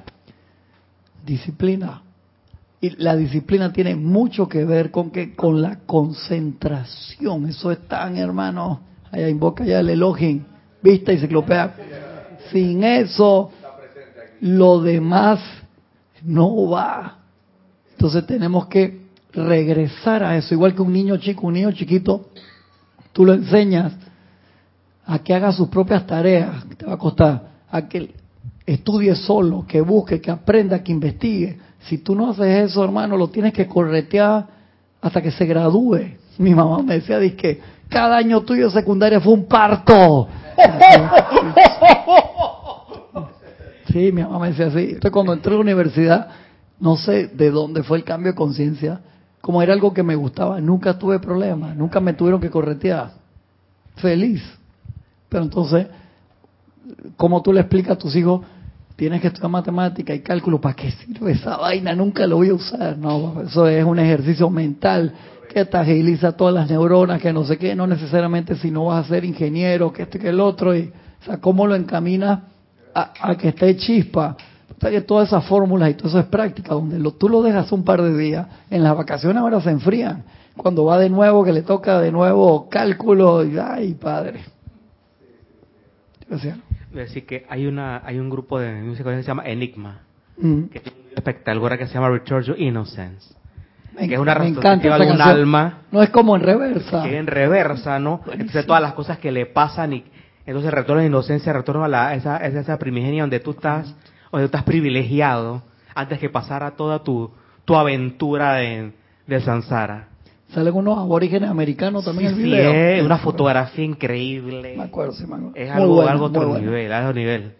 Disciplina. 1.25 2.01
Y 2.79 2.91
la 3.01 3.15
disciplina 3.15 3.73
tiene 3.73 3.95
mucho 3.95 4.47
que 4.47 4.63
ver 4.63 4.91
con 4.91 5.09
que 5.09 5.35
con 5.35 5.61
la 5.61 5.79
concentración. 5.85 7.47
Eso 7.47 7.71
es 7.71 7.87
tan, 7.87 8.17
hermano. 8.17 8.81
Allá 9.11 9.27
invoca 9.27 9.65
ya 9.65 9.79
el 9.79 9.89
Elohim, 9.89 10.43
vista 10.81 11.11
y 11.11 11.17
ciclopea. 11.17 11.75
Sin 12.51 12.83
eso, 12.83 13.49
lo 14.41 14.81
demás 14.81 15.39
no 16.23 16.69
va. 16.69 17.19
Entonces 17.91 18.25
tenemos 18.25 18.67
que 18.67 19.05
regresar 19.33 20.23
a 20.23 20.37
eso, 20.37 20.53
igual 20.53 20.73
que 20.73 20.81
un 20.81 20.93
niño 20.93 21.17
chico, 21.17 21.47
un 21.47 21.53
niño 21.53 21.71
chiquito, 21.71 22.29
tú 23.11 23.25
lo 23.25 23.33
enseñas 23.33 23.93
a 25.05 25.19
que 25.19 25.33
haga 25.33 25.51
sus 25.51 25.67
propias 25.69 26.05
tareas, 26.07 26.65
que 26.65 26.75
te 26.75 26.85
va 26.85 26.93
a 26.93 26.97
costar, 26.97 27.49
a 27.69 27.87
que 27.87 28.13
estudie 28.65 29.15
solo, 29.15 29.65
que 29.67 29.81
busque, 29.81 30.19
que 30.19 30.31
aprenda, 30.31 30.83
que 30.83 30.91
investigue. 30.91 31.59
Si 31.81 31.99
tú 31.99 32.15
no 32.15 32.31
haces 32.31 32.71
eso, 32.71 32.83
hermano, 32.83 33.15
lo 33.17 33.29
tienes 33.29 33.53
que 33.53 33.67
corretear 33.67 34.47
hasta 35.01 35.21
que 35.21 35.31
se 35.31 35.45
gradúe. 35.45 36.17
Mi 36.37 36.55
mamá 36.55 36.81
me 36.81 36.95
decía, 36.95 37.19
que 37.35 37.61
cada 37.89 38.17
año 38.17 38.41
tuyo 38.41 38.69
secundaria 38.69 39.19
fue 39.19 39.33
un 39.33 39.45
parto. 39.45 40.27
Sí, 43.95 44.11
mi 44.11 44.23
mamá 44.23 44.39
me 44.39 44.49
decía 44.49 44.67
así. 44.67 44.79
Entonces 44.79 45.11
cuando 45.11 45.31
entré 45.31 45.53
a 45.53 45.55
la 45.55 45.61
universidad, 45.61 46.27
no 46.81 46.97
sé 46.97 47.27
de 47.27 47.49
dónde 47.49 47.81
fue 47.81 47.97
el 47.97 48.03
cambio 48.03 48.33
de 48.33 48.35
conciencia, 48.35 48.99
como 49.39 49.61
era 49.61 49.71
algo 49.71 49.93
que 49.93 50.03
me 50.03 50.15
gustaba, 50.15 50.59
nunca 50.59 50.99
tuve 50.99 51.17
problemas, 51.19 51.77
nunca 51.77 52.01
me 52.01 52.11
tuvieron 52.11 52.41
que 52.41 52.49
corretear. 52.49 53.11
Feliz. 53.95 54.43
Pero 55.29 55.45
entonces, 55.45 55.87
¿cómo 57.15 57.41
tú 57.41 57.53
le 57.53 57.61
explicas 57.61 57.93
a 57.93 57.97
tus 57.97 58.13
hijos? 58.17 58.41
Tienes 58.97 59.21
que 59.21 59.27
estudiar 59.27 59.49
matemática 59.49 60.13
y 60.13 60.19
cálculo, 60.19 60.59
¿para 60.59 60.75
qué 60.75 60.91
sirve 60.91 61.31
esa 61.31 61.55
vaina? 61.55 61.95
Nunca 61.95 62.27
lo 62.27 62.35
voy 62.35 62.49
a 62.49 62.53
usar. 62.53 62.97
No, 62.97 63.43
eso 63.43 63.65
es 63.65 63.85
un 63.85 63.99
ejercicio 63.99 64.49
mental 64.49 65.13
que 65.47 65.63
te 65.63 66.31
todas 66.33 66.53
las 66.53 66.69
neuronas, 66.69 67.21
que 67.21 67.31
no 67.31 67.45
sé 67.45 67.57
qué, 67.57 67.73
no 67.75 67.87
necesariamente 67.87 68.57
si 68.57 68.71
no 68.71 68.87
vas 68.87 69.05
a 69.05 69.07
ser 69.07 69.23
ingeniero, 69.23 69.93
que 69.93 70.01
este, 70.01 70.19
que 70.19 70.27
el 70.27 70.41
otro, 70.41 70.75
y, 70.75 70.91
o 71.21 71.25
sea, 71.25 71.39
¿cómo 71.39 71.65
lo 71.65 71.75
encaminas 71.75 72.54
a, 72.95 73.13
a 73.21 73.37
que 73.37 73.49
esté 73.49 73.75
chispa? 73.75 74.35
que 74.79 75.01
todas 75.01 75.29
esas 75.29 75.45
fórmulas 75.45 75.89
y 75.89 75.93
todo 75.95 76.09
eso 76.09 76.19
es 76.19 76.25
práctica, 76.25 76.73
donde 76.73 76.99
lo, 76.99 77.11
tú 77.11 77.27
lo 77.27 77.41
dejas 77.41 77.71
un 77.71 77.83
par 77.83 78.01
de 78.03 78.15
días, 78.15 78.45
en 78.69 78.83
las 78.83 78.95
vacaciones 78.95 79.37
ahora 79.37 79.59
se 79.61 79.71
enfrían. 79.71 80.23
Cuando 80.55 80.85
va 80.85 80.99
de 80.99 81.09
nuevo, 81.09 81.43
que 81.43 81.51
le 81.51 81.63
toca 81.63 81.99
de 81.99 82.11
nuevo 82.11 82.69
cálculo, 82.69 83.43
y 83.43 83.57
ay, 83.57 83.95
padre. 83.95 84.41
Decir 86.29 86.55
decir 86.95 87.25
que 87.25 87.45
hay 87.49 87.67
una 87.67 88.01
hay 88.05 88.19
un 88.19 88.29
grupo 88.29 88.57
de 88.57 88.81
música 88.81 89.09
que 89.11 89.21
se 89.21 89.27
llama 89.27 89.43
Enigma, 89.45 89.99
mm. 90.37 90.63
que 90.65 90.79
tiene 90.79 90.97
un 91.11 91.17
espectacular 91.17 91.77
que 91.77 91.87
se 91.87 91.93
llama 91.93 92.09
Return 92.09 92.45
to 92.45 92.55
Innocence. 92.57 93.35
que 93.97 94.13
es 94.13 94.19
una 94.19 94.33
retrospectiva 94.33 94.97
de 94.97 95.11
un 95.11 95.21
alma. 95.21 95.81
No 95.91 96.01
es 96.01 96.09
como 96.09 96.35
en 96.35 96.41
reversa. 96.41 97.03
Que 97.03 97.17
en 97.17 97.27
reversa, 97.27 97.99
¿no? 97.99 98.21
Entonces 98.31 98.65
todas 98.65 98.81
las 98.81 98.93
cosas 98.93 99.17
que 99.19 99.31
le 99.31 99.45
pasan 99.45 99.93
y 99.93 100.03
entonces 100.45 100.71
retorno 100.71 100.99
a 100.99 101.03
la 101.03 101.07
inocencia, 101.07 101.53
retorno 101.53 101.83
a 101.83 101.87
la, 101.87 102.15
esa, 102.15 102.37
esa 102.37 102.77
primigenia 102.77 103.23
donde 103.23 103.39
tú 103.39 103.51
estás 103.51 103.93
o 104.31 104.39
estás 104.39 104.63
privilegiado 104.63 105.63
antes 105.93 106.19
que 106.19 106.29
pasara 106.29 106.71
toda 106.71 107.03
tu, 107.03 107.31
tu 107.63 107.75
aventura 107.75 108.55
de, 108.55 108.91
de 109.25 109.41
Sansara. 109.41 110.09
Salen 110.49 110.73
unos 110.73 110.97
aborígenes 110.99 111.49
americanos 111.49 112.05
también 112.05 112.31
en 112.31 112.37
el 112.37 112.43
video. 112.43 112.71
Sí, 112.71 112.77
es 112.77 113.05
una 113.05 113.17
fotografía 113.17 113.83
increíble. 113.83 114.75
Me 114.77 114.83
acuerdo, 114.83 115.13
sí, 115.13 115.25
me 115.25 115.51
Es 115.55 115.71
algo, 115.71 116.01
algo 116.03 116.25
otro 116.25 116.57
nivel, 116.59 116.93
algo 116.93 117.13
nivel. 117.13 117.53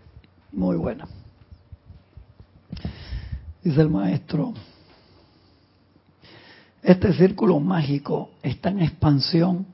Muy 0.52 0.78
buena. 0.78 1.08
Dice 3.64 3.82
el 3.82 3.90
maestro, 3.90 4.54
este 6.84 7.12
círculo 7.14 7.60
mágico 7.60 8.30
está 8.44 8.70
en 8.70 8.82
expansión 8.82 9.66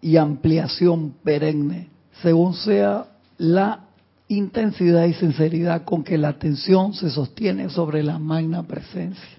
y 0.00 0.16
ampliación 0.16 1.14
perenne, 1.22 1.88
según 2.20 2.54
sea 2.54 3.06
la 3.38 3.80
intensidad 4.28 5.04
y 5.04 5.14
sinceridad 5.14 5.84
con 5.84 6.04
que 6.04 6.18
la 6.18 6.28
atención 6.28 6.94
se 6.94 7.10
sostiene 7.10 7.68
sobre 7.70 8.02
la 8.02 8.18
magna 8.18 8.62
presencia. 8.62 9.38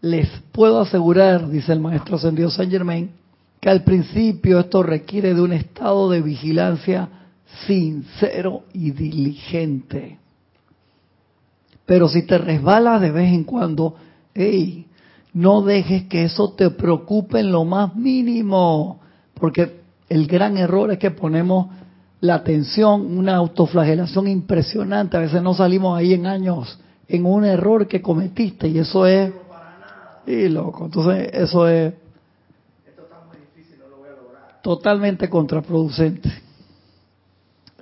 Les 0.00 0.28
puedo 0.52 0.80
asegurar, 0.80 1.48
dice 1.48 1.72
el 1.72 1.80
maestro 1.80 2.16
ascendido 2.16 2.50
Saint 2.50 2.70
Germain, 2.70 3.10
que 3.60 3.70
al 3.70 3.82
principio 3.82 4.60
esto 4.60 4.82
requiere 4.82 5.34
de 5.34 5.40
un 5.40 5.52
estado 5.52 6.10
de 6.10 6.20
vigilancia 6.20 7.08
sincero 7.66 8.64
y 8.72 8.90
diligente. 8.90 10.18
Pero 11.86 12.08
si 12.08 12.22
te 12.22 12.38
resbalas 12.38 13.00
de 13.00 13.10
vez 13.10 13.32
en 13.32 13.44
cuando, 13.44 13.96
hey, 14.34 14.86
no 15.32 15.62
dejes 15.62 16.04
que 16.04 16.24
eso 16.24 16.52
te 16.52 16.70
preocupe 16.70 17.40
en 17.40 17.52
lo 17.52 17.64
más 17.64 17.94
mínimo, 17.94 19.00
porque 19.34 19.85
el 20.08 20.26
gran 20.26 20.56
error 20.56 20.92
es 20.92 20.98
que 20.98 21.10
ponemos 21.10 21.68
la 22.20 22.36
atención, 22.36 23.18
una 23.18 23.36
autoflagelación 23.36 24.28
impresionante. 24.28 25.16
A 25.16 25.20
veces 25.20 25.42
no 25.42 25.54
salimos 25.54 25.98
ahí 25.98 26.14
en 26.14 26.26
años 26.26 26.78
en 27.08 27.24
un 27.24 27.44
error 27.44 27.86
que 27.86 28.02
cometiste 28.02 28.68
y 28.68 28.78
eso 28.78 29.06
es... 29.06 29.32
Y 30.26 30.48
loco, 30.48 30.86
entonces 30.86 31.30
eso 31.32 31.68
es 31.68 31.94
totalmente 34.60 35.30
contraproducente. 35.30 36.28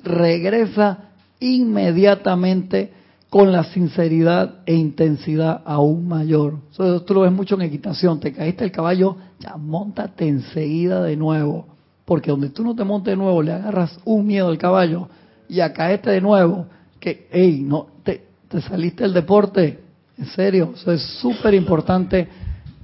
Regresa 0.02 1.08
inmediatamente 1.40 2.92
con 3.30 3.50
la 3.50 3.64
sinceridad 3.64 4.56
e 4.66 4.74
intensidad 4.74 5.62
aún 5.64 6.06
mayor. 6.06 6.58
Eso 6.70 7.00
tú 7.02 7.14
lo 7.14 7.22
ves 7.22 7.32
mucho 7.32 7.54
en 7.54 7.62
equitación. 7.62 8.20
Te 8.20 8.34
caíste 8.34 8.64
el 8.64 8.72
caballo, 8.72 9.16
ya 9.40 9.56
montate 9.56 10.28
enseguida 10.28 11.02
de 11.02 11.16
nuevo 11.16 11.73
porque 12.04 12.30
donde 12.30 12.50
tú 12.50 12.62
no 12.62 12.74
te 12.74 12.84
montes 12.84 13.12
de 13.12 13.16
nuevo, 13.16 13.42
le 13.42 13.52
agarras 13.52 13.98
un 14.04 14.26
miedo 14.26 14.48
al 14.48 14.58
caballo 14.58 15.08
y 15.48 15.60
a 15.60 15.72
de 15.72 16.20
nuevo, 16.20 16.66
que, 17.00 17.28
hey, 17.30 17.62
no, 17.64 17.86
te, 18.02 18.24
te 18.48 18.60
saliste 18.60 19.04
del 19.04 19.14
deporte, 19.14 19.80
en 20.16 20.26
serio, 20.26 20.72
eso 20.74 20.92
es 20.92 21.02
súper 21.20 21.54
importante, 21.54 22.28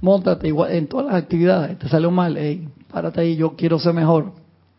montate 0.01 0.47
igual 0.47 0.71
en 0.71 0.87
todas 0.87 1.07
las 1.07 1.15
actividades, 1.15 1.77
te 1.79 1.87
salió 1.87 2.11
mal, 2.11 2.37
hey, 2.37 2.67
párate 2.91 3.21
ahí, 3.21 3.35
yo 3.35 3.55
quiero 3.55 3.79
ser 3.79 3.93
mejor, 3.93 4.33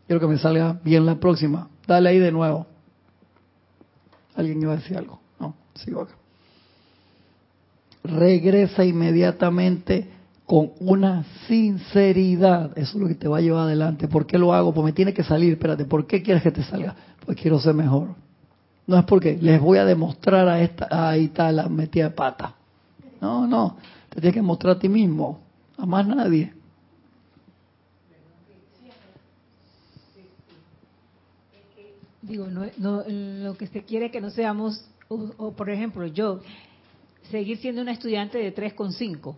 quiero 0.06 0.20
que 0.20 0.26
me 0.26 0.38
salga 0.38 0.80
bien 0.84 1.06
la 1.06 1.16
próxima, 1.16 1.68
dale 1.86 2.10
ahí 2.10 2.18
de 2.18 2.32
nuevo. 2.32 2.66
¿Alguien 4.34 4.62
iba 4.62 4.72
a 4.72 4.76
decir 4.76 4.96
algo? 4.96 5.20
No, 5.38 5.54
sigo 5.74 6.02
acá. 6.02 6.14
Regresa 8.04 8.84
inmediatamente 8.84 10.08
con 10.52 10.72
una 10.80 11.24
sinceridad. 11.48 12.76
Eso 12.76 12.98
es 12.98 13.02
lo 13.02 13.08
que 13.08 13.14
te 13.14 13.26
va 13.26 13.38
a 13.38 13.40
llevar 13.40 13.62
adelante. 13.62 14.06
¿Por 14.06 14.26
qué 14.26 14.36
lo 14.36 14.52
hago? 14.52 14.74
Pues 14.74 14.84
me 14.84 14.92
tiene 14.92 15.14
que 15.14 15.24
salir. 15.24 15.54
Espérate, 15.54 15.86
¿por 15.86 16.06
qué 16.06 16.22
quieres 16.22 16.42
que 16.42 16.50
te 16.50 16.62
salga? 16.62 16.94
Pues 17.24 17.40
quiero 17.40 17.58
ser 17.58 17.72
mejor. 17.72 18.08
No 18.86 18.98
es 18.98 19.04
porque 19.06 19.38
les 19.40 19.58
voy 19.58 19.78
a 19.78 19.86
demostrar 19.86 20.46
a 20.48 20.60
esta, 20.60 20.88
ahí 20.90 21.24
está 21.24 21.50
la 21.52 21.70
metida 21.70 22.10
de 22.10 22.10
pata. 22.10 22.54
No, 23.18 23.46
no. 23.46 23.78
Te 24.10 24.20
tienes 24.20 24.34
que 24.34 24.42
mostrar 24.42 24.76
a 24.76 24.78
ti 24.78 24.90
mismo. 24.90 25.40
A 25.78 25.86
más 25.86 26.06
nadie. 26.06 26.52
Digo, 32.20 32.48
no, 32.48 33.04
lo 33.06 33.56
que 33.56 33.68
se 33.68 33.84
quiere 33.84 34.10
que 34.10 34.20
no 34.20 34.28
seamos, 34.28 34.84
por 35.08 35.70
ejemplo, 35.70 36.06
yo, 36.08 36.40
seguir 37.30 37.56
siendo 37.56 37.80
una 37.80 37.92
estudiante 37.92 38.36
de 38.36 38.54
3,5 38.54 39.34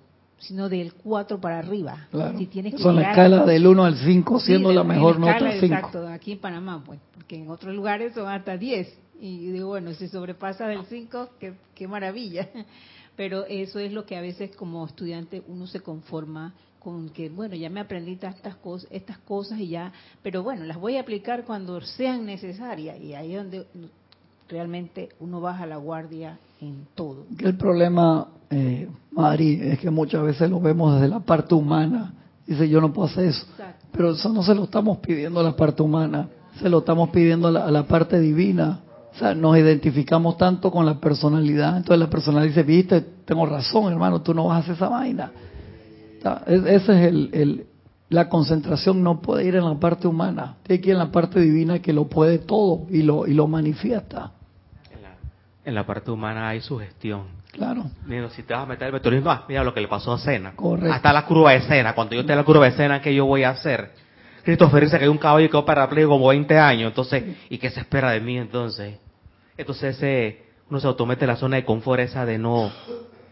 sino 0.46 0.68
del 0.68 0.94
4 0.94 1.40
para 1.40 1.58
arriba. 1.58 2.08
Si 2.38 2.46
tienes 2.46 2.74
que 2.74 2.82
Son 2.82 2.96
la 2.96 3.10
escala 3.10 3.44
del 3.44 3.66
1 3.66 3.84
al 3.84 3.96
5 3.96 4.40
siendo 4.40 4.72
la 4.72 4.84
mejor 4.84 5.18
nota 5.18 5.38
5. 5.38 5.64
Exacto, 5.64 6.08
aquí 6.08 6.32
en 6.32 6.38
Panamá, 6.38 6.82
pues, 6.84 7.00
porque 7.14 7.36
en 7.36 7.50
otros 7.50 7.74
lugares 7.74 8.14
son 8.14 8.28
hasta 8.28 8.56
10. 8.56 8.98
Y 9.20 9.50
digo, 9.52 9.68
bueno, 9.68 9.92
si 9.94 10.08
sobrepasa 10.08 10.66
del 10.66 10.84
5, 10.84 11.30
qué, 11.38 11.54
qué 11.74 11.88
maravilla. 11.88 12.48
Pero 13.16 13.46
eso 13.46 13.78
es 13.78 13.92
lo 13.92 14.04
que 14.06 14.16
a 14.16 14.20
veces 14.20 14.54
como 14.56 14.84
estudiante 14.84 15.42
uno 15.46 15.66
se 15.66 15.80
conforma 15.80 16.52
con 16.84 17.08
que, 17.08 17.30
bueno, 17.30 17.54
ya 17.54 17.70
me 17.70 17.80
aprendí 17.80 18.12
estas 18.12 18.56
cosas, 18.56 18.88
estas 18.90 19.16
cosas 19.18 19.58
y 19.58 19.68
ya, 19.68 19.90
pero 20.22 20.42
bueno, 20.42 20.64
las 20.64 20.76
voy 20.76 20.98
a 20.98 21.00
aplicar 21.00 21.44
cuando 21.44 21.80
sean 21.80 22.26
necesarias. 22.26 23.00
Y 23.00 23.14
ahí 23.14 23.34
es 23.34 23.38
donde 23.38 23.66
realmente 24.48 25.10
uno 25.20 25.40
baja 25.40 25.66
la 25.66 25.76
guardia 25.76 26.38
en 26.60 26.86
todo. 26.94 27.26
El 27.38 27.56
problema, 27.56 28.28
eh, 28.50 28.88
Mari, 29.12 29.60
es 29.62 29.78
que 29.78 29.90
muchas 29.90 30.22
veces 30.22 30.50
lo 30.50 30.60
vemos 30.60 30.94
desde 30.94 31.08
la 31.08 31.20
parte 31.20 31.54
humana. 31.54 32.14
Dice, 32.46 32.68
yo 32.68 32.80
no 32.80 32.92
puedo 32.92 33.08
hacer 33.08 33.26
eso. 33.26 33.46
Pero 33.92 34.10
eso 34.10 34.28
no 34.28 34.42
se 34.42 34.54
lo 34.54 34.64
estamos 34.64 34.98
pidiendo 34.98 35.40
a 35.40 35.42
la 35.42 35.56
parte 35.56 35.82
humana, 35.82 36.28
se 36.60 36.68
lo 36.68 36.78
estamos 36.78 37.10
pidiendo 37.10 37.48
a 37.48 37.70
la, 37.70 37.82
parte 37.84 38.20
divina. 38.20 38.80
O 39.14 39.18
sea, 39.18 39.34
nos 39.34 39.56
identificamos 39.56 40.36
tanto 40.36 40.70
con 40.70 40.84
la 40.84 40.98
personalidad. 40.98 41.76
Entonces 41.76 42.00
la 42.00 42.10
personalidad 42.10 42.48
dice, 42.48 42.62
viste, 42.64 43.00
tengo 43.24 43.46
razón, 43.46 43.92
hermano, 43.92 44.20
tú 44.22 44.34
no 44.34 44.46
vas 44.46 44.56
a 44.56 44.60
hacer 44.60 44.74
esa 44.74 44.88
vaina. 44.88 45.32
ese 46.46 46.76
es 46.76 46.88
el, 46.90 47.66
la 48.10 48.28
concentración 48.28 49.02
no 49.02 49.20
puede 49.20 49.44
ir 49.44 49.56
en 49.56 49.64
la 49.64 49.74
parte 49.78 50.06
humana, 50.06 50.56
tiene 50.62 50.80
que 50.82 50.88
ir 50.90 50.92
en 50.94 50.98
la 50.98 51.10
parte 51.10 51.40
divina 51.40 51.80
que 51.80 51.92
lo 51.92 52.04
puede 52.06 52.38
todo 52.38 52.86
y 52.90 53.02
lo, 53.02 53.26
y 53.26 53.34
lo 53.34 53.46
manifiesta. 53.48 54.32
En 54.90 55.02
la, 55.02 55.14
en 55.64 55.74
la 55.74 55.86
parte 55.86 56.10
humana 56.10 56.48
hay 56.48 56.60
sugestión. 56.60 57.42
Claro. 57.52 57.84
Mira, 58.06 58.28
si 58.30 58.42
te 58.42 58.52
vas 58.52 58.64
a 58.64 58.66
meter 58.66 58.88
el 58.88 58.92
meteorismo, 58.92 59.30
ah, 59.30 59.44
mira 59.48 59.62
lo 59.64 59.72
que 59.72 59.80
le 59.80 59.88
pasó 59.88 60.12
a 60.12 60.18
Cena. 60.18 60.52
Correcto. 60.56 60.92
Hasta 60.92 61.12
la 61.12 61.24
curva 61.24 61.52
de 61.52 61.60
Cena. 61.62 61.94
Cuando 61.94 62.14
yo 62.14 62.20
esté 62.22 62.32
en 62.32 62.38
la 62.38 62.44
curva 62.44 62.64
de 62.66 62.72
Cena, 62.72 63.00
¿qué 63.00 63.14
yo 63.14 63.26
voy 63.26 63.44
a 63.44 63.50
hacer? 63.50 63.92
Christopher 64.44 64.84
dice 64.84 64.98
que 64.98 65.04
hay 65.04 65.08
un 65.10 65.18
caballo 65.18 65.46
que 65.46 65.50
quedó 65.52 65.64
parapléjico 65.64 66.10
como 66.10 66.28
20 66.28 66.58
años, 66.58 66.88
entonces, 66.90 67.24
¿y 67.48 67.56
qué 67.58 67.70
se 67.70 67.80
espera 67.80 68.10
de 68.10 68.20
mí 68.20 68.36
entonces? 68.36 68.98
Entonces 69.56 69.96
ese, 69.96 70.42
uno 70.68 70.80
se 70.80 70.86
automete 70.86 71.24
en 71.24 71.28
la 71.28 71.36
zona 71.36 71.56
de 71.56 71.64
confort 71.64 72.00
esa 72.00 72.26
de 72.26 72.36
no, 72.38 72.70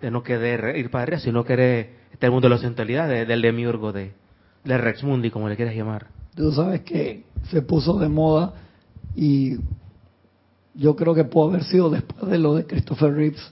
de 0.01 0.11
no 0.11 0.23
querer 0.23 0.77
ir 0.77 0.91
para 0.91 1.03
arriba, 1.03 1.19
sino 1.19 1.45
querer 1.45 1.97
estar 2.13 2.23
en 2.23 2.27
el 2.29 2.31
mundo 2.31 2.49
de 2.49 2.55
la 2.55 2.61
centralidad, 2.63 3.09
de- 3.09 3.27
del 3.27 3.43
demiurgo, 3.43 3.93
de, 3.93 4.13
de 4.65 4.79
Rex 4.79 5.03
Mundi, 5.03 5.31
como 5.31 5.49
le 5.49 5.57
quieras 5.57 5.75
llamar. 5.75 6.07
Tú 6.35 6.53
sabes 6.53 6.83
que 6.83 7.25
se 7.51 7.63
puso 7.63 7.99
de 7.99 8.09
moda 8.09 8.55
y 9.15 9.57
yo 10.75 10.97
creo 10.97 11.15
que 11.15 11.25
puede 11.25 11.51
haber 11.51 11.65
sido 11.65 11.91
después 11.91 12.31
de 12.31 12.39
lo 12.39 12.55
de 12.55 12.67
Christopher 12.67 13.15
Reeves. 13.15 13.43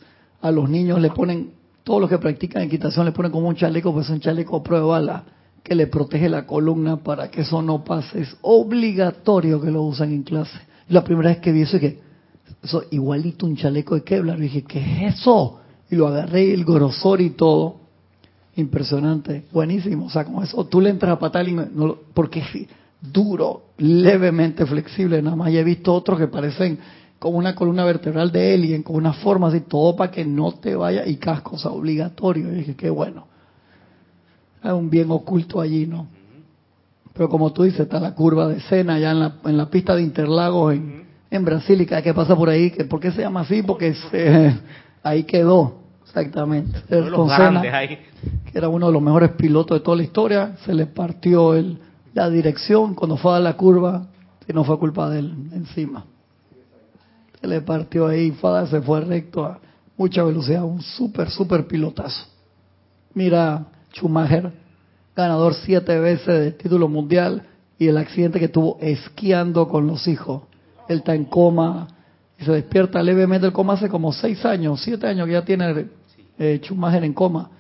A 0.40 0.50
los 0.50 0.70
niños 0.70 1.00
le 1.00 1.11
ponen, 1.11 1.52
todos 1.84 2.00
los 2.00 2.08
que 2.08 2.18
practican 2.18 2.62
equitación 2.62 3.04
le 3.04 3.12
ponen 3.12 3.32
como 3.32 3.48
un 3.48 3.56
chaleco, 3.56 3.92
pues 3.92 4.06
es 4.06 4.12
un 4.12 4.20
chaleco 4.20 4.56
a 4.56 4.62
prueba 4.62 4.86
bala 4.86 5.24
que 5.62 5.74
le 5.74 5.86
protege 5.86 6.28
la 6.28 6.46
columna 6.46 6.96
para 6.96 7.30
que 7.30 7.42
eso 7.42 7.61
no 7.61 7.84
pase. 7.84 8.22
Es 8.22 8.36
obligatorio 8.40 9.61
que 9.61 9.70
lo 9.70 9.82
usen 9.82 10.12
en 10.12 10.22
clase. 10.22 10.58
La 10.88 11.04
primera 11.04 11.30
vez 11.30 11.38
que 11.38 11.52
vi 11.52 11.62
eso, 11.62 11.78
que 11.78 12.00
eso 12.62 12.84
igualito 12.90 13.46
un 13.46 13.56
chaleco 13.56 13.94
de 13.94 14.02
Kevlar, 14.02 14.38
y 14.38 14.42
dije, 14.42 14.62
¿qué 14.62 14.80
es 14.80 15.14
eso? 15.20 15.61
Y 15.90 15.96
lo 15.96 16.08
agarré, 16.08 16.54
el 16.54 16.64
grosor 16.64 17.20
y 17.20 17.30
todo. 17.30 17.80
Impresionante, 18.61 19.44
buenísimo. 19.52 20.06
O 20.06 20.11
sea, 20.11 20.24
con 20.24 20.42
eso 20.44 20.64
tú 20.66 20.80
le 20.80 20.90
entras 20.90 21.12
a 21.12 21.18
patar 21.18 21.48
y 21.48 21.52
no 21.52 21.66
lo- 21.86 21.98
porque 22.14 22.40
es 22.40 22.66
duro, 23.00 23.62
levemente 23.78 24.66
flexible. 24.66 25.20
Nada 25.22 25.36
más 25.36 25.52
ya 25.52 25.61
he 25.61 25.64
visto 25.64 25.94
otros 25.94 26.18
que 26.18 26.26
parecen 26.28 26.78
como 27.18 27.38
una 27.38 27.54
columna 27.54 27.84
vertebral 27.84 28.30
de 28.32 28.54
alien, 28.54 28.82
con 28.82 28.96
una 28.96 29.12
forma 29.12 29.48
así, 29.48 29.61
todo 29.61 29.94
para 29.96 30.11
que 30.11 30.24
no 30.24 30.52
te 30.52 30.74
vaya 30.74 31.06
y 31.06 31.16
casco, 31.16 31.56
o 31.56 31.58
sea, 31.58 31.70
obligatorio. 31.70 32.50
Y 32.52 32.56
dije, 32.56 32.74
qué 32.76 32.90
bueno. 32.90 33.26
Hay 34.62 34.72
un 34.72 34.90
bien 34.90 35.11
oculto 35.11 35.61
allí, 35.61 35.86
¿no? 35.86 36.06
Pero 37.14 37.28
como 37.28 37.52
tú 37.52 37.62
dices, 37.64 37.80
está 37.80 37.98
la 38.00 38.14
curva 38.14 38.48
de 38.48 38.58
escena 38.58 38.94
allá 38.94 39.11
en 39.11 39.20
la, 39.20 39.34
en 39.44 39.56
la 39.56 39.68
pista 39.68 39.94
de 39.96 40.02
Interlagos 40.02 40.74
en, 40.74 41.04
en 41.30 41.44
Brasil 41.44 41.80
y 41.80 41.86
cada 41.86 42.02
que 42.02 42.14
pasa 42.14 42.36
por 42.36 42.48
ahí, 42.48 42.70
que 42.70 42.84
¿por 42.84 43.00
qué 43.00 43.11
se 43.11 43.20
llama 43.22 43.40
así? 43.40 43.62
Porque 43.62 43.94
se- 44.11 44.54
ahí 45.02 45.24
quedó, 45.24 45.80
exactamente. 46.11 46.82
Uno 46.90 47.04
de 47.04 47.11
los 47.11 47.18
Con 47.18 47.28
grandes 47.28 47.62
Senna, 47.62 47.78
ahí. 47.78 47.98
que 48.50 48.58
era 48.58 48.68
uno 48.68 48.88
de 48.88 48.92
los 48.92 49.02
mejores 49.02 49.30
pilotos 49.30 49.78
de 49.78 49.84
toda 49.84 49.96
la 49.96 50.02
historia, 50.02 50.56
se 50.64 50.74
le 50.74 50.86
partió 50.86 51.54
el, 51.54 51.78
la 52.12 52.28
dirección 52.28 52.94
cuando 52.94 53.16
fue 53.16 53.36
a 53.36 53.40
la 53.40 53.56
curva, 53.56 54.08
y 54.46 54.52
no 54.52 54.64
fue 54.64 54.78
culpa 54.78 55.08
de 55.11 55.20
él 55.20 55.34
encima. 55.52 56.04
Se 57.40 57.46
le 57.46 57.61
partió 57.62 58.08
ahí, 58.08 58.32
Fada 58.32 58.66
se 58.66 58.82
fue 58.82 59.00
recto 59.00 59.44
a 59.44 59.61
mucha 59.96 60.24
velocidad, 60.24 60.64
un 60.64 60.82
súper, 60.82 61.30
súper 61.30 61.66
pilotazo. 61.66 62.26
Mira, 63.14 63.66
Schumacher, 63.94 64.52
ganador 65.14 65.54
siete 65.54 65.98
veces 65.98 66.26
del 66.26 66.56
título 66.56 66.88
mundial 66.88 67.42
y 67.78 67.86
el 67.88 67.96
accidente 67.96 68.40
que 68.40 68.48
tuvo 68.48 68.76
esquiando 68.80 69.68
con 69.68 69.86
los 69.86 70.06
hijos. 70.08 70.42
Él 70.88 70.98
está 70.98 71.14
en 71.14 71.24
coma 71.24 71.88
y 72.38 72.44
se 72.44 72.52
despierta 72.52 73.02
levemente 73.02 73.46
del 73.46 73.52
coma 73.52 73.74
hace 73.74 73.88
como 73.88 74.12
seis 74.12 74.44
años, 74.44 74.80
siete 74.82 75.06
años 75.06 75.26
que 75.26 75.32
ya 75.32 75.44
tiene 75.44 75.86
eh, 76.39 76.61
Schumacher 76.62 77.05
en 77.05 77.12
coma. 77.12 77.51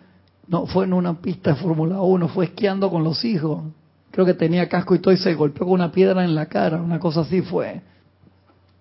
No 0.46 0.66
fue 0.66 0.84
en 0.84 0.92
una 0.92 1.20
pista 1.20 1.50
de 1.50 1.56
Fórmula 1.56 2.00
1, 2.00 2.28
fue 2.28 2.46
esquiando 2.46 2.90
con 2.90 3.04
los 3.04 3.24
hijos. 3.24 3.62
Creo 4.10 4.26
que 4.26 4.34
tenía 4.34 4.68
casco 4.68 4.94
y 4.94 4.98
todo 4.98 5.14
y 5.14 5.16
se 5.16 5.34
golpeó 5.34 5.66
con 5.66 5.74
una 5.74 5.92
piedra 5.92 6.24
en 6.24 6.34
la 6.34 6.46
cara, 6.46 6.80
una 6.80 6.98
cosa 6.98 7.20
así 7.20 7.42
fue. 7.42 7.80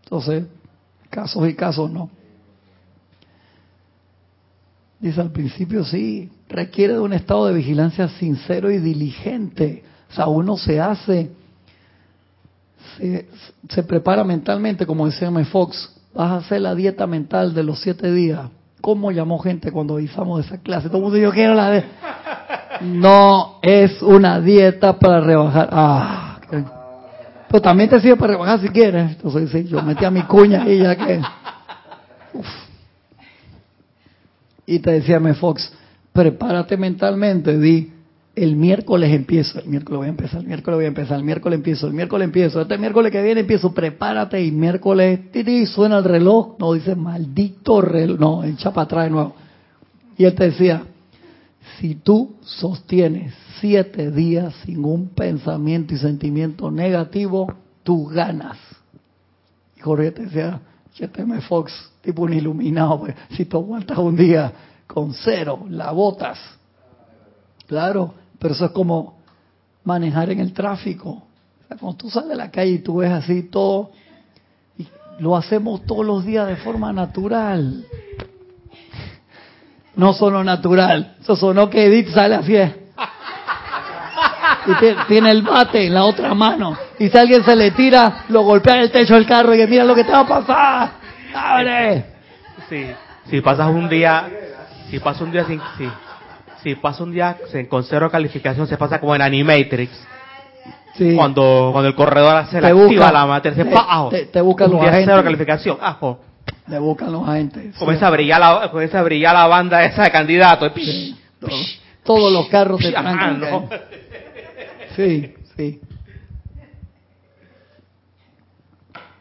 Entonces, 0.04 0.46
casos 1.10 1.48
y 1.48 1.54
casos 1.54 1.92
no. 1.92 2.10
Dice 5.00 5.22
al 5.22 5.32
principio, 5.32 5.86
sí, 5.86 6.30
requiere 6.50 6.94
de 6.94 7.00
un 7.00 7.14
estado 7.14 7.46
de 7.46 7.54
vigilancia 7.54 8.10
sincero 8.10 8.72
y 8.72 8.80
diligente. 8.80 9.84
O 10.12 10.14
sea, 10.14 10.28
uno 10.28 10.58
se 10.58 10.82
hace, 10.82 11.30
se, 12.98 13.30
se 13.70 13.84
prepara 13.84 14.24
mentalmente, 14.24 14.86
como 14.86 15.06
decía 15.06 15.28
M. 15.28 15.46
Fox, 15.46 15.96
vas 16.14 16.32
a 16.32 16.38
hacer 16.38 16.62
la 16.62 16.76
dieta 16.76 17.06
mental 17.08 17.54
de 17.54 17.64
los 17.64 17.80
siete 17.80 18.12
días. 18.12 18.50
¿Cómo 18.82 19.12
llamó 19.12 19.40
gente 19.40 19.72
cuando 19.72 19.98
de 19.98 20.06
esa 20.06 20.58
clase? 20.64 20.88
Todo 20.88 20.98
el 20.98 21.04
mundo 21.04 21.18
dijo, 21.18 21.32
quiero 21.32 21.54
la 21.54 21.70
de... 21.70 21.84
No 22.82 23.60
es 23.62 24.02
una 24.02 24.40
dieta 24.40 24.98
para 24.98 25.20
rebajar. 25.20 25.70
Ah, 25.72 26.40
pero 27.50 27.62
también 27.62 27.90
te 27.90 28.00
sirve 28.00 28.16
para 28.16 28.34
rebajar 28.34 28.60
si 28.60 28.70
quieres. 28.70 29.12
Entonces, 29.12 29.50
sí, 29.50 29.66
yo 29.66 29.82
metí 29.82 30.06
a 30.06 30.12
mi 30.12 30.22
cuña 30.24 30.64
ahí 30.64 30.80
ya 30.80 30.96
que... 30.96 31.22
Uf. 32.34 32.48
Y 34.66 34.80
te 34.80 34.92
decía 34.92 35.18
M. 35.18 35.34
Fox, 35.34 35.74
prepárate 36.14 36.78
mentalmente, 36.78 37.58
di, 37.58 37.92
el 38.44 38.56
miércoles 38.56 39.14
empiezo, 39.14 39.60
el 39.60 39.68
miércoles 39.68 39.98
voy 39.98 40.08
a 40.08 40.10
empezar, 40.10 40.42
el 40.42 40.48
miércoles 40.48 40.78
voy 40.78 40.86
a 40.86 40.88
empezar, 40.88 41.18
el 41.18 41.26
miércoles 41.26 41.58
empiezo, 41.58 41.88
el 41.88 41.94
miércoles 41.94 42.26
empiezo, 42.26 42.62
este 42.62 42.78
miércoles 42.78 43.12
que 43.12 43.22
viene 43.22 43.42
empiezo, 43.42 43.74
prepárate 43.74 44.44
y 44.44 44.52
miércoles, 44.52 45.32
tiri, 45.32 45.66
suena 45.66 45.98
el 45.98 46.04
reloj, 46.06 46.56
no 46.60 46.74
dice 46.74 46.96
maldito 46.96 47.82
reloj, 47.82 48.20
no, 48.20 48.44
echa 48.44 48.72
para 48.72 48.86
atrás 48.86 49.04
de 49.06 49.10
nuevo. 49.12 49.36
Y 50.18 50.26
él 50.26 50.36
te 50.36 50.46
decía, 50.46 50.84
si 51.80 51.96
tú 51.96 52.36
sostienes 52.42 53.34
siete 53.60 54.12
días 54.12 54.54
sin 54.66 54.84
un 54.86 55.10
pensamiento 55.10 55.94
y 55.94 55.98
sentimiento 55.98 56.72
negativo, 56.72 57.54
tú 57.84 58.06
ganas. 58.06 58.58
Y 59.78 59.82
Jorge 59.82 60.12
te 60.12 60.24
decía, 60.24 60.62
M. 61.00 61.42
Fox, 61.42 61.72
tipo 62.02 62.24
un 62.24 62.34
iluminado, 62.34 63.00
pues, 63.00 63.16
si 63.32 63.46
tú 63.46 63.58
aguantas 63.58 63.98
un 63.98 64.16
día 64.16 64.52
con 64.88 65.14
cero, 65.14 65.66
la 65.70 65.92
botas. 65.92 66.40
Claro, 67.68 68.14
pero 68.40 68.54
eso 68.54 68.66
es 68.66 68.72
como 68.72 69.20
manejar 69.84 70.30
en 70.32 70.40
el 70.40 70.54
tráfico. 70.54 71.10
O 71.10 71.68
sea, 71.68 71.78
cuando 71.78 71.98
tú 71.98 72.10
sales 72.10 72.32
a 72.32 72.36
la 72.36 72.52
calle 72.52 72.72
y 72.72 72.80
tú 72.80 72.98
ves 72.98 73.12
así 73.12 73.44
todo, 73.44 73.92
y 74.78 74.88
lo 75.20 75.36
hacemos 75.36 75.86
todos 75.86 76.06
los 76.06 76.26
días 76.26 76.48
de 76.48 76.56
forma 76.56 76.92
natural. 76.94 77.86
No 79.96 80.14
sonó 80.14 80.44
natural, 80.44 81.18
eso 81.22 81.36
sonó 81.36 81.70
que 81.70 81.86
Edith 81.86 82.10
sale 82.10 82.36
así. 82.36 82.56
es. 82.56 82.72
Y 84.66 85.06
tiene, 85.08 85.32
el 85.32 85.42
bate 85.42 85.88
en 85.88 85.94
la 85.94 86.06
otra 86.06 86.34
mano. 86.34 86.78
Y 87.00 87.10
si 87.10 87.18
alguien 87.18 87.44
se 87.44 87.56
le 87.56 87.72
tira, 87.72 88.26
lo 88.30 88.42
golpea 88.42 88.76
en 88.76 88.82
el 88.82 88.92
techo 88.92 89.16
del 89.16 89.26
carro 89.26 89.54
y 89.54 89.58
que 89.58 89.68
mira 89.68 89.84
lo 89.84 89.96
que 89.96 90.04
te 90.04 90.12
va 90.12 90.20
a 90.20 90.28
pasar. 90.28 90.92
¡Abre! 91.34 92.06
Sí. 92.70 92.86
Si 93.30 93.42
pasas 93.42 93.70
un 93.70 93.90
día, 93.90 94.30
si 94.90 95.00
pasas 95.00 95.22
un 95.22 95.32
día 95.32 95.46
sin, 95.46 95.62
si, 95.78 95.90
si 96.64 96.76
pasa 96.76 97.04
un 97.04 97.12
día 97.12 97.38
con 97.70 97.84
cero 97.84 98.10
calificación, 98.12 98.68
se 98.68 98.78
pasa 98.78 99.00
como 99.00 99.16
en 99.16 99.22
Animatrix. 99.22 99.92
Sí. 100.96 101.16
Cuando, 101.16 101.70
cuando 101.72 101.88
el 101.88 101.96
corredor 101.96 102.36
hace 102.36 102.60
la 102.60 102.70
activa 102.70 103.12
la 103.12 103.26
materia, 103.26 103.64
se 103.64 103.70
te- 103.70 103.76
te- 104.10 104.26
te 104.26 104.42
buscan 104.42 104.68
un 104.68 104.74
los 104.74 104.82
día 104.82 104.90
agentes. 104.92 105.10
cero 105.14 105.24
calificación, 105.24 105.78
ajo. 105.82 106.20
Le 106.68 106.80
buscan 106.80 107.12
los 107.12 107.28
agentes. 107.28 107.76
Comienza 107.78 108.08
a 108.08 108.10
brillar 108.12 108.40
la, 108.40 108.70
comienza 108.72 109.00
a 109.00 109.04
brillar 109.04 109.34
la 109.34 109.48
banda 109.48 109.84
esa 109.86 110.04
de 110.04 110.12
candidatos. 110.12 110.72
Sí. 110.76 111.16
Todos 112.04 112.32
los 112.34 112.48
carros 112.48 112.82
Ajá, 112.84 112.92
trancan. 112.92 113.40
¿no? 113.40 113.70
Sí, 114.96 115.34
sí. 115.56 115.80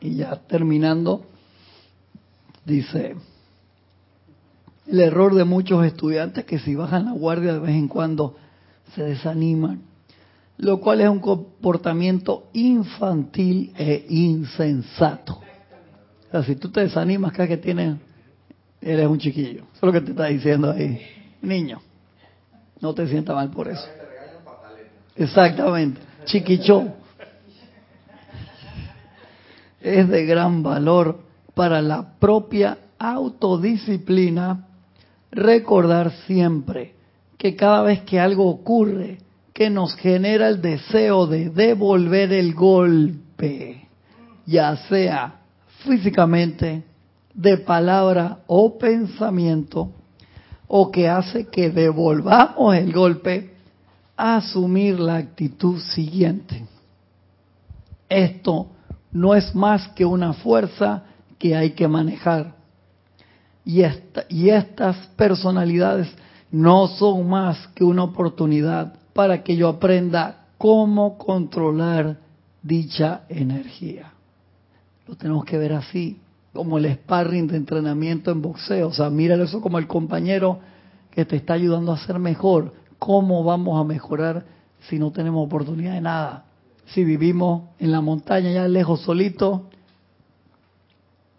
Y 0.00 0.16
ya 0.16 0.36
terminando, 0.36 1.22
dice, 2.64 3.16
el 4.88 5.00
error 5.00 5.34
de 5.34 5.44
muchos 5.44 5.84
estudiantes 5.84 6.44
que 6.44 6.58
si 6.58 6.74
bajan 6.74 7.04
la 7.04 7.12
guardia 7.12 7.52
de 7.52 7.58
vez 7.58 7.74
en 7.74 7.88
cuando 7.88 8.36
se 8.94 9.02
desaniman, 9.02 9.82
lo 10.56 10.80
cual 10.80 11.02
es 11.02 11.08
un 11.08 11.20
comportamiento 11.20 12.48
infantil 12.54 13.72
e 13.76 14.06
insensato. 14.08 15.34
O 15.34 16.30
sea, 16.30 16.42
si 16.42 16.56
tú 16.56 16.70
te 16.70 16.80
desanimas 16.80 17.32
cada 17.32 17.48
que 17.48 17.58
tienes, 17.58 17.96
eres 18.80 19.06
un 19.06 19.18
chiquillo. 19.18 19.64
Eso 19.74 19.74
es 19.74 19.82
lo 19.82 19.92
que 19.92 20.00
te 20.00 20.10
está 20.12 20.26
diciendo 20.26 20.70
ahí. 20.70 21.00
Niño, 21.42 21.80
no 22.80 22.94
te 22.94 23.06
sientas 23.06 23.36
mal 23.36 23.50
por 23.50 23.68
eso. 23.68 23.86
Exactamente. 25.16 26.00
Chiquicho. 26.24 26.94
Es 29.80 30.08
de 30.08 30.26
gran 30.26 30.62
valor 30.62 31.20
para 31.54 31.80
la 31.82 32.18
propia 32.18 32.78
autodisciplina 32.98 34.67
recordar 35.30 36.12
siempre 36.26 36.94
que 37.36 37.54
cada 37.56 37.82
vez 37.82 38.02
que 38.02 38.18
algo 38.18 38.48
ocurre 38.48 39.18
que 39.52 39.70
nos 39.70 39.94
genera 39.96 40.48
el 40.48 40.62
deseo 40.62 41.26
de 41.26 41.50
devolver 41.50 42.32
el 42.32 42.54
golpe, 42.54 43.88
ya 44.46 44.76
sea 44.88 45.40
físicamente, 45.84 46.84
de 47.34 47.58
palabra 47.58 48.40
o 48.46 48.78
pensamiento, 48.78 49.90
o 50.66 50.90
que 50.90 51.08
hace 51.08 51.46
que 51.46 51.70
devolvamos 51.70 52.76
el 52.76 52.92
golpe, 52.92 53.54
asumir 54.16 54.98
la 54.98 55.16
actitud 55.16 55.80
siguiente. 55.80 56.66
Esto 58.08 58.68
no 59.12 59.34
es 59.34 59.54
más 59.54 59.88
que 59.88 60.04
una 60.04 60.32
fuerza 60.32 61.04
que 61.38 61.56
hay 61.56 61.70
que 61.70 61.88
manejar. 61.88 62.57
Y, 63.68 63.82
y 64.30 64.48
estas 64.48 64.96
personalidades 65.08 66.08
no 66.50 66.86
son 66.86 67.28
más 67.28 67.68
que 67.74 67.84
una 67.84 68.04
oportunidad 68.04 68.94
para 69.12 69.42
que 69.42 69.56
yo 69.56 69.68
aprenda 69.68 70.46
cómo 70.56 71.18
controlar 71.18 72.16
dicha 72.62 73.24
energía. 73.28 74.14
Lo 75.06 75.16
tenemos 75.16 75.44
que 75.44 75.58
ver 75.58 75.74
así, 75.74 76.18
como 76.54 76.78
el 76.78 76.90
sparring 76.94 77.46
de 77.46 77.58
entrenamiento 77.58 78.30
en 78.30 78.40
boxeo. 78.40 78.88
O 78.88 78.92
sea, 78.94 79.10
míralo 79.10 79.44
eso 79.44 79.60
como 79.60 79.78
el 79.78 79.86
compañero 79.86 80.60
que 81.10 81.26
te 81.26 81.36
está 81.36 81.52
ayudando 81.52 81.92
a 81.92 81.98
ser 81.98 82.18
mejor. 82.18 82.72
¿Cómo 82.98 83.44
vamos 83.44 83.78
a 83.78 83.84
mejorar 83.84 84.46
si 84.88 84.98
no 84.98 85.12
tenemos 85.12 85.44
oportunidad 85.44 85.92
de 85.92 86.00
nada? 86.00 86.46
Si 86.86 87.04
vivimos 87.04 87.64
en 87.78 87.92
la 87.92 88.00
montaña 88.00 88.50
ya 88.50 88.66
lejos 88.66 89.02
solito, 89.02 89.68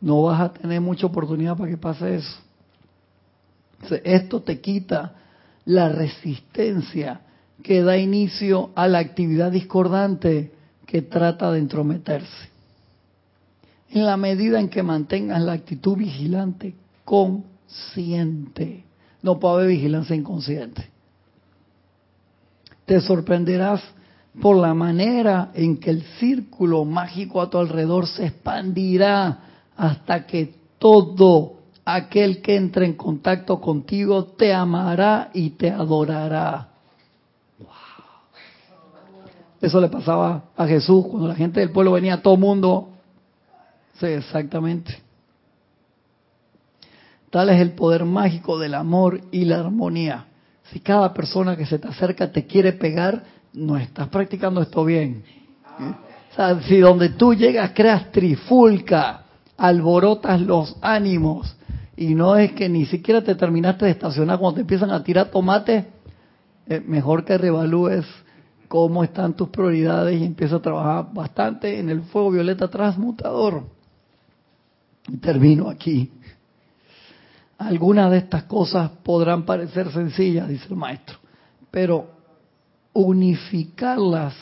no 0.02 0.24
vas 0.24 0.41
a 0.41 0.54
tener 0.54 0.82
mucha 0.82 1.08
oportunidad 1.08 1.58
para 1.58 1.70
que 1.70 1.78
pase 1.78 2.16
eso. 2.16 2.38
Esto 4.04 4.41
te 4.41 4.60
quita 4.60 5.16
la 5.66 5.89
resistencia 5.89 7.22
que 7.64 7.82
da 7.82 7.97
inicio 7.97 8.72
a 8.76 8.88
la 8.88 9.00
actividad 9.00 9.52
discordante 9.52 10.52
que 10.86 11.02
trata 11.02 11.52
de 11.52 11.60
entrometerse. 11.60 12.50
En 13.89 14.06
la 14.06 14.18
medida 14.18 14.60
en 14.60 14.70
que 14.70 14.84
mantengas 14.84 15.41
la 15.41 15.54
actitud 15.54 15.97
vigilante, 15.97 16.76
consciente, 17.04 18.86
no 19.22 19.39
puede 19.39 19.56
haber 19.56 19.68
vigilancia 19.70 20.16
inconsciente. 20.16 20.89
Te 22.86 23.02
sorprenderás 23.02 23.82
por 24.41 24.58
la 24.58 24.74
manera 24.74 25.52
en 25.54 25.78
que 25.78 25.89
el 25.89 26.04
círculo 26.20 26.86
mágico 26.86 27.41
a 27.41 27.50
tu 27.50 27.58
alrededor 27.58 28.08
se 28.08 28.28
expandirá 28.28 29.39
hasta 29.80 30.28
que 30.28 30.54
todo 30.78 31.54
aquel 31.86 32.42
que 32.42 32.58
entre 32.58 32.86
en 32.86 32.94
contacto 32.94 33.62
contigo 33.62 34.26
te 34.26 34.54
amará 34.54 35.30
y 35.34 35.52
te 35.52 35.72
adorará. 35.72 36.68
Eso 39.62 39.80
le 39.80 39.88
pasaba 39.88 40.44
a 40.56 40.68
Jesús 40.68 41.06
cuando 41.08 41.30
la 41.30 41.36
gente 41.36 41.62
del 41.62 41.72
pueblo 41.72 41.94
venía, 41.94 42.22
todo 42.22 42.36
mundo. 42.36 42.90
Sí, 44.00 44.08
exactamente. 44.08 44.98
Tal 47.30 47.50
es 47.50 47.62
el 47.62 47.72
poder 47.72 48.04
mágico 48.04 48.60
del 48.60 48.74
amor 48.74 49.22
y 49.32 49.46
la 49.46 49.60
armonía. 49.60 50.26
Si 50.72 50.82
cada 50.82 51.14
persona 51.14 51.56
que 51.56 51.66
se 51.66 51.80
te 51.80 51.88
acerca 51.88 52.32
te 52.32 52.46
quiere 52.46 52.74
pegar, 52.74 53.24
no 53.54 53.78
estás 53.78 54.10
practicando 54.10 54.62
esto 54.62 54.84
bien. 54.84 55.24
O 56.32 56.36
sea, 56.36 56.62
si 56.64 56.80
donde 56.80 57.10
tú 57.10 57.34
llegas 57.34 57.72
creas 57.74 58.12
trifulca, 58.12 59.26
alborotas 59.60 60.41
los 60.41 60.76
ánimos, 60.82 61.55
y 61.97 62.16
no 62.16 62.38
es 62.38 62.53
que 62.53 62.70
ni 62.70 62.86
siquiera 62.86 63.22
te 63.22 63.36
terminaste 63.36 63.86
de 63.86 63.91
estacionar 63.91 64.39
cuando 64.39 64.55
te 64.55 64.62
empiezan 64.62 64.91
a 64.91 65.03
tirar 65.03 65.30
tomate, 65.32 65.86
eh, 66.68 66.80
mejor 66.80 67.26
que 67.26 67.38
revalúes 67.38 68.05
cómo 68.70 69.03
están 69.03 69.34
tus 69.34 69.49
prioridades 69.49 70.22
y 70.22 70.24
empieza 70.24 70.57
a 70.57 70.62
trabajar 70.62 71.14
bastante 71.14 71.78
en 71.78 71.89
el 71.89 72.03
fuego 72.03 72.32
violeta 72.32 72.70
transmutador. 72.70 73.64
Y 75.07 75.18
termino 75.18 75.70
aquí. 75.70 76.12
Algunas 77.57 78.12
de 78.12 78.20
estas 78.20 78.43
cosas 78.43 78.91
podrán 79.03 79.43
parecer 79.43 79.91
sencillas, 79.91 80.47
dice 80.47 80.68
el 80.70 80.78
maestro, 80.78 81.18
pero 81.70 82.12
unificarlas 82.93 84.36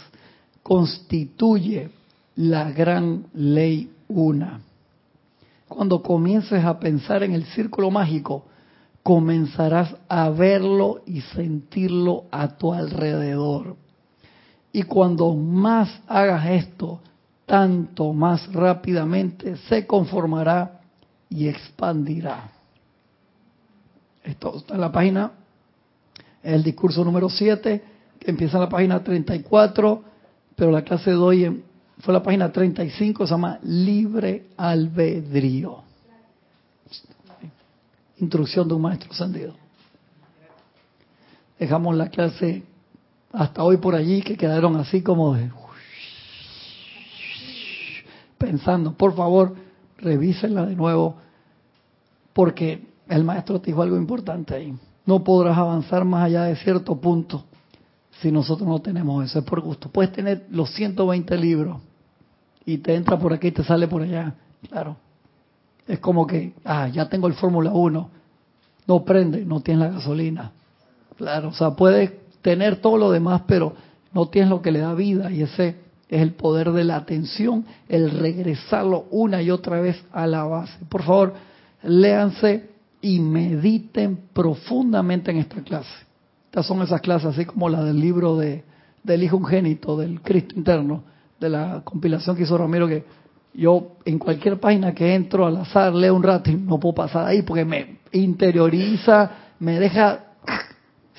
constituye 0.61 1.89
la 2.35 2.71
gran 2.71 3.25
ley 3.33 3.91
una. 4.09 4.61
Cuando 5.77 6.01
comiences 6.01 6.65
a 6.65 6.79
pensar 6.79 7.21
en 7.21 7.33
el 7.33 7.45
círculo 7.45 7.91
mágico, 7.91 8.45
comenzarás 9.03 9.95
a 10.09 10.27
verlo 10.31 11.03
y 11.05 11.21
sentirlo 11.21 12.23
a 12.31 12.57
tu 12.57 12.73
alrededor. 12.73 13.75
Y 14.71 14.81
cuando 14.81 15.35
más 15.35 16.01
hagas 16.07 16.47
esto, 16.47 16.99
tanto 17.45 18.11
más 18.11 18.51
rápidamente 18.51 19.55
se 19.69 19.85
conformará 19.85 20.81
y 21.29 21.47
expandirá. 21.47 22.49
Esto 24.23 24.57
está 24.57 24.73
en 24.73 24.81
la 24.81 24.91
página, 24.91 25.31
el 26.41 26.63
discurso 26.63 27.05
número 27.05 27.29
7, 27.29 27.83
que 28.17 28.31
empieza 28.31 28.57
en 28.57 28.63
la 28.63 28.69
página 28.69 29.03
34, 29.03 30.03
pero 30.55 30.71
la 30.71 30.81
clase 30.81 31.11
de 31.11 31.17
hoy 31.17 31.63
fue 31.99 32.13
la 32.13 32.21
página 32.21 32.51
35, 32.51 33.25
se 33.25 33.31
llama 33.31 33.59
Libre 33.63 34.47
Albedrío. 34.57 35.83
Instrucción 38.19 38.67
de 38.67 38.73
un 38.73 38.81
maestro 38.81 39.11
ascendido. 39.11 39.53
Dejamos 41.59 41.95
la 41.95 42.09
clase 42.09 42.63
hasta 43.31 43.63
hoy 43.63 43.77
por 43.77 43.95
allí 43.95 44.21
que 44.21 44.37
quedaron 44.37 44.75
así 44.75 45.01
como 45.01 45.33
de 45.33 45.51
pensando, 48.37 48.93
por 48.93 49.15
favor, 49.15 49.55
revísenla 49.97 50.67
de 50.67 50.75
nuevo 50.75 51.15
porque 52.33 52.85
el 53.07 53.23
maestro 53.23 53.59
te 53.59 53.71
dijo 53.71 53.81
algo 53.81 53.97
importante 53.97 54.53
ahí. 54.53 54.75
No 55.07 55.23
podrás 55.23 55.57
avanzar 55.57 56.05
más 56.05 56.25
allá 56.25 56.43
de 56.43 56.55
cierto 56.57 56.95
punto 57.01 57.45
si 58.21 58.31
nosotros 58.31 58.67
no 58.67 58.79
tenemos 58.79 59.25
eso. 59.25 59.39
Es 59.39 59.45
por 59.45 59.61
gusto. 59.61 59.89
Puedes 59.89 60.11
tener 60.11 60.45
los 60.49 60.73
120 60.73 61.37
libros 61.37 61.81
y 62.65 62.79
te 62.79 62.95
entra 62.95 63.17
por 63.17 63.33
aquí 63.33 63.47
y 63.47 63.51
te 63.51 63.63
sale 63.63 63.87
por 63.87 64.01
allá. 64.01 64.35
Claro. 64.69 64.97
Es 65.87 65.99
como 65.99 66.27
que, 66.27 66.53
ah, 66.65 66.87
ya 66.87 67.07
tengo 67.07 67.27
el 67.27 67.33
Fórmula 67.33 67.71
1. 67.71 68.09
No 68.87 69.03
prende, 69.03 69.45
no 69.45 69.61
tienes 69.61 69.87
la 69.87 69.93
gasolina. 69.95 70.51
Claro, 71.15 71.49
o 71.49 71.53
sea, 71.53 71.71
puedes 71.71 72.11
tener 72.41 72.77
todo 72.77 72.97
lo 72.97 73.11
demás, 73.11 73.43
pero 73.47 73.73
no 74.13 74.27
tienes 74.27 74.49
lo 74.49 74.61
que 74.61 74.71
le 74.71 74.79
da 74.79 74.93
vida 74.93 75.31
y 75.31 75.41
ese 75.41 75.75
es 76.09 76.21
el 76.21 76.33
poder 76.33 76.71
de 76.71 76.83
la 76.83 76.95
atención, 76.95 77.65
el 77.89 78.11
regresarlo 78.11 79.05
una 79.11 79.41
y 79.41 79.51
otra 79.51 79.81
vez 79.81 80.03
a 80.11 80.27
la 80.27 80.43
base. 80.43 80.77
Por 80.89 81.03
favor, 81.03 81.33
léanse 81.83 82.69
y 83.01 83.19
mediten 83.19 84.19
profundamente 84.33 85.31
en 85.31 85.37
esta 85.37 85.61
clase. 85.61 86.06
Son 86.63 86.81
esas 86.81 87.01
clases, 87.01 87.29
así 87.29 87.45
como 87.45 87.69
la 87.69 87.83
del 87.83 87.99
libro 87.99 88.37
de, 88.37 88.63
del 89.03 89.23
Hijo 89.23 89.37
Ungénito, 89.37 89.97
del 89.97 90.21
Cristo 90.21 90.55
interno, 90.55 91.03
de 91.39 91.49
la 91.49 91.81
compilación 91.83 92.35
que 92.35 92.43
hizo 92.43 92.57
Ramiro, 92.57 92.87
que 92.87 93.03
yo 93.53 93.97
en 94.05 94.19
cualquier 94.19 94.59
página 94.59 94.93
que 94.93 95.15
entro 95.15 95.45
al 95.45 95.57
azar 95.57 95.93
leo 95.93 96.15
un 96.15 96.23
rato 96.23 96.49
y 96.49 96.55
no 96.55 96.79
puedo 96.79 96.95
pasar 96.95 97.25
ahí 97.25 97.41
porque 97.41 97.65
me 97.65 97.99
interioriza, 98.11 99.31
me 99.59 99.79
deja 99.79 100.27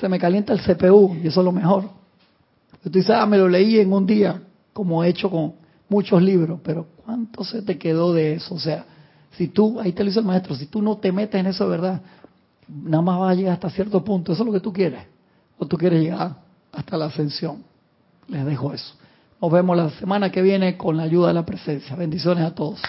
se 0.01 0.09
me 0.09 0.19
calienta 0.19 0.53
el 0.53 0.61
CPU 0.61 1.17
y 1.23 1.29
eso 1.29 1.41
es 1.41 1.45
lo 1.45 1.53
mejor. 1.53 1.85
Tú 2.83 3.01
ah, 3.13 3.27
me 3.27 3.37
lo 3.37 3.49
leí 3.49 3.79
en 3.79 3.93
un 3.93 4.07
día, 4.07 4.41
como 4.73 5.03
he 5.03 5.09
hecho 5.09 5.29
con 5.31 5.55
muchos 5.89 6.23
libros, 6.23 6.61
pero 6.63 6.87
¿cuánto 7.05 7.45
se 7.45 7.63
te 7.63 7.77
quedó 7.77 8.13
de 8.13 8.35
eso? 8.35 8.55
O 8.55 8.61
sea, 8.61 8.85
si 9.33 9.49
tú, 9.49 9.81
ahí 9.81 9.93
te 9.93 10.05
lo 10.05 10.09
dice 10.09 10.21
el 10.21 10.27
maestro, 10.27 10.55
si 10.55 10.67
tú 10.67 10.81
no 10.81 10.99
te 10.99 11.11
metes 11.11 11.41
en 11.41 11.47
eso 11.47 11.65
de 11.65 11.71
verdad, 11.71 12.01
nada 12.69 13.03
más 13.03 13.19
vas 13.19 13.33
a 13.33 13.35
llegar 13.35 13.55
hasta 13.55 13.71
cierto 13.71 14.05
punto, 14.05 14.33
eso 14.33 14.43
es 14.43 14.47
lo 14.47 14.53
que 14.53 14.61
tú 14.61 14.73
quieres, 14.73 15.01
o 15.59 15.67
tú 15.67 15.77
quieres 15.77 16.03
llegar 16.03 16.37
hasta 16.73 16.97
la 16.97 17.07
ascensión. 17.07 17.65
Les 18.29 18.45
dejo 18.45 18.73
eso. 18.73 18.95
Nos 19.41 19.53
vemos 19.53 19.77
la 19.77 19.91
semana 19.91 20.31
que 20.31 20.43
viene 20.43 20.77
con 20.77 20.97
la 20.97 21.05
ayuda 21.05 21.29
de 21.29 21.35
la 21.35 21.47
presencia. 21.47 21.95
Bendiciones 21.97 22.45
a 22.45 22.55
todos. 22.55 22.81